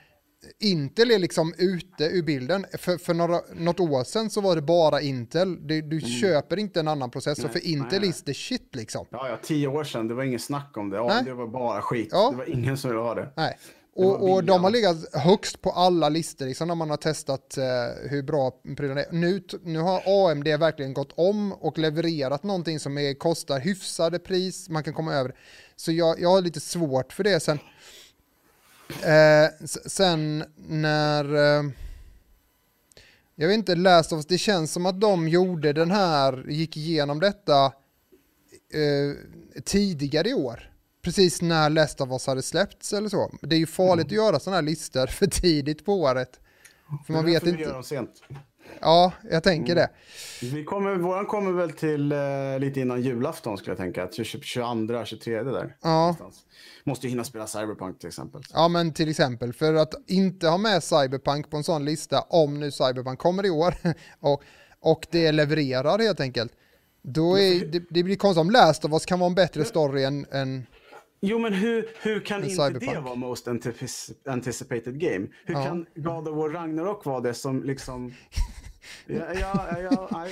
Intel 0.60 1.12
är 1.12 1.20
liksom 1.20 1.54
ute 1.58 2.04
ur 2.04 2.24
bilden. 2.24 2.66
För, 2.78 2.98
för 2.98 3.14
några, 3.14 3.42
något 3.56 3.80
år 3.80 4.04
sedan 4.04 4.30
så 4.30 4.42
var 4.42 4.56
det 4.56 4.62
bara 4.62 5.02
Intel. 5.02 5.68
Du, 5.68 5.82
du 5.82 5.98
mm. 5.98 6.10
köper 6.10 6.60
inte 6.60 6.80
en 6.80 6.88
annan 6.88 7.12
processor 7.12 7.44
nej, 7.44 7.52
för 7.52 7.68
Intel 7.68 8.02
nej, 8.02 8.10
is 8.10 8.24
the 8.24 8.34
shit 8.34 8.76
liksom. 8.76 9.06
Ja, 9.10 9.30
ja, 9.30 9.38
tio 9.44 9.68
år 9.68 9.84
sedan, 9.84 10.08
det 10.08 10.14
var 10.14 10.24
ingen 10.24 10.40
snack 10.40 10.78
om 10.78 10.90
det. 10.90 10.98
Ja, 10.98 11.22
det 11.26 11.34
var 11.34 11.48
bara 11.48 11.82
skit. 11.82 12.10
Ja. 12.12 12.30
Det 12.32 12.38
var 12.38 12.50
ingen 12.50 12.78
som 12.78 12.90
ville 12.90 13.02
ha 13.02 13.16
det. 13.16 13.30
Nej. 13.36 13.58
Och, 13.96 14.32
och 14.32 14.44
de 14.44 14.64
har 14.64 14.72
legat 14.72 14.98
högst 15.14 15.62
på 15.62 15.72
alla 15.72 16.10
listor 16.10 16.46
liksom, 16.46 16.68
när 16.68 16.76
man 16.76 16.90
har 16.90 16.98
testat 16.98 17.58
eh, 17.58 18.10
hur 18.10 18.24
bra 18.24 18.52
prylarna 18.78 19.02
är. 19.02 19.12
Nu, 19.12 19.44
nu 19.64 19.80
har 19.80 20.32
AMD 20.32 20.48
verkligen 20.48 20.94
gått 20.94 21.12
om 21.16 21.54
och 21.54 21.78
levererat 21.78 22.44
någonting 22.44 22.80
som 22.80 22.98
är, 22.98 23.14
kostar 23.14 23.60
hyfsade 23.60 24.20
pris, 24.20 24.70
man 24.70 24.84
kan 24.84 24.94
komma 24.94 25.14
över. 25.14 25.36
Så 25.76 25.92
jag, 25.92 26.20
jag 26.20 26.30
har 26.30 26.42
lite 26.42 26.60
svårt 26.60 27.14
för 27.14 27.24
det. 27.24 27.40
Sen, 27.40 27.60
eh, 29.04 29.68
sen 29.86 30.44
när... 30.56 31.36
Eh, 31.36 31.64
jag 33.36 33.48
vet 33.48 33.58
inte, 33.58 33.76
Last 33.76 34.12
of 34.12 34.18
Us, 34.18 34.26
det 34.26 34.38
känns 34.38 34.72
som 34.72 34.86
att 34.86 35.02
de 35.02 35.28
gjorde 35.28 35.74
den 35.74 35.92
här, 35.92 36.46
gick 36.50 36.78
igenom 36.78 37.20
detta 37.20 37.66
eh, 38.74 39.62
tidigare 39.64 40.30
i 40.30 40.34
år 40.34 40.73
precis 41.04 41.42
när 41.42 41.70
Last 41.70 42.02
of 42.02 42.10
Us 42.10 42.28
hade 42.28 42.42
släppts 42.42 42.94
eller 42.94 43.10
så. 43.10 43.32
Det 43.42 43.56
är 43.56 43.60
ju 43.60 43.68
farligt 43.68 44.12
mm. 44.12 44.20
att 44.20 44.26
göra 44.26 44.40
sådana 44.40 44.56
här 44.58 44.62
listor 44.62 45.08
för 45.08 45.26
tidigt 45.26 45.86
på 45.86 45.94
året. 45.94 46.40
För 47.06 47.14
man 47.14 47.26
vet 47.26 47.48
inte. 47.48 47.76
Vi 47.78 47.84
sent. 47.84 48.24
Ja, 48.80 49.12
jag 49.32 49.44
tänker 49.44 49.72
mm. 49.72 49.76
det. 49.76 49.90
Vi 50.46 50.64
kommer, 50.64 50.96
våran 50.96 51.26
kommer 51.26 51.52
väl 51.52 51.72
till 51.72 52.14
uh, 52.14 52.60
lite 52.60 52.80
innan 52.80 53.02
julafton 53.02 53.58
skulle 53.58 53.72
jag 53.72 53.78
tänka. 53.78 54.24
22, 54.24 55.06
23 55.06 55.44
där. 55.44 55.78
Ja. 55.82 56.00
Någonstans. 56.00 56.46
Måste 56.84 57.08
ju 57.08 57.10
hinna 57.10 57.24
spela 57.24 57.48
Cyberpunk 57.48 58.00
till 58.00 58.08
exempel. 58.08 58.42
Ja, 58.54 58.68
men 58.68 58.94
till 58.94 59.10
exempel. 59.10 59.54
För 59.54 59.74
att 59.74 59.94
inte 60.08 60.48
ha 60.48 60.58
med 60.58 60.84
Cyberpunk 60.84 61.50
på 61.50 61.58
en 61.58 61.64
sån 61.64 61.86
lista, 61.86 62.22
om 62.22 62.60
nu 62.60 62.72
Cyberpunk 62.72 63.20
kommer 63.20 63.46
i 63.46 63.50
år, 63.50 63.76
och, 64.20 64.44
och 64.80 65.08
det 65.12 65.32
levererar 65.32 66.00
helt 66.00 66.20
enkelt. 66.20 66.52
Då 67.02 67.40
är, 67.40 67.66
det, 67.66 67.84
det 67.90 68.04
blir 68.04 68.16
konstigt 68.16 68.42
om 68.42 68.52
Last 68.52 68.86
of 68.86 68.92
Us 68.92 69.06
kan 69.06 69.20
vara 69.20 69.28
en 69.28 69.36
bättre 69.36 69.66
story 69.66 70.04
än, 70.04 70.26
än 70.32 70.66
Jo, 71.26 71.40
men 71.40 71.54
hur, 71.54 71.90
hur 72.02 72.20
kan 72.20 72.44
inte 72.44 72.56
Cyberpunk. 72.56 72.94
det 72.94 73.00
vara 73.00 73.16
most 73.16 73.48
anticipated 74.26 75.00
game? 75.00 75.28
Hur 75.46 75.54
ja. 75.54 75.64
kan 75.64 75.86
God 75.96 76.28
of 76.28 76.36
War 76.38 76.50
Ragnarok 76.50 77.06
vara 77.06 77.22
det 77.22 77.34
som 77.34 77.64
liksom... 77.64 78.14
ja, 79.08 79.24
ja, 79.34 79.68
ja, 79.82 80.28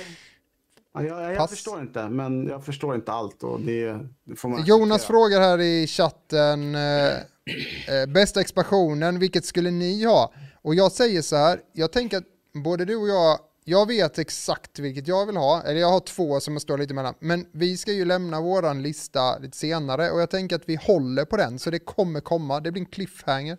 ja, 0.94 1.02
jag, 1.02 1.34
jag 1.34 1.50
förstår 1.50 1.80
inte, 1.80 2.08
men 2.08 2.46
jag 2.46 2.64
förstår 2.64 2.94
inte 2.94 3.12
allt. 3.12 3.42
Och 3.42 3.60
det, 3.60 3.98
det 4.24 4.36
får 4.36 4.48
man 4.48 4.64
Jonas 4.64 5.04
frågar 5.04 5.40
här 5.40 5.60
i 5.60 5.86
chatten, 5.86 6.74
eh, 6.74 7.12
eh, 7.88 8.06
bästa 8.08 8.40
expansionen, 8.40 9.18
vilket 9.18 9.44
skulle 9.44 9.70
ni 9.70 10.04
ha? 10.04 10.32
Och 10.62 10.74
jag 10.74 10.92
säger 10.92 11.22
så 11.22 11.36
här, 11.36 11.60
jag 11.72 11.92
tänker 11.92 12.18
att 12.18 12.26
både 12.64 12.84
du 12.84 12.96
och 12.96 13.08
jag 13.08 13.38
jag 13.64 13.86
vet 13.86 14.18
exakt 14.18 14.78
vilket 14.78 15.08
jag 15.08 15.26
vill 15.26 15.36
ha, 15.36 15.62
eller 15.62 15.80
jag 15.80 15.90
har 15.90 16.00
två 16.00 16.40
som 16.40 16.54
jag 16.54 16.62
står 16.62 16.78
lite 16.78 16.94
mellan, 16.94 17.14
men 17.18 17.46
vi 17.52 17.76
ska 17.76 17.92
ju 17.92 18.04
lämna 18.04 18.40
våran 18.40 18.82
lista 18.82 19.38
lite 19.38 19.56
senare 19.56 20.10
och 20.10 20.20
jag 20.20 20.30
tänker 20.30 20.56
att 20.56 20.68
vi 20.68 20.76
håller 20.76 21.24
på 21.24 21.36
den, 21.36 21.58
så 21.58 21.70
det 21.70 21.78
kommer 21.78 22.20
komma, 22.20 22.60
det 22.60 22.72
blir 22.72 22.82
en 22.82 22.86
cliffhanger. 22.86 23.58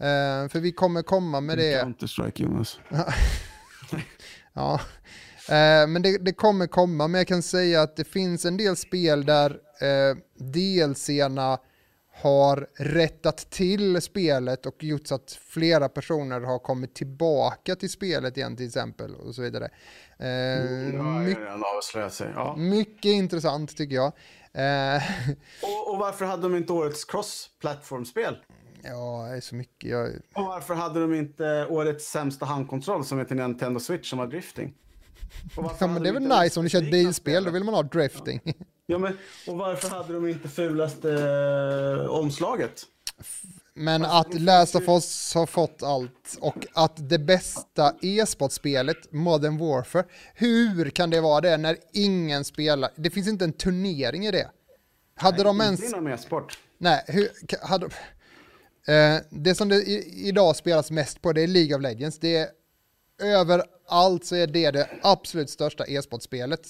Uh, 0.00 0.48
för 0.48 0.60
vi 0.60 0.72
kommer 0.72 1.02
komma 1.02 1.40
med 1.40 1.58
det. 1.58 1.82
Counter-Strike 1.82 2.42
Jonas. 2.42 2.80
ja, 4.52 4.80
uh, 5.48 5.88
men 5.88 6.02
det, 6.02 6.18
det, 6.18 6.32
kommer 6.32 6.66
komma, 6.66 7.08
men 7.08 7.18
jag 7.18 7.28
kan 7.28 7.42
säga 7.42 7.82
att 7.82 7.96
det 7.96 8.04
finns 8.04 8.44
en 8.44 8.56
del 8.56 8.76
spel 8.76 9.24
där 9.24 9.50
uh, 9.50 10.16
DLC-erna 10.38 11.58
har 12.20 12.68
rättat 12.74 13.50
till 13.50 14.02
spelet 14.02 14.66
och 14.66 14.84
gjort 14.84 15.06
så 15.06 15.14
att 15.14 15.38
flera 15.48 15.88
personer 15.88 16.40
har 16.40 16.58
kommit 16.58 16.94
tillbaka 16.94 17.76
till 17.76 17.90
spelet 17.90 18.36
igen 18.36 18.56
till 18.56 18.66
exempel 18.66 19.14
och 19.14 19.34
så 19.34 19.42
vidare. 19.42 19.68
Eh, 20.18 20.28
mm, 20.28 21.24
mycket, 21.24 22.20
ja. 22.34 22.56
mycket 22.56 23.04
intressant 23.04 23.76
tycker 23.76 23.94
jag. 23.94 24.12
Eh, 24.52 25.02
och, 25.62 25.92
och, 25.92 25.98
varför 25.98 26.24
hade 26.24 26.42
de 26.42 26.56
inte 26.56 26.72
årets 26.72 27.04
cross-plattformspel? 27.04 28.36
Ja, 28.82 29.26
det 29.30 29.36
är 29.36 29.40
så 29.40 29.54
mycket. 29.54 29.90
Jag... 29.90 30.08
Och 30.34 30.44
varför 30.44 30.74
hade 30.74 31.00
de 31.00 31.14
inte 31.14 31.66
årets 31.66 32.10
sämsta 32.10 32.46
handkontroll 32.46 33.04
som 33.04 33.18
heter 33.18 33.34
Nintendo 33.34 33.80
Switch 33.80 34.10
som 34.10 34.18
har 34.18 34.26
drifting? 34.26 34.74
Ja, 35.56 35.86
men 35.86 36.02
det 36.02 36.08
är 36.08 36.12
väl 36.12 36.42
nice 36.42 36.60
om 36.60 36.64
du 36.64 36.70
kör 36.70 36.82
ett 36.82 36.90
bilspel, 36.90 37.44
då 37.44 37.50
vill 37.50 37.64
man 37.64 37.74
ha 37.74 37.82
drifting. 37.82 38.40
Ja. 38.44 38.52
Ja, 38.90 38.98
men 38.98 39.18
och 39.46 39.58
varför 39.58 39.88
hade 39.88 40.12
de 40.12 40.28
inte 40.28 40.48
fulaste 40.48 41.12
eh, 41.12 42.10
omslaget? 42.10 42.82
Men 43.74 44.04
att 44.04 44.40
Last 44.40 44.74
of 44.74 44.88
Us 44.88 45.34
har 45.34 45.46
fått 45.46 45.82
allt 45.82 46.38
och 46.40 46.66
att 46.74 47.08
det 47.08 47.18
bästa 47.18 47.94
e-sportspelet, 48.02 49.12
Modern 49.12 49.58
Warfare, 49.58 50.04
hur 50.34 50.90
kan 50.90 51.10
det 51.10 51.20
vara 51.20 51.40
det 51.40 51.56
när 51.56 51.76
ingen 51.92 52.44
spelar? 52.44 52.90
Det 52.96 53.10
finns 53.10 53.28
inte 53.28 53.44
en 53.44 53.52
turnering 53.52 54.26
i 54.26 54.30
det. 54.30 54.50
Hade 55.16 55.36
Nej, 55.36 55.44
de 55.44 55.60
ens... 55.60 55.82
Inte 55.82 55.96
inom 55.96 56.06
e-sport. 56.06 56.58
Nej, 56.78 57.04
hur... 57.06 57.28
Hade... 57.62 57.86
Eh, 58.86 59.20
det 59.30 59.54
som 59.54 59.68
det 59.68 59.76
i, 59.76 60.28
idag 60.28 60.56
spelas 60.56 60.90
mest 60.90 61.22
på 61.22 61.32
det 61.32 61.42
är 61.42 61.46
League 61.46 61.76
of 61.76 61.82
Legends. 61.82 62.18
Det 62.18 62.36
är 62.36 62.48
överallt 63.18 64.24
så 64.24 64.36
är 64.36 64.46
det 64.46 64.70
det 64.70 64.88
absolut 65.02 65.50
största 65.50 65.84
e-sportspelet 65.86 66.60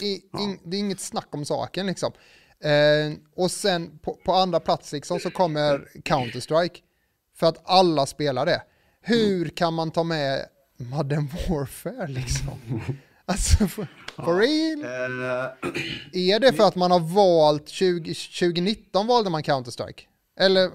i, 0.00 0.22
ja. 0.32 0.40
in, 0.40 0.58
det 0.64 0.76
är 0.76 0.80
inget 0.80 1.00
snack 1.00 1.28
om 1.30 1.44
saken 1.44 1.86
liksom. 1.86 2.12
Eh, 2.60 3.12
och 3.36 3.50
sen 3.50 3.98
på, 3.98 4.14
på, 4.24 4.32
andra 4.32 4.60
plats 4.60 4.92
liksom 4.92 5.20
så 5.20 5.30
kommer 5.30 5.88
Counter-Strike. 6.04 6.80
För 7.36 7.46
att 7.46 7.60
alla 7.64 8.06
spelar 8.06 8.46
det. 8.46 8.62
Hur 9.00 9.36
mm. 9.36 9.50
kan 9.50 9.74
man 9.74 9.90
ta 9.90 10.04
med 10.04 10.46
Modern 10.76 11.28
Warfare 11.48 12.08
liksom? 12.08 12.82
Alltså, 13.30 13.66
for, 13.68 13.86
for 14.16 14.38
real? 14.38 14.84
Uh, 14.84 15.72
är 16.12 16.40
det 16.40 16.52
för 16.52 16.64
att 16.64 16.74
man 16.74 16.90
har 16.90 17.00
valt 17.00 17.68
20, 17.68 18.14
2019 18.14 19.06
valde 19.06 19.30
man 19.30 19.42
Counter-Strike? 19.42 20.00
Eller 20.40 20.70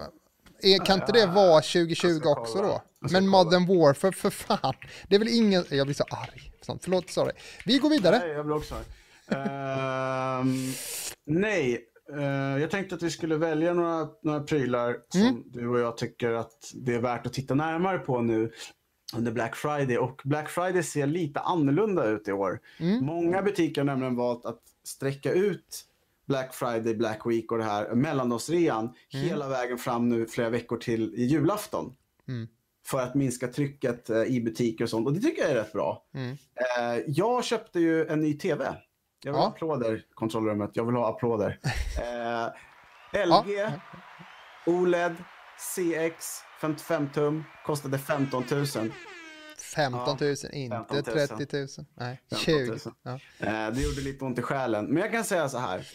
är, 0.61 0.85
kan 0.85 0.99
inte 0.99 1.11
det 1.11 1.25
vara 1.25 1.61
2020 1.61 2.21
också 2.25 2.61
då? 2.61 2.81
Men 3.11 3.27
Modern 3.27 3.65
Warfare, 3.65 4.11
för 4.11 4.29
fan. 4.29 4.73
Det 5.07 5.15
är 5.15 5.19
väl 5.19 5.27
ingen... 5.27 5.63
Jag 5.69 5.87
blir 5.87 5.95
så 5.95 6.03
arg. 6.03 6.51
Förlåt, 6.81 7.09
sorry. 7.09 7.31
Vi 7.65 7.77
går 7.77 7.89
vidare. 7.89 8.19
Nej, 8.19 8.29
jag 8.29 8.45
blir 8.45 8.55
också 8.55 8.75
arg. 8.75 8.85
Uh, 9.31 10.45
nej, 11.25 11.79
uh, 12.13 12.61
jag 12.61 12.71
tänkte 12.71 12.95
att 12.95 13.03
vi 13.03 13.09
skulle 13.09 13.37
välja 13.37 13.73
några, 13.73 14.07
några 14.23 14.39
prylar 14.39 14.97
som 15.09 15.21
mm. 15.21 15.43
du 15.45 15.67
och 15.67 15.79
jag 15.79 15.97
tycker 15.97 16.31
att 16.31 16.71
det 16.73 16.95
är 16.95 16.99
värt 16.99 17.25
att 17.25 17.33
titta 17.33 17.55
närmare 17.55 17.99
på 17.99 18.21
nu 18.21 18.51
under 19.15 19.31
Black 19.31 19.55
Friday. 19.55 19.97
Och 19.97 20.21
Black 20.23 20.49
Friday 20.49 20.83
ser 20.83 21.07
lite 21.07 21.39
annorlunda 21.39 22.05
ut 22.05 22.27
i 22.27 22.31
år. 22.31 22.59
Mm. 22.79 23.05
Många 23.05 23.41
butiker 23.41 23.81
har 23.81 23.85
nämligen 23.85 24.15
valt 24.15 24.45
att 24.45 24.61
sträcka 24.83 25.31
ut 25.31 25.85
Black 26.25 26.53
Friday, 26.53 26.95
Black 26.95 27.25
Week 27.25 27.51
och 27.51 27.57
det 27.57 27.63
här 27.63 27.95
mellandagsrean 27.95 28.83
mm. 29.13 29.25
hela 29.27 29.49
vägen 29.49 29.77
fram 29.77 30.09
nu 30.09 30.25
flera 30.25 30.49
veckor 30.49 30.77
till 30.77 31.13
i 31.15 31.23
julafton. 31.23 31.95
Mm. 32.27 32.47
För 32.85 32.99
att 32.99 33.15
minska 33.15 33.47
trycket 33.47 34.09
eh, 34.09 34.23
i 34.23 34.41
butiker 34.41 34.83
och 34.83 34.89
sånt. 34.89 35.07
Och 35.07 35.13
det 35.13 35.19
tycker 35.19 35.41
jag 35.41 35.51
är 35.51 35.55
rätt 35.55 35.73
bra. 35.73 36.05
Mm. 36.13 36.37
Eh, 36.77 37.03
jag 37.07 37.43
köpte 37.43 37.79
ju 37.79 38.07
en 38.07 38.21
ny 38.21 38.33
TV. 38.33 38.63
Jag 39.23 39.31
vill 39.31 39.39
ja. 39.39 39.45
ha 39.45 39.47
applåder, 39.47 40.05
kontrollrummet. 40.13 40.71
Jag 40.73 40.85
vill 40.85 40.95
ha 40.95 41.09
applåder. 41.09 41.59
Eh, 43.15 43.25
LG, 43.27 43.53
ja. 43.53 43.71
OLED, 44.65 45.15
CX, 45.57 46.39
55 46.61 47.09
tum, 47.13 47.43
kostade 47.65 47.99
15 47.99 48.43
000. 48.51 48.65
15 49.75 50.17
000, 50.21 50.35
ja, 50.41 50.49
inte 50.51 50.85
15 51.11 51.13
000. 51.15 51.47
30 51.47 51.57
000. 51.57 51.67
Nej, 51.93 52.21
20 52.35 52.65
000. 52.65 52.79
Ja. 53.03 53.11
Eh, 53.39 53.73
det 53.73 53.81
gjorde 53.81 54.01
lite 54.01 54.25
ont 54.25 54.39
i 54.39 54.41
själen. 54.41 54.85
Men 54.85 54.97
jag 54.97 55.11
kan 55.11 55.23
säga 55.23 55.49
så 55.49 55.57
här 55.57 55.87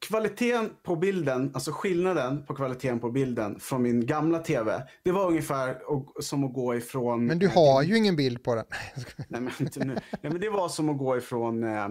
kvaliteten 0.00 0.70
på 0.82 0.96
bilden, 0.96 1.50
alltså 1.54 1.72
skillnaden 1.72 2.44
på 2.46 2.54
kvaliteten 2.54 3.00
på 3.00 3.10
bilden 3.10 3.60
från 3.60 3.82
min 3.82 4.06
gamla 4.06 4.38
tv, 4.38 4.82
det 5.02 5.12
var 5.12 5.26
ungefär 5.26 5.78
som 6.20 6.44
att 6.44 6.52
gå 6.54 6.74
ifrån... 6.74 7.26
Men 7.26 7.38
du 7.38 7.48
har 7.48 7.82
ju 7.82 7.96
ingen 7.96 8.16
bild 8.16 8.44
på 8.44 8.54
den. 8.54 8.64
Nej, 9.28 9.40
men, 9.40 9.52
inte 9.60 9.84
nu. 9.84 9.94
Nej, 9.94 10.32
men 10.32 10.40
det 10.40 10.50
var 10.50 10.68
som 10.68 10.88
att 10.88 10.98
gå 10.98 11.16
ifrån 11.16 11.64
eh, 11.64 11.88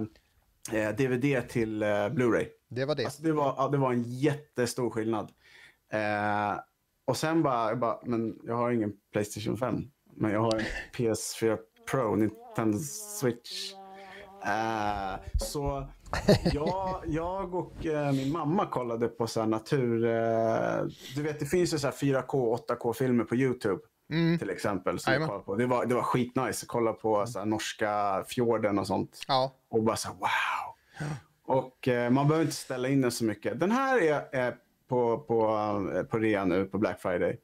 DVD 0.97 1.26
eh, 1.26 1.41
till 1.41 1.84
eh, 1.84 1.88
Blu-ray. 1.88 2.47
Det 2.70 2.86
var 2.86 2.95
det. 2.95 3.05
Alltså, 3.05 3.24
det, 3.24 3.32
var, 3.32 3.55
ja, 3.57 3.68
det 3.68 3.78
var 3.78 3.93
en 3.93 4.03
jättestor 4.03 4.89
skillnad. 4.89 5.32
Eh, 5.93 6.60
och 7.05 7.18
sen 7.18 7.43
bara, 7.43 7.70
jag 7.70 7.80
bara, 7.80 7.99
men 8.03 8.39
jag 8.43 8.55
har 8.55 8.72
ingen 8.72 8.93
Playstation 9.12 9.57
5. 9.57 9.84
Men 10.16 10.32
jag 10.32 10.41
har 10.41 10.55
en 10.55 10.66
PS4 10.95 11.57
Pro, 11.91 12.16
Nintendo 12.16 12.78
Switch. 13.20 13.74
Eh, 14.45 15.20
så 15.39 15.88
ja, 16.53 17.03
jag 17.07 17.55
och 17.55 17.86
eh, 17.86 18.12
min 18.12 18.32
mamma 18.32 18.66
kollade 18.66 19.07
på 19.07 19.28
så 19.28 19.45
natur... 19.45 20.05
Eh, 20.05 20.86
du 21.16 21.22
vet, 21.22 21.39
det 21.39 21.45
finns 21.45 21.74
ju 21.74 21.78
så 21.78 21.88
4K, 21.88 22.60
8K-filmer 22.68 23.24
på 23.24 23.36
YouTube. 23.36 23.82
Mm. 24.12 24.39
Till 24.39 24.49
exempel. 24.49 24.99
Som 24.99 25.14
jag 25.14 25.45
på. 25.45 25.55
Det, 25.55 25.66
var, 25.66 25.86
det 25.86 25.95
var 25.95 26.01
skitnice 26.01 26.66
kolla 26.68 26.93
på 26.93 27.28
så 27.28 27.45
norska 27.45 28.24
fjorden 28.28 28.80
och 28.80 28.88
sånt. 28.88 29.22
Ja. 29.28 29.55
Och 29.70 29.84
bara 29.84 29.95
så 29.95 30.07
här, 30.07 30.16
wow. 30.16 30.76
Ja. 30.99 31.05
Och 31.55 31.88
eh, 31.88 32.10
man 32.10 32.28
behöver 32.28 32.45
inte 32.45 32.55
ställa 32.55 32.88
in 32.88 33.01
den 33.01 33.12
så 33.12 33.26
mycket. 33.26 33.60
Den 33.60 33.72
här 33.72 34.01
är, 34.01 34.22
är 34.32 34.55
på, 34.88 35.18
på, 35.18 35.45
eh, 35.95 36.03
på 36.03 36.18
rea 36.18 36.45
nu 36.45 36.66
på 36.66 36.78
Black 36.78 37.01
Friday. 37.01 37.38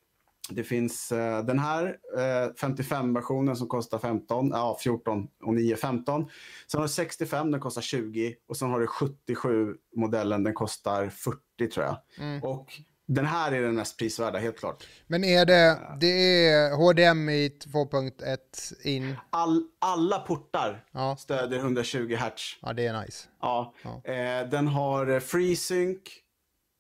Det 0.50 0.64
finns 0.64 1.12
uh, 1.12 1.46
den 1.46 1.60
här 1.60 1.98
eh, 2.18 2.68
55-versionen 2.68 3.56
som 3.56 3.68
kostar 3.68 4.00
15, 4.00 4.50
ja 4.50 4.78
14 4.84 5.28
och 5.44 5.54
9 5.54 5.76
15. 5.76 6.30
Sen 6.72 6.80
har 6.80 6.88
du 6.88 6.94
65, 6.94 7.52
den 7.52 7.60
kostar 7.62 7.82
20 7.82 8.36
och 8.48 8.58
sen 8.58 8.70
har 8.70 8.80
du 8.80 8.86
77-modellen, 8.86 10.44
den 10.44 10.54
kostar 10.54 11.10
40 11.10 11.40
tror 11.74 11.86
jag. 11.86 11.98
Mm. 12.18 12.44
Och 12.44 12.82
den 13.08 13.26
här 13.26 13.52
är 13.52 13.62
den 13.62 13.76
mest 13.76 13.98
prisvärda, 13.98 14.40
helt 14.40 14.60
klart. 14.60 14.88
Men 15.08 15.24
är 15.24 15.46
det, 15.46 15.80
det 16.00 16.48
är 16.48 16.72
HDMI 16.76 17.48
2.1 17.48 18.38
in? 18.84 19.16
All, 19.30 19.64
alla 19.80 20.20
portar 20.20 20.86
ja. 20.92 21.16
stöder 21.18 21.58
120 21.58 22.16
Hz. 22.16 22.42
Ja, 22.62 22.74
det 22.74 22.88
är 22.88 23.02
nice. 23.02 23.28
Ja. 23.42 23.74
ja. 23.84 24.14
Eh, 24.14 24.50
den 24.50 24.68
har 24.68 25.20
FreeSync, 25.20 26.00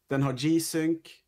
den 0.09 0.23
har 0.23 0.33
G-Sync, 0.33 0.99
Eh, 0.99 1.24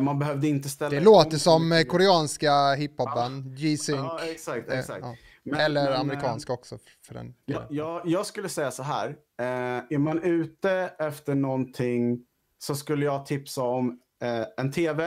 man 0.00 0.18
behövde 0.18 0.48
inte 0.48 0.68
ställa... 0.68 0.90
Det 0.90 1.00
låter 1.00 1.38
som 1.38 1.68
mycket. 1.68 1.88
koreanska 1.92 2.74
hiphopband, 2.74 3.46
ja. 3.46 3.52
G-Sync. 3.56 3.98
Ja, 3.98 4.20
exakt, 4.24 4.70
eh, 4.70 4.78
exakt. 4.78 5.00
Ja. 5.02 5.16
Men, 5.50 5.60
Eller 5.60 5.90
men, 5.90 6.00
amerikanska 6.00 6.52
också. 6.52 6.78
För 7.06 7.14
den. 7.14 7.34
Ja, 7.44 7.66
ja, 7.70 8.02
jag 8.04 8.26
skulle 8.26 8.48
säga 8.48 8.70
så 8.70 8.82
här. 8.82 9.08
Eh, 9.40 9.46
är 9.90 9.98
man 9.98 10.22
ute 10.22 10.70
efter 10.98 11.34
någonting 11.34 12.26
så 12.58 12.74
skulle 12.74 13.04
jag 13.04 13.26
tipsa 13.26 13.62
om 13.62 14.00
eh, 14.22 14.46
en 14.56 14.72
tv, 14.72 15.04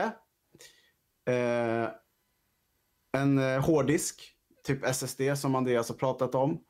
eh, 1.28 1.88
en 3.18 3.38
eh, 3.38 3.64
hårddisk, 3.64 4.22
typ 4.66 4.84
SSD 4.84 5.20
som 5.36 5.54
Andreas 5.54 5.88
har 5.88 5.96
pratat 5.96 6.34
om. 6.34 6.60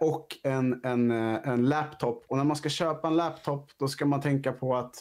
och 0.00 0.36
en, 0.42 0.84
en, 0.84 1.10
en 1.10 1.68
laptop. 1.68 2.24
Och 2.28 2.36
när 2.36 2.44
man 2.44 2.56
ska 2.56 2.68
köpa 2.68 3.08
en 3.08 3.16
laptop 3.16 3.70
då 3.76 3.88
ska 3.88 4.06
man 4.06 4.20
tänka 4.20 4.52
på 4.52 4.76
att 4.76 4.94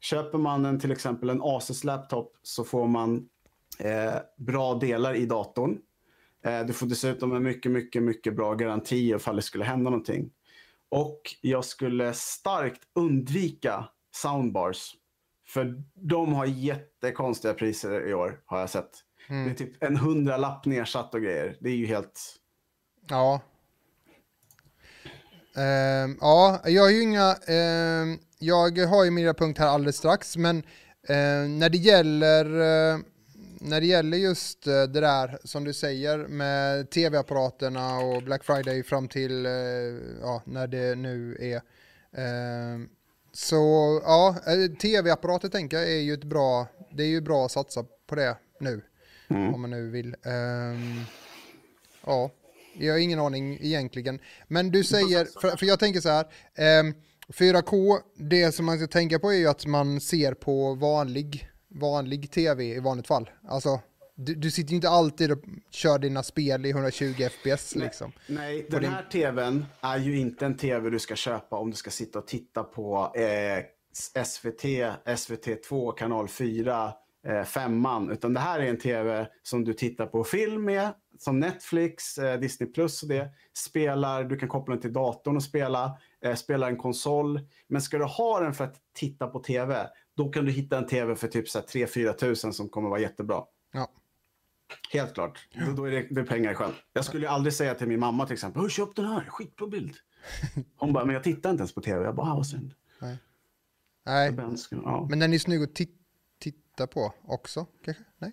Köper 0.00 0.38
man 0.38 0.64
en, 0.64 0.80
till 0.80 0.92
exempel 0.92 1.30
en 1.30 1.40
Asus 1.42 1.84
laptop 1.84 2.36
så 2.42 2.64
får 2.64 2.86
man 2.86 3.28
eh, 3.78 4.14
bra 4.36 4.74
delar 4.74 5.14
i 5.14 5.26
datorn. 5.26 5.78
Eh, 6.44 6.66
du 6.66 6.72
får 6.72 6.86
dessutom 6.86 7.32
en 7.32 7.42
mycket, 7.42 7.72
mycket, 7.72 8.02
mycket 8.02 8.36
bra 8.36 8.54
garanti 8.54 9.10
ifall 9.10 9.36
det 9.36 9.42
skulle 9.42 9.64
hända 9.64 9.90
någonting. 9.90 10.30
Och 10.88 11.20
jag 11.40 11.64
skulle 11.64 12.12
starkt 12.14 12.82
undvika 12.94 13.88
soundbars. 14.14 14.94
För 15.48 15.82
de 15.94 16.32
har 16.32 16.46
jättekonstiga 16.46 17.54
priser 17.54 18.08
i 18.08 18.14
år, 18.14 18.40
har 18.46 18.60
jag 18.60 18.70
sett. 18.70 18.90
Mm. 19.28 19.44
Det 19.44 19.50
är 19.50 19.54
typ 19.54 19.82
en 19.82 19.96
hundralapp 19.96 20.66
nedsatt 20.66 21.14
och 21.14 21.22
grejer. 21.22 21.56
Det 21.60 21.68
är 21.68 21.74
ju 21.74 21.86
helt... 21.86 22.36
Ja. 23.08 23.40
Uh, 25.58 26.16
ja, 26.20 26.60
jag 26.64 26.82
har 26.82 26.90
ju 26.90 27.02
inga... 27.02 27.36
Uh, 27.48 28.18
jag 28.38 28.78
har 28.78 29.04
ju 29.04 29.10
mina 29.10 29.34
punkter 29.34 29.62
här 29.62 29.70
alldeles 29.70 29.96
strax, 29.96 30.36
men 30.36 30.56
uh, 30.56 31.48
när 31.48 31.68
det 31.68 31.78
gäller 31.78 32.44
när 33.60 33.80
det 33.80 33.86
gäller 33.86 34.18
just 34.18 34.66
eh, 34.66 34.82
det 34.82 35.00
där 35.00 35.38
som 35.44 35.64
du 35.64 35.72
säger 35.72 36.18
med 36.18 36.90
tv-apparaterna 36.90 37.98
och 37.98 38.22
Black 38.22 38.44
Friday 38.44 38.82
fram 38.82 39.08
till 39.08 39.46
eh, 39.46 39.52
ja, 40.20 40.42
när 40.44 40.66
det 40.66 40.94
nu 40.94 41.36
är. 41.40 41.56
Eh, 42.22 42.80
så 43.32 44.00
ja, 44.04 44.36
eh, 44.46 44.76
tv-apparater 44.76 45.48
tänker 45.48 45.76
jag 45.76 45.88
är 45.92 46.00
ju 46.00 46.14
ett 46.14 46.24
bra, 46.24 46.66
det 46.90 47.02
är 47.02 47.08
ju 47.08 47.20
bra 47.20 47.44
att 47.44 47.52
satsa 47.52 47.84
på 48.06 48.14
det 48.14 48.36
nu. 48.60 48.80
Mm. 49.28 49.54
Om 49.54 49.60
man 49.60 49.70
nu 49.70 49.90
vill. 49.90 50.16
Ehm, 50.22 51.00
ja, 52.06 52.30
jag 52.78 52.92
har 52.94 52.98
ingen 52.98 53.18
aning 53.20 53.58
egentligen. 53.60 54.18
Men 54.48 54.70
du 54.70 54.84
säger, 54.84 55.40
för, 55.40 55.56
för 55.56 55.66
jag 55.66 55.78
tänker 55.78 56.00
så 56.00 56.08
här. 56.08 56.26
ehm, 56.56 56.94
4K, 57.28 57.98
det 58.16 58.52
som 58.52 58.66
man 58.66 58.78
ska 58.78 58.86
tänka 58.86 59.18
på 59.18 59.30
är 59.32 59.36
ju 59.36 59.46
att 59.48 59.66
man 59.66 60.00
ser 60.00 60.34
på 60.34 60.74
vanlig, 60.74 61.48
vanlig 61.68 62.30
tv 62.30 62.64
i 62.64 62.80
vanligt 62.80 63.06
fall. 63.06 63.30
Alltså, 63.48 63.80
du, 64.16 64.34
du 64.34 64.50
sitter 64.50 64.70
ju 64.70 64.76
inte 64.76 64.88
alltid 64.88 65.32
och 65.32 65.38
kör 65.70 65.98
dina 65.98 66.22
spel 66.22 66.66
i 66.66 66.70
120 66.70 67.14
FPS 67.30 67.74
liksom. 67.74 68.12
Nej, 68.26 68.66
den 68.70 68.82
din- 68.82 68.90
här 68.90 69.06
tvn 69.12 69.64
är 69.80 69.98
ju 69.98 70.18
inte 70.18 70.46
en 70.46 70.56
tv 70.56 70.90
du 70.90 70.98
ska 70.98 71.16
köpa 71.16 71.56
om 71.56 71.70
du 71.70 71.76
ska 71.76 71.90
sitta 71.90 72.18
och 72.18 72.26
titta 72.26 72.64
på 72.64 73.12
eh, 73.16 73.64
SVT, 74.24 74.62
SVT2, 75.04 75.92
kanal 75.96 76.28
4, 76.28 76.92
eh, 77.28 77.44
femman. 77.44 78.10
Utan 78.10 78.34
det 78.34 78.40
här 78.40 78.60
är 78.60 78.66
en 78.66 78.78
tv 78.78 79.26
som 79.42 79.64
du 79.64 79.72
tittar 79.74 80.06
på 80.06 80.24
film 80.24 80.64
med, 80.64 80.88
som 81.18 81.40
Netflix, 81.40 82.18
eh, 82.18 82.40
Disney 82.40 82.70
Plus 82.72 83.02
och 83.02 83.08
det. 83.08 83.28
Spelar, 83.52 84.24
du 84.24 84.36
kan 84.38 84.48
koppla 84.48 84.74
den 84.74 84.82
till 84.82 84.92
datorn 84.92 85.36
och 85.36 85.42
spela, 85.42 85.98
eh, 86.24 86.34
spelar 86.34 86.68
en 86.68 86.76
konsol. 86.76 87.40
Men 87.68 87.82
ska 87.82 87.98
du 87.98 88.04
ha 88.04 88.40
den 88.40 88.54
för 88.54 88.64
att 88.64 88.80
titta 88.94 89.26
på 89.26 89.38
tv, 89.40 89.86
då 90.16 90.28
kan 90.28 90.44
du 90.44 90.52
hitta 90.52 90.78
en 90.78 90.86
tv 90.86 91.16
för 91.16 91.28
typ 91.28 91.48
så 91.48 91.58
här 91.58 91.66
3-4 91.66 92.12
tusen 92.12 92.52
som 92.52 92.68
kommer 92.68 92.88
vara 92.88 93.00
jättebra. 93.00 93.44
Ja. 93.72 93.88
Helt 94.92 95.14
klart. 95.14 95.48
Då, 95.66 95.72
då 95.72 95.84
är 95.84 95.90
det, 95.90 96.06
det 96.10 96.20
är 96.20 96.24
pengar 96.24 96.52
i 96.52 96.54
sjön. 96.54 96.72
Jag 96.92 97.04
skulle 97.04 97.22
ju 97.26 97.28
aldrig 97.32 97.52
säga 97.54 97.74
till 97.74 97.88
min 97.88 98.00
mamma 98.00 98.26
till 98.26 98.34
exempel, 98.34 98.62
"Åh, 98.62 98.68
köp 98.68 98.96
den 98.96 99.04
här, 99.06 99.24
skitbra 99.28 99.66
bild. 99.66 99.94
Hon 100.76 100.92
bara, 100.92 101.04
men 101.04 101.14
jag 101.14 101.24
tittar 101.24 101.50
inte 101.50 101.60
ens 101.60 101.74
på 101.74 101.80
tv. 101.80 102.04
Jag 102.04 102.14
bara, 102.14 102.30
ah, 102.32 102.34
vad 102.34 102.46
synd. 102.46 102.74
Nej, 104.06 104.32
Den 104.32 104.58
ska- 104.58 104.76
Ja. 104.76 105.06
men 105.10 105.18
den 105.18 105.32
är 105.34 105.38
snygg 105.38 105.62
att 105.62 105.70
ti- 105.70 105.96
titta 106.38 106.86
på 106.86 107.12
också 107.24 107.66
kanske? 107.84 108.02
Nej? 108.18 108.32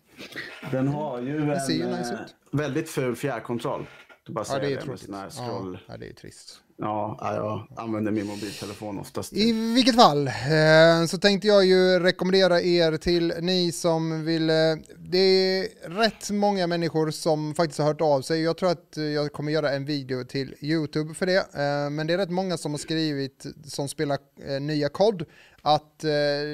Den 0.72 0.88
har 0.88 1.20
ju 1.22 1.52
en 1.52 1.60
ser 1.62 1.74
ju 1.74 1.86
nice 1.86 2.14
ut. 2.24 2.36
Väldigt 2.54 2.90
ful 2.90 3.16
fjärrkontroll. 3.16 3.86
Du 4.24 4.34
bara 4.34 4.46
Ja, 4.50 4.60
det 4.60 4.74
är 4.74 4.82
tråkigt. 4.82 5.10
Ja, 5.10 5.78
ja, 5.88 5.98
det 5.98 6.10
är 6.10 6.14
trist. 6.14 6.63
Ja, 6.78 7.18
ja, 7.22 7.36
jag 7.76 7.84
använder 7.84 8.12
min 8.12 8.26
mobiltelefon 8.28 9.00
oftast. 9.00 9.34
I 9.34 9.52
vilket 9.74 9.96
fall 9.96 10.28
eh, 10.28 11.06
så 11.08 11.18
tänkte 11.18 11.48
jag 11.48 11.66
ju 11.66 12.00
rekommendera 12.00 12.62
er 12.62 12.98
till 12.98 13.34
ni 13.42 13.72
som 13.72 14.26
vill. 14.26 14.50
eh, 14.50 14.56
Det 14.98 15.18
är 15.18 15.90
rätt 15.90 16.30
många 16.30 16.68
människor 16.68 17.12
som 17.12 17.56
faktiskt 17.56 17.80
har 17.80 17.86
hört 17.86 18.02
av 18.02 18.22
sig. 18.22 18.42
Jag 18.42 18.58
tror 18.58 18.70
att 18.72 18.98
jag 19.16 19.34
kommer 19.34 19.52
göra 19.52 19.72
en 19.72 19.86
video 19.86 20.24
till 20.24 20.56
YouTube 20.62 21.14
för 21.14 21.26
det. 21.26 21.38
eh, 21.38 21.90
Men 21.90 22.08
det 22.08 22.14
är 22.14 22.18
rätt 22.18 22.30
många 22.32 22.58
som 22.58 22.72
har 22.72 22.78
skrivit 22.80 23.46
som 23.66 23.88
spelar 23.90 24.18
nya 24.60 24.90
kod 24.90 25.26
att 25.62 26.00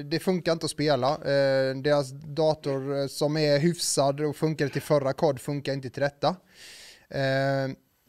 det 0.10 0.20
funkar 0.22 0.52
inte 0.52 0.66
att 0.66 0.72
spela. 0.72 1.18
Deras 1.84 2.12
dator 2.12 3.08
som 3.08 3.38
är 3.38 3.60
hyfsad 3.60 4.22
och 4.22 4.36
funkar 4.36 4.68
till 4.68 4.82
förra 4.82 5.14
kod 5.14 5.40
funkar 5.42 5.74
inte 5.74 5.90
till 5.90 6.02
detta. 6.02 6.36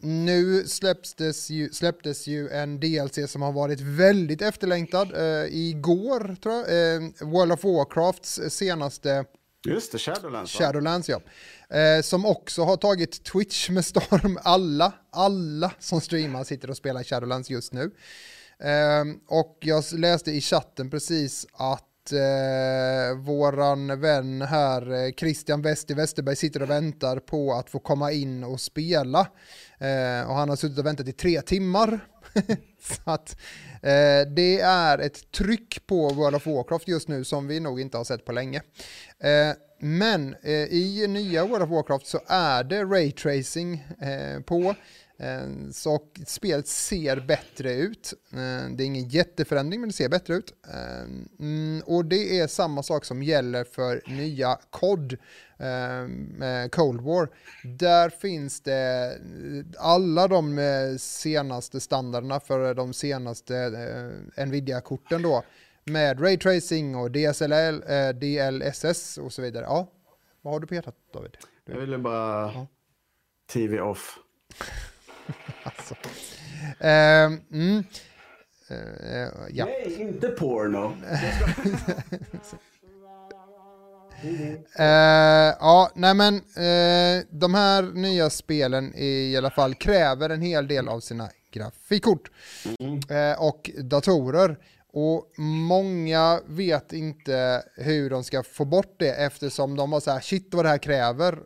Nu 0.02 0.64
släpptes 0.66 1.50
ju, 1.50 1.70
släpptes 1.72 2.26
ju 2.26 2.48
en 2.48 2.80
DLC 2.80 3.30
som 3.30 3.42
har 3.42 3.52
varit 3.52 3.80
väldigt 3.80 4.42
efterlängtad. 4.42 5.12
Eh, 5.14 5.54
igår 5.54 6.36
tror 6.42 6.54
jag. 6.54 6.94
Eh, 6.94 7.00
World 7.20 7.52
of 7.52 7.64
Warcrafts 7.64 8.40
senaste 8.48 9.24
Just 9.66 9.92
det, 9.92 9.98
Shadowlands. 9.98 10.60
va? 10.60 10.66
Shadowlands 10.66 11.08
ja. 11.08 11.20
Eh, 11.76 12.02
som 12.02 12.26
också 12.26 12.62
har 12.62 12.76
tagit 12.76 13.24
Twitch 13.24 13.70
med 13.70 13.84
storm. 13.84 14.38
Alla, 14.42 14.92
alla 15.10 15.72
som 15.78 16.00
streamar 16.00 16.44
sitter 16.44 16.70
och 16.70 16.76
spelar 16.76 17.02
Shadowlands 17.02 17.50
just 17.50 17.72
nu. 17.72 17.90
Eh, 18.62 19.04
och 19.28 19.58
jag 19.60 19.84
läste 19.92 20.30
i 20.30 20.40
chatten 20.40 20.90
precis 20.90 21.46
att 21.52 22.12
eh, 22.12 23.18
våran 23.18 24.00
vän 24.00 24.42
här, 24.42 24.92
eh, 24.92 25.12
Christian 25.12 25.62
Wester 25.62 25.94
Westerberg, 25.94 26.36
sitter 26.36 26.62
och 26.62 26.70
väntar 26.70 27.16
på 27.16 27.52
att 27.52 27.70
få 27.70 27.78
komma 27.78 28.12
in 28.12 28.44
och 28.44 28.60
spela. 28.60 29.26
Eh, 29.80 30.30
och 30.30 30.34
han 30.36 30.48
har 30.48 30.56
suttit 30.56 30.78
och 30.78 30.86
väntat 30.86 31.08
i 31.08 31.12
tre 31.12 31.42
timmar. 31.42 32.00
Så 32.80 33.10
att 33.10 33.36
eh, 33.82 34.32
det 34.36 34.60
är 34.60 34.98
ett 34.98 35.32
tryck 35.32 35.86
på 35.86 36.08
World 36.08 36.36
of 36.36 36.46
Warcraft 36.46 36.88
just 36.88 37.08
nu 37.08 37.24
som 37.24 37.46
vi 37.46 37.60
nog 37.60 37.80
inte 37.80 37.96
har 37.96 38.04
sett 38.04 38.24
på 38.24 38.32
länge. 38.32 38.62
Eh, 39.18 39.56
men 39.80 40.36
eh, 40.42 40.52
i 40.52 41.06
nya 41.08 41.46
World 41.46 41.62
of 41.62 41.70
Warcraft 41.70 42.06
så 42.06 42.20
är 42.26 42.64
det 42.64 42.84
raytracing 42.84 43.84
eh, 44.00 44.40
på. 44.40 44.74
Eh, 45.20 45.70
så 45.72 46.00
spelet 46.26 46.68
ser 46.68 47.20
bättre 47.20 47.72
ut. 47.72 48.14
Eh, 48.32 48.70
det 48.76 48.84
är 48.84 48.86
ingen 48.86 49.08
jätteförändring 49.08 49.80
men 49.80 49.88
det 49.88 49.94
ser 49.94 50.08
bättre 50.08 50.34
ut. 50.34 50.54
Eh, 50.68 51.00
mm, 51.40 51.82
och 51.86 52.04
det 52.04 52.40
är 52.40 52.46
samma 52.46 52.82
sak 52.82 53.04
som 53.04 53.22
gäller 53.22 53.64
för 53.64 54.02
nya 54.06 54.58
COD, 54.70 55.16
Cold 56.70 57.00
War. 57.00 57.28
Där 57.64 58.10
finns 58.10 58.60
det 58.60 59.18
alla 59.78 60.28
de 60.28 60.96
senaste 61.00 61.80
standarderna 61.80 62.40
för 62.40 62.74
de 62.74 62.92
senaste 62.92 63.72
Nvidia-korten 64.36 65.22
då. 65.22 65.42
Med 65.84 66.22
raytracing 66.22 66.96
och 66.96 67.10
DSLL, 67.10 67.80
DLSS 68.14 69.18
och 69.18 69.32
så 69.32 69.42
vidare. 69.42 69.64
Ja, 69.64 69.88
vad 70.42 70.52
har 70.52 70.60
du 70.60 70.66
petat 70.66 70.94
David? 71.12 71.36
Du, 71.64 71.72
Jag 71.72 71.80
ville 71.80 71.98
bara... 71.98 72.66
TV 73.52 73.80
off. 73.80 74.18
alltså. 75.62 75.94
Ehm, 76.80 77.40
mm. 77.52 77.84
Eh, 78.70 79.28
ja. 79.50 79.64
Nej, 79.64 80.00
inte 80.00 80.28
porno. 80.28 80.96
Eh, 84.78 85.54
ja, 85.60 85.90
nej 85.94 86.14
men 86.14 86.34
eh, 86.36 87.24
de 87.30 87.54
här 87.54 87.82
nya 87.82 88.30
spelen 88.30 88.92
i 88.96 89.36
alla 89.36 89.50
fall 89.50 89.74
kräver 89.74 90.30
en 90.30 90.42
hel 90.42 90.68
del 90.68 90.88
av 90.88 91.00
sina 91.00 91.28
grafikkort 91.52 92.30
eh, 93.10 93.42
och 93.42 93.70
datorer. 93.78 94.58
Och 94.92 95.32
många 95.38 96.40
vet 96.46 96.92
inte 96.92 97.62
hur 97.76 98.10
de 98.10 98.24
ska 98.24 98.42
få 98.42 98.64
bort 98.64 98.94
det 98.98 99.14
eftersom 99.14 99.76
de 99.76 99.90
var 99.90 100.00
så 100.00 100.10
här, 100.10 100.20
shit 100.20 100.48
vad 100.50 100.64
det 100.64 100.68
här 100.68 100.78
kräver. 100.78 101.38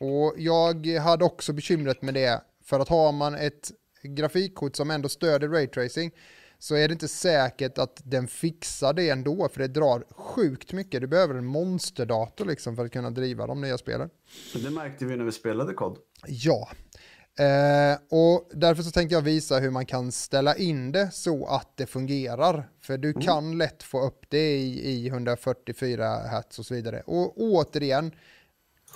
Och 0.00 0.34
jag 0.36 0.86
hade 0.86 1.24
också 1.24 1.52
bekymret 1.52 2.02
med 2.02 2.14
det, 2.14 2.40
för 2.66 2.80
att 2.80 2.88
har 2.88 3.12
man 3.12 3.34
ett 3.34 3.70
grafikkort 4.02 4.76
som 4.76 4.90
ändå 4.90 5.08
stöder 5.08 5.48
raytracing 5.48 6.12
så 6.58 6.74
är 6.74 6.88
det 6.88 6.92
inte 6.92 7.08
säkert 7.08 7.78
att 7.78 8.00
den 8.04 8.28
fixar 8.28 8.92
det 8.92 9.10
ändå, 9.10 9.48
för 9.48 9.60
det 9.60 9.68
drar 9.68 10.04
sjukt 10.10 10.72
mycket. 10.72 11.00
Du 11.00 11.06
behöver 11.06 11.34
en 11.34 11.44
monsterdator 11.44 12.44
liksom 12.44 12.76
för 12.76 12.84
att 12.84 12.92
kunna 12.92 13.10
driva 13.10 13.46
de 13.46 13.60
nya 13.60 13.78
spelen. 13.78 14.10
Det 14.54 14.70
märkte 14.70 15.04
vi 15.04 15.16
när 15.16 15.24
vi 15.24 15.32
spelade 15.32 15.74
kod. 15.74 15.98
Ja, 16.26 16.68
eh, 17.38 17.98
och 18.10 18.50
därför 18.52 18.82
så 18.82 18.90
tänkte 18.90 19.14
jag 19.14 19.22
visa 19.22 19.58
hur 19.58 19.70
man 19.70 19.86
kan 19.86 20.12
ställa 20.12 20.56
in 20.56 20.92
det 20.92 21.10
så 21.12 21.46
att 21.46 21.76
det 21.76 21.86
fungerar. 21.86 22.70
För 22.80 22.98
du 22.98 23.12
kan 23.12 23.58
lätt 23.58 23.82
få 23.82 24.06
upp 24.06 24.24
det 24.28 24.56
i, 24.56 24.90
i 24.90 25.08
144 25.08 26.18
hertz 26.18 26.58
och 26.58 26.66
så 26.66 26.74
vidare. 26.74 27.02
Och 27.06 27.40
återigen, 27.40 28.12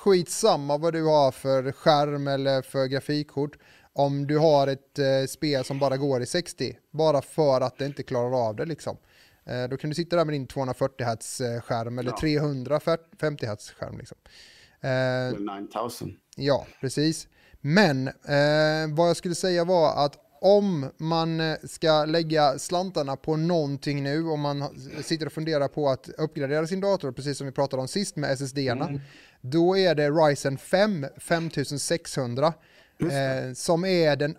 skitsamma 0.04 0.78
vad 0.78 0.92
du 0.92 1.04
har 1.04 1.30
för 1.32 1.72
skärm 1.72 2.28
eller 2.28 2.62
för 2.62 2.86
grafikkort. 2.86 3.58
Om 3.92 4.26
du 4.26 4.38
har 4.38 4.66
ett 4.66 4.98
eh, 4.98 5.26
spel 5.28 5.64
som 5.64 5.78
bara 5.78 5.96
går 5.96 6.22
i 6.22 6.26
60, 6.26 6.76
bara 6.90 7.22
för 7.22 7.60
att 7.60 7.78
det 7.78 7.86
inte 7.86 8.02
klarar 8.02 8.48
av 8.48 8.56
det 8.56 8.64
liksom. 8.64 8.96
Eh, 9.44 9.64
då 9.68 9.76
kan 9.76 9.90
du 9.90 9.94
sitta 9.96 10.16
där 10.16 10.24
med 10.24 10.34
din 10.34 10.46
240 10.46 11.06
hertz 11.06 11.40
eh, 11.40 11.60
skärm 11.60 11.98
eller 11.98 12.10
Ja. 12.10 12.18
350 12.20 13.46
hertz 13.46 13.70
skärm 13.70 13.98
liksom. 13.98 14.18
Eh, 14.80 14.90
Eller 14.90 15.60
9000. 15.60 16.16
Ja, 16.36 16.66
precis. 16.80 17.28
Men 17.60 18.08
eh, 18.08 18.94
vad 18.96 19.08
jag 19.08 19.16
skulle 19.16 19.34
säga 19.34 19.64
var 19.64 20.04
att 20.04 20.16
om 20.40 20.90
man 20.96 21.40
eh, 21.40 21.56
ska 21.64 22.04
lägga 22.04 22.58
slantarna 22.58 23.16
på 23.16 23.36
någonting 23.36 24.02
nu, 24.02 24.24
om 24.24 24.40
man 24.40 24.80
sitter 25.02 25.26
och 25.26 25.32
funderar 25.32 25.68
på 25.68 25.88
att 25.88 26.08
uppgradera 26.08 26.66
sin 26.66 26.80
dator, 26.80 27.12
precis 27.12 27.38
som 27.38 27.46
vi 27.46 27.52
pratade 27.52 27.82
om 27.82 27.88
sist 27.88 28.16
med 28.16 28.30
SSD-erna, 28.30 29.00
då 29.40 29.78
är 29.78 29.94
det 29.94 30.10
Ryzen 30.10 30.58
5 30.58 31.06
5600 31.18 32.52
eh, 32.98 33.52
som 33.54 33.84
är 33.84 34.16
den 34.16 34.36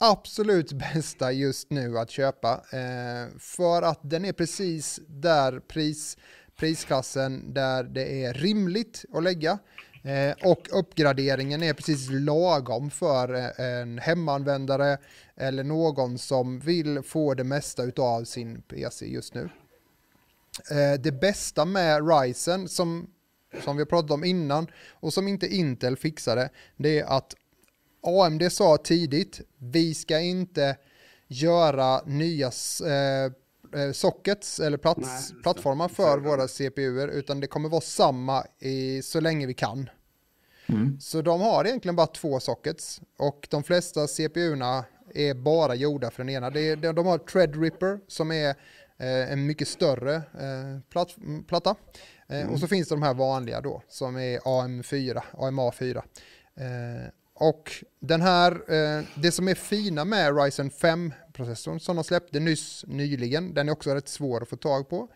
absolut 0.00 0.72
bästa 0.72 1.32
just 1.32 1.70
nu 1.70 1.98
att 1.98 2.10
köpa. 2.10 2.52
Eh, 2.52 3.38
för 3.38 3.82
att 3.82 4.00
den 4.02 4.24
är 4.24 4.32
precis 4.32 5.00
där 5.06 5.60
pris, 5.60 6.16
prisklassen 6.56 7.54
där 7.54 7.84
det 7.84 8.24
är 8.24 8.34
rimligt 8.34 9.04
att 9.12 9.22
lägga. 9.22 9.58
Eh, 10.04 10.34
och 10.42 10.68
uppgraderingen 10.70 11.62
är 11.62 11.72
precis 11.72 12.08
lagom 12.10 12.90
för 12.90 13.34
eh, 13.34 13.80
en 13.80 13.98
hemanvändare 13.98 14.98
eller 15.36 15.64
någon 15.64 16.18
som 16.18 16.58
vill 16.58 17.02
få 17.02 17.34
det 17.34 17.44
mesta 17.44 17.82
av 17.96 18.24
sin 18.24 18.62
PC 18.62 19.06
just 19.06 19.34
nu. 19.34 19.48
Eh, 20.70 21.00
det 21.00 21.12
bästa 21.12 21.64
med 21.64 22.08
Ryzen 22.08 22.68
som 22.68 23.10
som 23.62 23.76
vi 23.76 23.80
har 23.80 23.86
pratat 23.86 24.10
om 24.10 24.24
innan 24.24 24.66
och 24.90 25.12
som 25.12 25.28
inte 25.28 25.46
Intel 25.46 25.96
fixade, 25.96 26.50
det 26.76 26.98
är 26.98 27.04
att 27.04 27.34
AMD 28.02 28.52
sa 28.52 28.76
tidigt, 28.76 29.40
vi 29.58 29.94
ska 29.94 30.20
inte 30.20 30.76
göra 31.26 32.02
nya 32.06 32.46
eh, 32.46 33.32
eh, 33.74 33.92
sockets 33.92 34.60
eller 34.60 34.78
plats, 34.78 35.00
Nej, 35.32 35.42
plattformar 35.42 35.88
för 35.88 36.18
våra 36.18 36.48
CPUer 36.48 37.08
utan 37.08 37.40
det 37.40 37.46
kommer 37.46 37.68
vara 37.68 37.80
samma 37.80 38.44
i, 38.58 39.02
så 39.02 39.20
länge 39.20 39.46
vi 39.46 39.54
kan. 39.54 39.90
Mm. 40.66 41.00
Så 41.00 41.22
de 41.22 41.40
har 41.40 41.64
egentligen 41.64 41.96
bara 41.96 42.06
två 42.06 42.40
sockets 42.40 43.00
och 43.18 43.46
de 43.50 43.64
flesta 43.64 44.06
CPUerna 44.06 44.84
är 45.14 45.34
bara 45.34 45.74
gjorda 45.74 46.10
för 46.10 46.24
den 46.24 46.34
ena. 46.34 46.50
Det 46.50 46.76
de 46.76 47.06
har 47.06 47.18
Threadripper 47.18 48.00
som 48.08 48.32
är 48.32 48.48
eh, 48.98 49.32
en 49.32 49.46
mycket 49.46 49.68
större 49.68 50.14
eh, 50.14 50.80
platt, 50.90 51.16
platta. 51.48 51.74
Eh, 52.28 52.40
mm. 52.40 52.52
Och 52.52 52.60
så 52.60 52.66
finns 52.66 52.88
det 52.88 52.94
de 52.94 53.02
här 53.02 53.14
vanliga 53.14 53.60
då 53.60 53.82
som 53.88 54.16
är 54.16 54.38
AM4, 54.38 55.22
AMA4. 55.32 56.02
Eh, 57.40 57.46
och 57.46 57.72
den 58.00 58.22
här, 58.22 58.52
eh, 58.52 59.04
det 59.14 59.32
som 59.32 59.48
är 59.48 59.54
fina 59.54 60.04
med 60.04 60.42
Ryzen 60.42 60.70
5-processorn 60.70 61.80
som 61.80 61.96
de 61.96 62.04
släppte 62.04 62.40
nyss 62.40 62.84
nyligen, 62.88 63.54
den 63.54 63.68
är 63.68 63.72
också 63.72 63.94
rätt 63.94 64.08
svår 64.08 64.42
att 64.42 64.48
få 64.48 64.56
tag 64.56 64.88
på. 64.88 65.08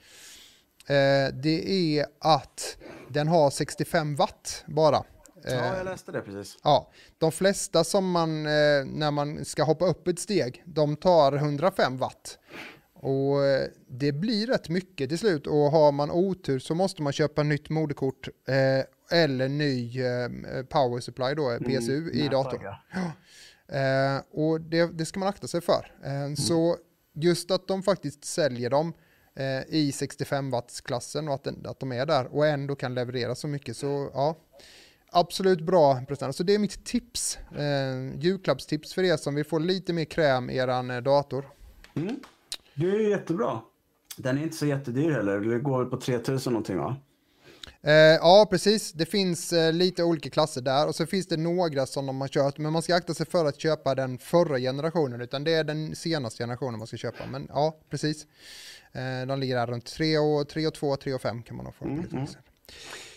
Eh, 0.86 1.34
det 1.34 1.70
är 1.70 2.06
att 2.20 2.76
den 3.08 3.28
har 3.28 3.50
65 3.50 4.16
watt 4.16 4.64
bara. 4.66 5.04
Ja, 5.44 5.76
jag 5.76 5.84
läste 5.84 6.12
det 6.12 6.20
precis. 6.20 6.58
Ja, 6.64 6.90
de 7.18 7.32
flesta 7.32 7.84
som 7.84 8.10
man, 8.10 8.42
när 8.42 9.10
man 9.10 9.44
ska 9.44 9.62
hoppa 9.62 9.86
upp 9.86 10.08
ett 10.08 10.18
steg, 10.18 10.62
de 10.66 10.96
tar 10.96 11.32
105 11.32 11.98
watt. 11.98 12.38
Och 13.00 13.38
det 13.88 14.12
blir 14.12 14.46
rätt 14.46 14.68
mycket 14.68 15.08
till 15.08 15.18
slut 15.18 15.46
och 15.46 15.70
har 15.70 15.92
man 15.92 16.10
otur 16.10 16.58
så 16.58 16.74
måste 16.74 17.02
man 17.02 17.12
köpa 17.12 17.42
nytt 17.42 17.70
moderkort 17.70 18.28
eller 19.10 19.48
ny 19.48 20.02
eh, 20.02 20.28
power 20.68 21.00
supply 21.00 21.34
då, 21.34 21.58
PSU 21.58 21.98
mm, 21.98 22.14
i 22.14 22.28
datorn. 22.28 22.60
Ja. 22.62 23.12
Eh, 23.68 24.22
och 24.30 24.60
det, 24.60 24.98
det, 24.98 25.06
ska 25.06 25.20
man 25.20 25.28
akta 25.28 25.46
sig 25.46 25.60
för. 25.60 25.92
Eh, 26.04 26.12
mm. 26.12 26.36
Så 26.36 26.76
just 27.14 27.50
att 27.50 27.68
de 27.68 27.82
faktiskt 27.82 28.24
säljer 28.24 28.70
dem 28.70 28.92
eh, 29.36 29.62
i 29.68 29.92
65 29.92 30.50
watts-klassen 30.50 31.28
och 31.28 31.34
att, 31.34 31.44
den, 31.44 31.66
att 31.66 31.80
de 31.80 31.92
är 31.92 32.06
där 32.06 32.26
och 32.26 32.46
ändå 32.46 32.74
kan 32.74 32.94
leverera 32.94 33.34
så 33.34 33.48
mycket 33.48 33.76
så 33.76 34.10
ja. 34.14 34.36
Absolut 35.10 35.60
bra 35.60 36.04
prestanda. 36.08 36.32
Så 36.32 36.42
det 36.42 36.54
är 36.54 36.58
mitt 36.58 36.84
tips. 36.84 37.38
Eh, 37.56 38.18
julklappstips 38.18 38.94
för 38.94 39.04
er 39.04 39.16
som 39.16 39.34
vill 39.34 39.44
få 39.44 39.58
lite 39.58 39.92
mer 39.92 40.04
kräm 40.04 40.50
i 40.50 40.56
er 40.56 40.68
eh, 40.68 41.02
dator. 41.02 41.48
Mm. 41.94 42.20
Det 42.78 42.90
är 42.90 43.10
jättebra. 43.10 43.60
Den 44.16 44.38
är 44.38 44.42
inte 44.42 44.56
så 44.56 44.66
jättedyr 44.66 45.10
heller. 45.10 45.40
Det 45.40 45.58
går 45.58 45.84
på 45.84 46.00
3000 46.00 46.52
någonting 46.52 46.78
va? 46.78 46.96
Eh, 47.82 47.92
ja, 47.92 48.46
precis. 48.50 48.92
Det 48.92 49.06
finns 49.06 49.52
eh, 49.52 49.72
lite 49.72 50.04
olika 50.04 50.30
klasser 50.30 50.60
där 50.60 50.88
och 50.88 50.94
så 50.94 51.06
finns 51.06 51.26
det 51.26 51.36
några 51.36 51.86
som 51.86 52.06
de 52.06 52.20
har 52.20 52.28
kört, 52.28 52.58
men 52.58 52.72
man 52.72 52.82
ska 52.82 52.94
akta 52.94 53.14
sig 53.14 53.26
för 53.26 53.44
att 53.44 53.60
köpa 53.60 53.94
den 53.94 54.18
förra 54.18 54.58
generationen, 54.58 55.20
utan 55.20 55.44
det 55.44 55.54
är 55.54 55.64
den 55.64 55.96
senaste 55.96 56.42
generationen 56.42 56.78
man 56.78 56.86
ska 56.86 56.96
köpa. 56.96 57.26
Men 57.26 57.46
ja, 57.48 57.80
precis. 57.90 58.26
Eh, 58.92 59.26
de 59.26 59.40
ligger 59.40 59.56
där 59.56 59.66
runt 59.66 59.86
3 59.86 60.18
och, 60.18 60.48
3 60.48 60.66
och 60.66 60.74
2, 60.74 60.96
3 60.96 61.14
och 61.14 61.20
5 61.20 61.42
kan 61.42 61.56
man 61.56 61.64
nog 61.64 61.74
få. 61.74 61.84
Mm, 61.84 62.04
mm. 62.12 62.26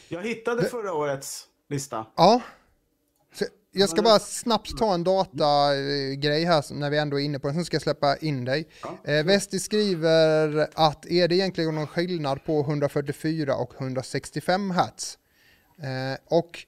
Jag 0.10 0.22
hittade 0.22 0.64
förra 0.64 0.94
årets 0.94 1.48
lista. 1.70 2.06
Ja, 2.16 2.42
jag 3.72 3.90
ska 3.90 4.02
bara 4.02 4.20
snabbt 4.20 4.78
ta 4.78 4.94
en 4.94 5.04
datagrej 5.04 6.46
här 6.46 6.74
när 6.74 6.90
vi 6.90 6.98
ändå 6.98 7.20
är 7.20 7.24
inne 7.24 7.40
på 7.40 7.48
den, 7.48 7.56
sen 7.56 7.66
ska 7.66 7.76
jag 7.76 7.82
släppa 7.82 8.18
in 8.18 8.46
dig. 8.46 8.68
Ja. 8.84 8.98
Eh, 9.12 9.26
Vesti 9.26 9.60
skriver 9.60 10.68
att 10.74 11.06
är 11.06 11.28
det 11.28 11.36
egentligen 11.36 11.76
någon 11.76 11.88
skillnad 11.88 12.46
på 12.46 12.60
144 12.62 13.56
och 13.56 13.74
165 13.78 14.72
hertz? 14.72 15.18
Eh, 15.82 16.18
och 16.26 16.66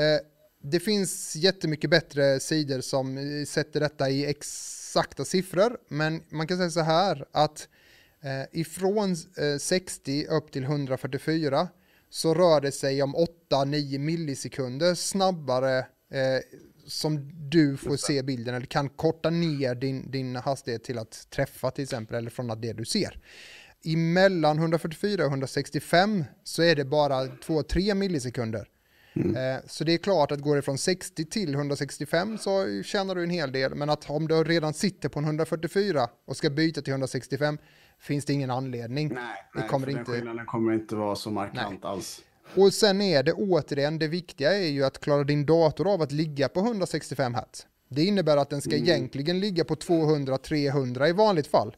eh, 0.00 0.20
det 0.62 0.80
finns 0.80 1.36
jättemycket 1.36 1.90
bättre 1.90 2.40
sidor 2.40 2.80
som 2.80 3.18
sätter 3.48 3.80
detta 3.80 4.10
i 4.10 4.26
exakta 4.26 5.24
siffror, 5.24 5.78
men 5.88 6.22
man 6.28 6.46
kan 6.46 6.56
säga 6.56 6.70
så 6.70 6.80
här 6.80 7.24
att 7.32 7.68
ifrån 8.52 9.16
60 9.60 10.26
eh, 10.26 10.36
upp 10.36 10.52
till 10.52 10.64
144 10.64 11.68
så 12.10 12.34
rör 12.34 12.60
det 12.60 12.72
sig 12.72 13.02
om 13.02 13.16
8-9 13.50 13.98
millisekunder 13.98 14.94
snabbare 14.94 15.86
eh, 16.16 16.40
som 16.86 17.30
du 17.50 17.76
får 17.76 17.96
se 17.96 18.22
bilden 18.22 18.54
eller 18.54 18.66
kan 18.66 18.88
korta 18.88 19.30
ner 19.30 19.74
din, 19.74 20.10
din 20.10 20.36
hastighet 20.36 20.84
till 20.84 20.98
att 20.98 21.30
träffa 21.30 21.70
till 21.70 21.82
exempel 21.82 22.16
eller 22.16 22.30
från 22.30 22.50
att 22.50 22.62
det 22.62 22.72
du 22.72 22.84
ser. 22.84 23.18
I 23.82 23.96
mellan 23.96 24.58
144 24.58 25.24
och 25.24 25.30
165 25.30 26.24
så 26.44 26.62
är 26.62 26.76
det 26.76 26.84
bara 26.84 27.24
2-3 27.24 27.94
millisekunder. 27.94 28.68
Mm. 29.16 29.36
Eh, 29.36 29.62
så 29.66 29.84
det 29.84 29.92
är 29.92 29.98
klart 29.98 30.32
att 30.32 30.40
går 30.40 30.56
det 30.56 30.62
från 30.62 30.78
60 30.78 31.24
till 31.24 31.54
165 31.54 32.38
så 32.38 32.82
tjänar 32.82 33.14
du 33.14 33.22
en 33.22 33.30
hel 33.30 33.52
del. 33.52 33.74
Men 33.74 33.90
att 33.90 34.10
om 34.10 34.28
du 34.28 34.44
redan 34.44 34.74
sitter 34.74 35.08
på 35.08 35.18
en 35.18 35.24
144 35.24 36.08
och 36.24 36.36
ska 36.36 36.50
byta 36.50 36.82
till 36.82 36.92
165 36.92 37.58
finns 37.98 38.24
det 38.24 38.32
ingen 38.32 38.50
anledning. 38.50 39.08
Nej, 39.14 39.24
det 39.54 39.60
nej 39.60 39.68
kommer 39.68 39.86
för 39.86 39.90
inte... 39.90 40.10
den 40.10 40.14
skillnaden 40.14 40.46
kommer 40.46 40.72
inte 40.72 40.96
vara 40.96 41.16
så 41.16 41.30
markant 41.30 41.82
nej. 41.82 41.90
alls. 41.90 42.22
Och 42.54 42.74
sen 42.74 43.00
är 43.00 43.22
det 43.22 43.32
återigen, 43.32 43.98
det 43.98 44.08
viktiga 44.08 44.52
är 44.52 44.68
ju 44.68 44.84
att 44.84 45.00
klara 45.00 45.24
din 45.24 45.46
dator 45.46 45.92
av 45.92 46.02
att 46.02 46.12
ligga 46.12 46.48
på 46.48 46.60
165 46.60 47.34
Hz. 47.34 47.66
Det 47.88 48.04
innebär 48.04 48.36
att 48.36 48.50
den 48.50 48.60
ska 48.60 48.76
mm. 48.76 48.88
egentligen 48.88 49.40
ligga 49.40 49.64
på 49.64 49.74
200-300 49.74 51.08
i 51.08 51.12
vanligt 51.12 51.46
fall. 51.46 51.76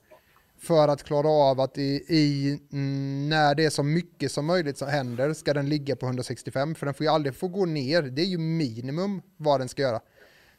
För 0.60 0.88
att 0.88 1.02
klara 1.02 1.28
av 1.28 1.60
att 1.60 1.78
i, 1.78 2.04
i, 2.08 2.58
mm, 2.72 3.28
när 3.28 3.54
det 3.54 3.64
är 3.64 3.70
så 3.70 3.82
mycket 3.82 4.32
som 4.32 4.46
möjligt 4.46 4.78
som 4.78 4.88
händer 4.88 5.34
ska 5.34 5.54
den 5.54 5.68
ligga 5.68 5.96
på 5.96 6.06
165. 6.06 6.74
För 6.74 6.86
den 6.86 6.94
får 6.94 7.06
ju 7.06 7.12
aldrig 7.12 7.34
få 7.34 7.48
gå 7.48 7.64
ner, 7.64 8.02
det 8.02 8.22
är 8.22 8.26
ju 8.26 8.38
minimum 8.38 9.22
vad 9.36 9.60
den 9.60 9.68
ska 9.68 9.82
göra. 9.82 10.00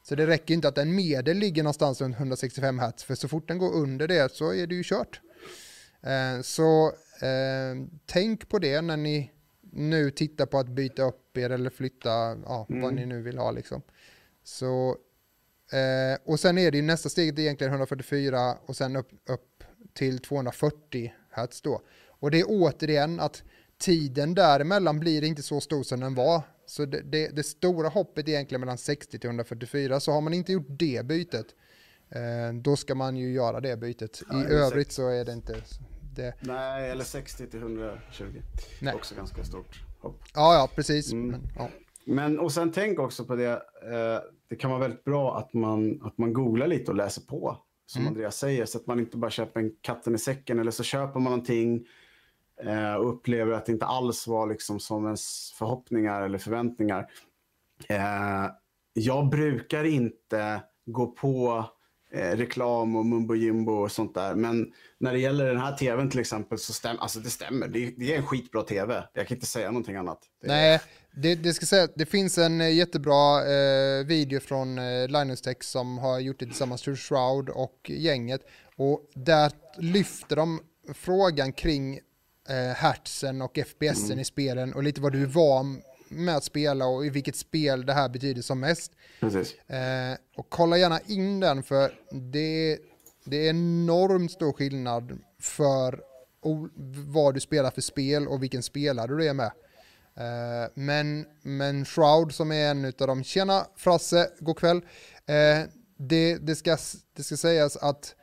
Så 0.03 0.15
det 0.15 0.27
räcker 0.27 0.53
inte 0.53 0.67
att 0.67 0.77
en 0.77 0.95
medel 0.95 1.37
ligger 1.37 1.63
någonstans 1.63 2.01
runt 2.01 2.15
165 2.15 2.79
Hz. 2.79 3.03
För 3.03 3.15
så 3.15 3.27
fort 3.27 3.47
den 3.47 3.57
går 3.57 3.73
under 3.73 4.07
det 4.07 4.35
så 4.35 4.53
är 4.53 4.67
det 4.67 4.75
ju 4.75 4.83
kört. 4.83 5.21
Eh, 6.01 6.41
så 6.41 6.87
eh, 7.21 7.87
tänk 8.05 8.49
på 8.49 8.59
det 8.59 8.81
när 8.81 8.97
ni 8.97 9.31
nu 9.79 10.11
tittar 10.11 10.45
på 10.45 10.57
att 10.57 10.69
byta 10.69 11.03
upp 11.03 11.37
er 11.37 11.49
eller 11.49 11.69
flytta, 11.69 12.09
ja, 12.45 12.65
mm. 12.69 12.81
vad 12.81 12.93
ni 12.93 13.05
nu 13.05 13.21
vill 13.21 13.37
ha 13.37 13.51
liksom. 13.51 13.81
Så, 14.43 14.97
eh, 15.71 16.19
och 16.25 16.39
sen 16.39 16.57
är 16.57 16.71
det 16.71 16.77
ju 16.77 16.83
nästa 16.83 17.09
steg 17.09 17.39
egentligen 17.39 17.73
144 17.73 18.57
och 18.65 18.75
sen 18.75 18.95
upp, 18.95 19.09
upp 19.29 19.63
till 19.93 20.19
240 20.19 21.13
Hz 21.31 21.61
då. 21.61 21.81
Och 22.07 22.31
det 22.31 22.39
är 22.39 22.45
återigen 22.47 23.19
att 23.19 23.43
tiden 23.77 24.35
däremellan 24.35 24.99
blir 24.99 25.23
inte 25.23 25.43
så 25.43 25.61
stor 25.61 25.83
som 25.83 25.99
den 25.99 26.15
var. 26.15 26.41
Så 26.65 26.85
det, 26.85 27.01
det, 27.01 27.27
det 27.27 27.43
stora 27.43 27.89
hoppet 27.89 28.27
är 28.27 28.31
egentligen 28.31 28.59
mellan 28.59 28.77
60 28.77 29.19
till 29.19 29.27
144, 29.27 29.99
så 29.99 30.11
har 30.11 30.21
man 30.21 30.33
inte 30.33 30.51
gjort 30.51 30.67
det 30.69 31.05
bytet, 31.05 31.47
eh, 32.09 32.53
då 32.53 32.75
ska 32.75 32.95
man 32.95 33.15
ju 33.15 33.31
göra 33.31 33.59
det 33.59 33.77
bytet. 33.77 34.21
I 34.33 34.53
övrigt 34.53 34.91
så 34.91 35.07
är 35.07 35.25
det 35.25 35.33
inte 35.33 35.55
det... 36.21 36.33
Nej, 36.39 36.91
eller 36.91 37.03
60 37.03 37.47
till 37.47 37.59
120. 37.59 38.23
Nej. 38.81 38.95
Också 38.95 39.15
ganska 39.15 39.43
stort 39.43 39.83
hopp. 39.99 40.23
Ja, 40.33 40.53
ja, 40.53 40.69
precis. 40.75 41.11
Mm. 41.11 41.27
Men, 41.27 41.41
ja. 41.55 41.69
Men, 42.05 42.39
och 42.39 42.51
sen 42.51 42.71
tänk 42.71 42.99
också 42.99 43.25
på 43.25 43.35
det, 43.35 43.51
eh, 43.51 44.19
det 44.49 44.55
kan 44.55 44.69
vara 44.69 44.79
väldigt 44.79 45.03
bra 45.03 45.37
att 45.37 45.53
man, 45.53 46.01
att 46.03 46.17
man 46.17 46.33
googlar 46.33 46.67
lite 46.67 46.91
och 46.91 46.97
läser 46.97 47.21
på, 47.21 47.57
som 47.85 48.01
mm. 48.01 48.13
Andreas 48.13 48.37
säger, 48.37 48.65
så 48.65 48.77
att 48.77 48.87
man 48.87 48.99
inte 48.99 49.17
bara 49.17 49.31
köper 49.31 49.59
en 49.59 49.71
katten 49.81 50.15
i 50.15 50.17
säcken, 50.17 50.59
eller 50.59 50.71
så 50.71 50.83
köper 50.83 51.19
man 51.19 51.31
någonting 51.31 51.87
eh, 52.63 52.93
och 52.93 53.09
upplever 53.13 53.51
att 53.51 53.65
det 53.65 53.71
inte 53.71 53.85
alls 53.85 54.27
var 54.27 54.47
liksom 54.47 54.79
som 54.79 55.05
ens 55.05 55.53
förhoppningar 55.57 56.21
eller 56.21 56.37
förväntningar. 56.37 57.11
Eh, 57.89 58.45
jag 58.93 59.29
brukar 59.29 59.83
inte 59.83 60.61
gå 60.85 61.07
på 61.07 61.65
eh, 62.13 62.37
reklam 62.37 62.95
och 62.95 63.05
mumbo 63.05 63.35
jumbo 63.35 63.71
och 63.71 63.91
sånt 63.91 64.13
där. 64.13 64.35
Men 64.35 64.71
när 64.97 65.13
det 65.13 65.19
gäller 65.19 65.45
den 65.45 65.57
här 65.57 65.77
tvn 65.77 66.09
till 66.09 66.19
exempel 66.19 66.57
så 66.57 66.73
stämmer 66.73 67.01
alltså 67.01 67.19
det. 67.19 67.29
Stämmer. 67.29 67.67
Det, 67.67 67.93
det 67.97 68.13
är 68.13 68.17
en 68.17 68.25
skitbra 68.25 68.61
tv. 68.61 69.03
Jag 69.13 69.27
kan 69.27 69.37
inte 69.37 69.47
säga 69.47 69.67
någonting 69.71 69.95
annat. 69.95 70.19
Det 70.41 70.47
Nej, 70.47 70.81
det, 71.11 71.35
det, 71.35 71.53
ska 71.53 71.65
säga, 71.65 71.87
det 71.95 72.05
finns 72.05 72.37
en 72.37 72.61
eh, 72.61 72.73
jättebra 72.75 73.39
eh, 73.39 74.05
video 74.05 74.39
från 74.39 74.77
eh, 74.77 75.07
Linus 75.07 75.41
Tech 75.41 75.57
som 75.61 75.97
har 75.97 76.19
gjort 76.19 76.39
det 76.39 76.45
tillsammans 76.45 76.87
med 76.87 76.99
Shroud 76.99 77.49
och 77.49 77.89
gänget. 77.89 78.41
Och 78.75 79.11
där 79.15 79.51
lyfter 79.77 80.35
de 80.35 80.59
frågan 80.93 81.53
kring 81.53 81.99
eh, 82.49 82.75
hertzen 82.75 83.41
och 83.41 83.57
FPSen 83.57 84.05
mm. 84.05 84.19
i 84.19 84.25
spelen 84.25 84.73
och 84.73 84.83
lite 84.83 85.01
vad 85.01 85.11
du 85.11 85.21
är 85.21 85.27
van 85.27 85.81
med 86.09 86.35
att 86.35 86.43
spela 86.43 86.85
och 86.85 87.05
i 87.05 87.09
vilket 87.09 87.35
spel 87.35 87.85
det 87.85 87.93
här 87.93 88.09
betyder 88.09 88.41
som 88.41 88.59
mest. 88.59 88.91
Eh, 89.67 90.17
och 90.37 90.49
kolla 90.49 90.77
gärna 90.77 90.99
in 90.99 91.39
den 91.39 91.63
för 91.63 91.91
det, 92.11 92.79
det 93.25 93.37
är 93.37 93.49
enormt 93.49 94.31
stor 94.31 94.53
skillnad 94.53 95.19
för 95.39 96.01
vad 97.07 97.33
du 97.33 97.39
spelar 97.39 97.71
för 97.71 97.81
spel 97.81 98.27
och 98.27 98.43
vilken 98.43 98.63
spelare 98.63 99.07
du 99.07 99.27
är 99.27 99.33
med. 99.33 99.51
Eh, 100.15 100.69
men, 100.73 101.25
men 101.41 101.85
Shroud 101.85 102.33
som 102.33 102.51
är 102.51 102.71
en 102.71 102.85
av 102.85 103.07
dem, 103.07 103.23
tjena 103.23 103.65
Frasse, 103.75 104.29
god 104.39 104.57
kväll. 104.57 104.77
Eh, 105.25 105.67
det, 105.97 106.37
det, 106.37 106.55
ska, 106.55 106.77
det 107.15 107.23
ska 107.23 107.37
sägas 107.37 107.77
att 107.77 108.15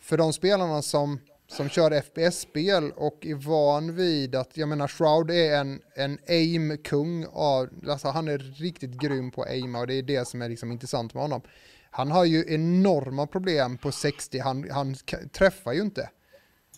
för 0.00 0.16
de 0.16 0.32
spelarna 0.32 0.82
som 0.82 1.20
som 1.50 1.68
kör 1.68 2.00
FPS-spel 2.00 2.92
och 2.96 3.26
är 3.26 3.34
van 3.34 3.94
vid 3.94 4.34
att, 4.34 4.56
jag 4.56 4.68
menar 4.68 4.88
Shroud 4.88 5.30
är 5.30 5.60
en, 5.60 5.82
en 5.94 6.18
aim-kung 6.28 7.26
av, 7.32 7.68
alltså 7.88 8.08
han 8.08 8.28
är 8.28 8.38
riktigt 8.38 9.00
grym 9.00 9.30
på 9.30 9.42
aima 9.42 9.78
och 9.80 9.86
det 9.86 9.94
är 9.94 10.02
det 10.02 10.28
som 10.28 10.42
är 10.42 10.48
liksom 10.48 10.72
intressant 10.72 11.14
med 11.14 11.22
honom. 11.22 11.42
Han 11.90 12.10
har 12.10 12.24
ju 12.24 12.44
enorma 12.48 13.26
problem 13.26 13.78
på 13.78 13.92
60, 13.92 14.38
han, 14.38 14.70
han 14.70 14.94
träffar 15.32 15.72
ju 15.72 15.80
inte. 15.80 16.10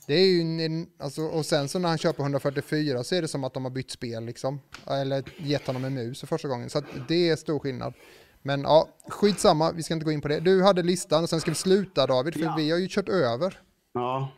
Det 0.07 0.15
är 0.15 0.27
ju 0.27 0.65
en, 0.65 0.87
alltså, 0.99 1.23
och 1.23 1.47
sen 1.47 1.69
så 1.69 1.79
när 1.79 1.89
han 1.89 1.99
kör 1.99 2.13
på 2.13 2.23
144 2.23 3.05
så 3.05 3.15
är 3.15 3.23
det 3.23 3.29
som 3.29 3.45
att 3.45 3.55
de 3.55 3.65
har 3.65 3.71
bytt 3.71 3.91
spel 3.91 4.25
liksom. 4.25 4.61
Eller 4.87 5.25
gett 5.37 5.67
honom 5.67 5.85
en 5.85 5.95
mus 5.95 6.21
för 6.21 6.27
första 6.27 6.49
gången. 6.49 6.71
Så 6.71 6.79
att 6.79 6.85
det 7.09 7.29
är 7.29 7.37
stor 7.37 7.59
skillnad. 7.59 7.95
Men 8.43 8.63
ja, 8.63 8.89
skitsamma, 9.09 9.73
vi 9.73 9.83
ska 9.83 9.95
inte 9.95 10.05
gå 10.05 10.13
in 10.13 10.21
på 10.21 10.29
det. 10.29 10.41
Du 10.41 10.63
hade 10.63 10.83
listan 10.83 11.23
och 11.23 11.31
sen 11.31 11.41
ska 11.41 11.51
vi 11.51 11.55
sluta 11.55 12.07
David, 12.07 12.35
för 12.35 12.41
ja. 12.41 12.55
vi 12.59 12.71
har 12.71 12.79
ju 12.79 12.89
kört 12.91 13.09
över. 13.09 13.61
Ja. 13.93 14.33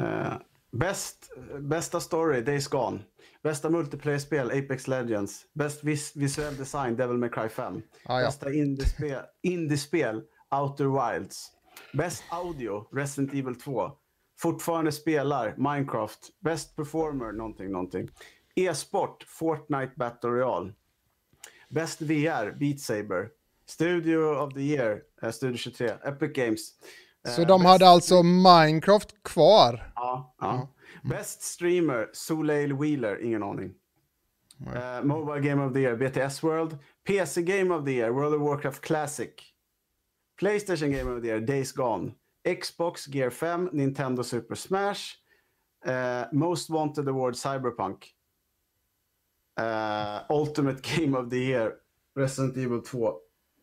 Uh, 0.00 0.36
bäst, 0.70 1.30
bästa 1.60 2.00
story, 2.00 2.42
Days 2.42 2.68
Gone. 2.68 2.98
Bästa 3.42 3.70
multiplayer-spel, 3.70 4.46
Apex 4.46 4.88
Legends. 4.88 5.46
Bäst 5.52 5.84
vis 5.84 6.16
visuell 6.16 6.56
design, 6.56 6.96
Devil 6.96 7.16
May 7.16 7.28
Cry 7.30 7.48
5. 7.48 7.82
Ah, 8.04 8.20
ja. 8.20 8.26
Bästa 8.26 8.52
indiespel, 8.52 9.22
indiespel, 9.42 10.22
Outer 10.50 10.86
Wilds. 10.86 11.52
Bäst 11.92 12.24
audio, 12.30 12.88
Resident 12.92 13.34
Evil 13.34 13.54
2. 13.54 13.90
Fortfarande 14.40 14.92
spelar, 14.92 15.54
Minecraft. 15.56 16.18
Bäst 16.40 16.76
performer, 16.76 17.32
någonting, 17.32 17.70
någonting. 17.70 18.08
E-sport, 18.54 19.24
Fortnite 19.28 19.92
Battle 19.96 20.30
Royale. 20.30 20.72
Bäst 21.70 22.00
VR, 22.00 22.58
Beat 22.58 22.80
Saber. 22.80 23.30
Studio 23.66 24.44
of 24.44 24.54
the 24.54 24.62
Year, 24.62 25.02
uh, 25.22 25.30
Studio 25.30 25.56
23, 25.56 25.88
Epic 26.04 26.32
Games. 26.34 26.72
Så 27.26 27.44
de 27.44 27.64
hade 27.64 27.88
alltså 27.88 28.22
Minecraft 28.22 29.22
kvar? 29.22 29.92
Ja. 29.94 30.34
ja. 30.40 30.68
Mm. 31.04 31.10
Best 31.10 31.42
Streamer, 31.42 32.10
Soleil 32.12 32.72
Wheeler, 32.72 33.24
ingen 33.24 33.42
aning. 33.42 33.74
Uh, 34.66 35.04
Mobile 35.04 35.40
Game 35.40 35.66
of 35.66 35.72
the 35.72 35.80
Year, 35.80 35.96
BTS 35.96 36.42
World. 36.42 36.78
PC 37.06 37.42
Game 37.42 37.74
of 37.74 37.84
the 37.84 37.92
Year, 37.92 38.12
World 38.12 38.34
of 38.34 38.40
Warcraft 38.40 38.82
Classic. 38.82 39.42
Playstation 40.40 40.90
Game 40.90 41.08
of 41.08 41.22
the 41.22 41.28
Year, 41.28 41.40
Days 41.40 41.72
Gone. 41.72 42.14
Xbox 42.44 43.10
Gear 43.10 43.30
5, 43.30 43.72
Nintendo 43.72 44.24
Super 44.24 44.56
Smash. 44.56 45.18
Uh, 45.84 46.24
Most 46.32 46.70
Wanted 46.70 47.08
Award 47.08 47.34
Cyberpunk. 47.34 48.04
Uh, 49.56 50.22
Ultimate 50.30 50.82
Game 50.82 51.14
of 51.14 51.30
the 51.30 51.38
Year, 51.38 51.80
Resident 52.14 52.56
Evil 52.56 52.80
2. 52.80 53.18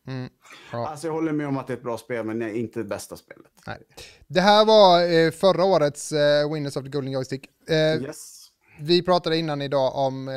Mm, 0.06 0.28
ja. 0.72 0.88
Alltså 0.88 1.06
jag 1.06 1.14
håller 1.14 1.32
med 1.32 1.48
om 1.48 1.58
att 1.58 1.66
det 1.66 1.72
är 1.72 1.76
ett 1.76 1.82
bra 1.82 1.98
spel, 1.98 2.24
men 2.24 2.56
inte 2.56 2.78
det 2.78 2.84
bästa 2.84 3.16
spelet. 3.16 3.52
Nej. 3.66 3.78
Det 4.26 4.40
här 4.40 4.64
var 4.64 5.02
eh, 5.02 5.30
förra 5.30 5.64
årets 5.64 6.12
eh, 6.12 6.52
Winners 6.52 6.76
of 6.76 6.84
the 6.84 6.90
Golden 6.90 7.12
Joystick. 7.12 7.50
Eh, 7.68 8.02
yes. 8.02 8.42
Vi 8.80 9.02
pratade 9.02 9.36
innan 9.36 9.62
idag 9.62 9.96
om 9.96 10.28
eh, 10.28 10.32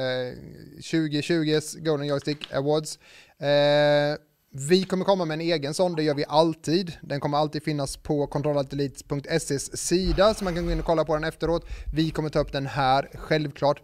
2020s 0.82 1.80
Golden 1.80 2.08
Joystick 2.08 2.54
Awards. 2.54 3.00
Eh, 3.40 4.18
vi 4.52 4.84
kommer 4.84 5.06
komma 5.06 5.26
med 5.26 5.36
en 5.36 5.42
egen 5.42 5.74
sån, 5.74 5.96
det 5.96 6.04
gör 6.04 6.14
vi 6.14 6.26
alltid. 6.28 6.94
Den 7.02 7.20
kommer 7.20 7.38
alltid 7.38 7.64
finnas 7.64 7.98
på 7.98 8.28
kontrollatelit.ses 8.28 9.78
sida, 9.78 10.34
så 10.34 10.44
man 10.44 10.56
kan 10.56 10.66
gå 10.66 10.72
in 10.72 10.80
och 10.80 10.86
kolla 10.86 11.06
på 11.06 11.14
den 11.14 11.24
efteråt. 11.24 11.66
Vi 11.94 12.10
kommer 12.10 12.30
ta 12.30 12.40
upp 12.40 12.52
den 12.52 12.66
här, 12.66 13.10
självklart. 13.14 13.82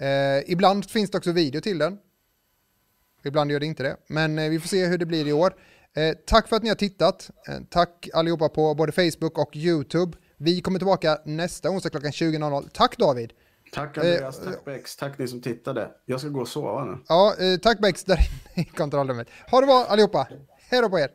Eh, 0.00 0.52
ibland 0.52 0.90
finns 0.90 1.10
det 1.10 1.18
också 1.18 1.32
video 1.32 1.60
till 1.60 1.78
den. 1.78 1.98
Ibland 3.24 3.50
gör 3.50 3.60
det 3.60 3.66
inte 3.66 3.82
det, 3.82 3.96
men 4.06 4.38
eh, 4.38 4.50
vi 4.50 4.60
får 4.60 4.68
se 4.68 4.86
hur 4.86 4.98
det 4.98 5.06
blir 5.06 5.26
i 5.26 5.32
år. 5.32 5.54
Eh, 5.96 6.16
tack 6.26 6.48
för 6.48 6.56
att 6.56 6.62
ni 6.62 6.68
har 6.68 6.76
tittat. 6.76 7.30
Eh, 7.48 7.54
tack 7.70 8.08
allihopa 8.14 8.48
på 8.48 8.74
både 8.74 8.92
Facebook 8.92 9.38
och 9.38 9.56
YouTube. 9.56 10.16
Vi 10.36 10.60
kommer 10.60 10.78
tillbaka 10.78 11.18
nästa 11.24 11.70
onsdag 11.70 11.90
klockan 11.90 12.10
20.00. 12.10 12.68
Tack 12.72 12.98
David! 12.98 13.32
Tack 13.72 13.98
Andreas, 13.98 14.40
tack 14.44 14.64
Bex, 14.64 14.96
tack 14.96 15.18
ni 15.18 15.28
som 15.28 15.42
tittade. 15.42 15.90
Jag 16.04 16.20
ska 16.20 16.28
gå 16.28 16.40
och 16.40 16.48
sova 16.48 16.84
nu. 16.84 16.98
Ja, 17.08 17.34
tack 17.62 17.78
Bex 17.78 18.04
där 18.04 18.18
inne 18.54 18.66
i 18.66 18.70
kontrollrummet. 18.70 19.28
Ha 19.50 19.60
det 19.60 19.66
bra 19.66 19.86
allihopa! 19.88 20.28
Hej 20.70 20.82
då 20.82 20.88
på 20.88 20.98
er! 20.98 21.10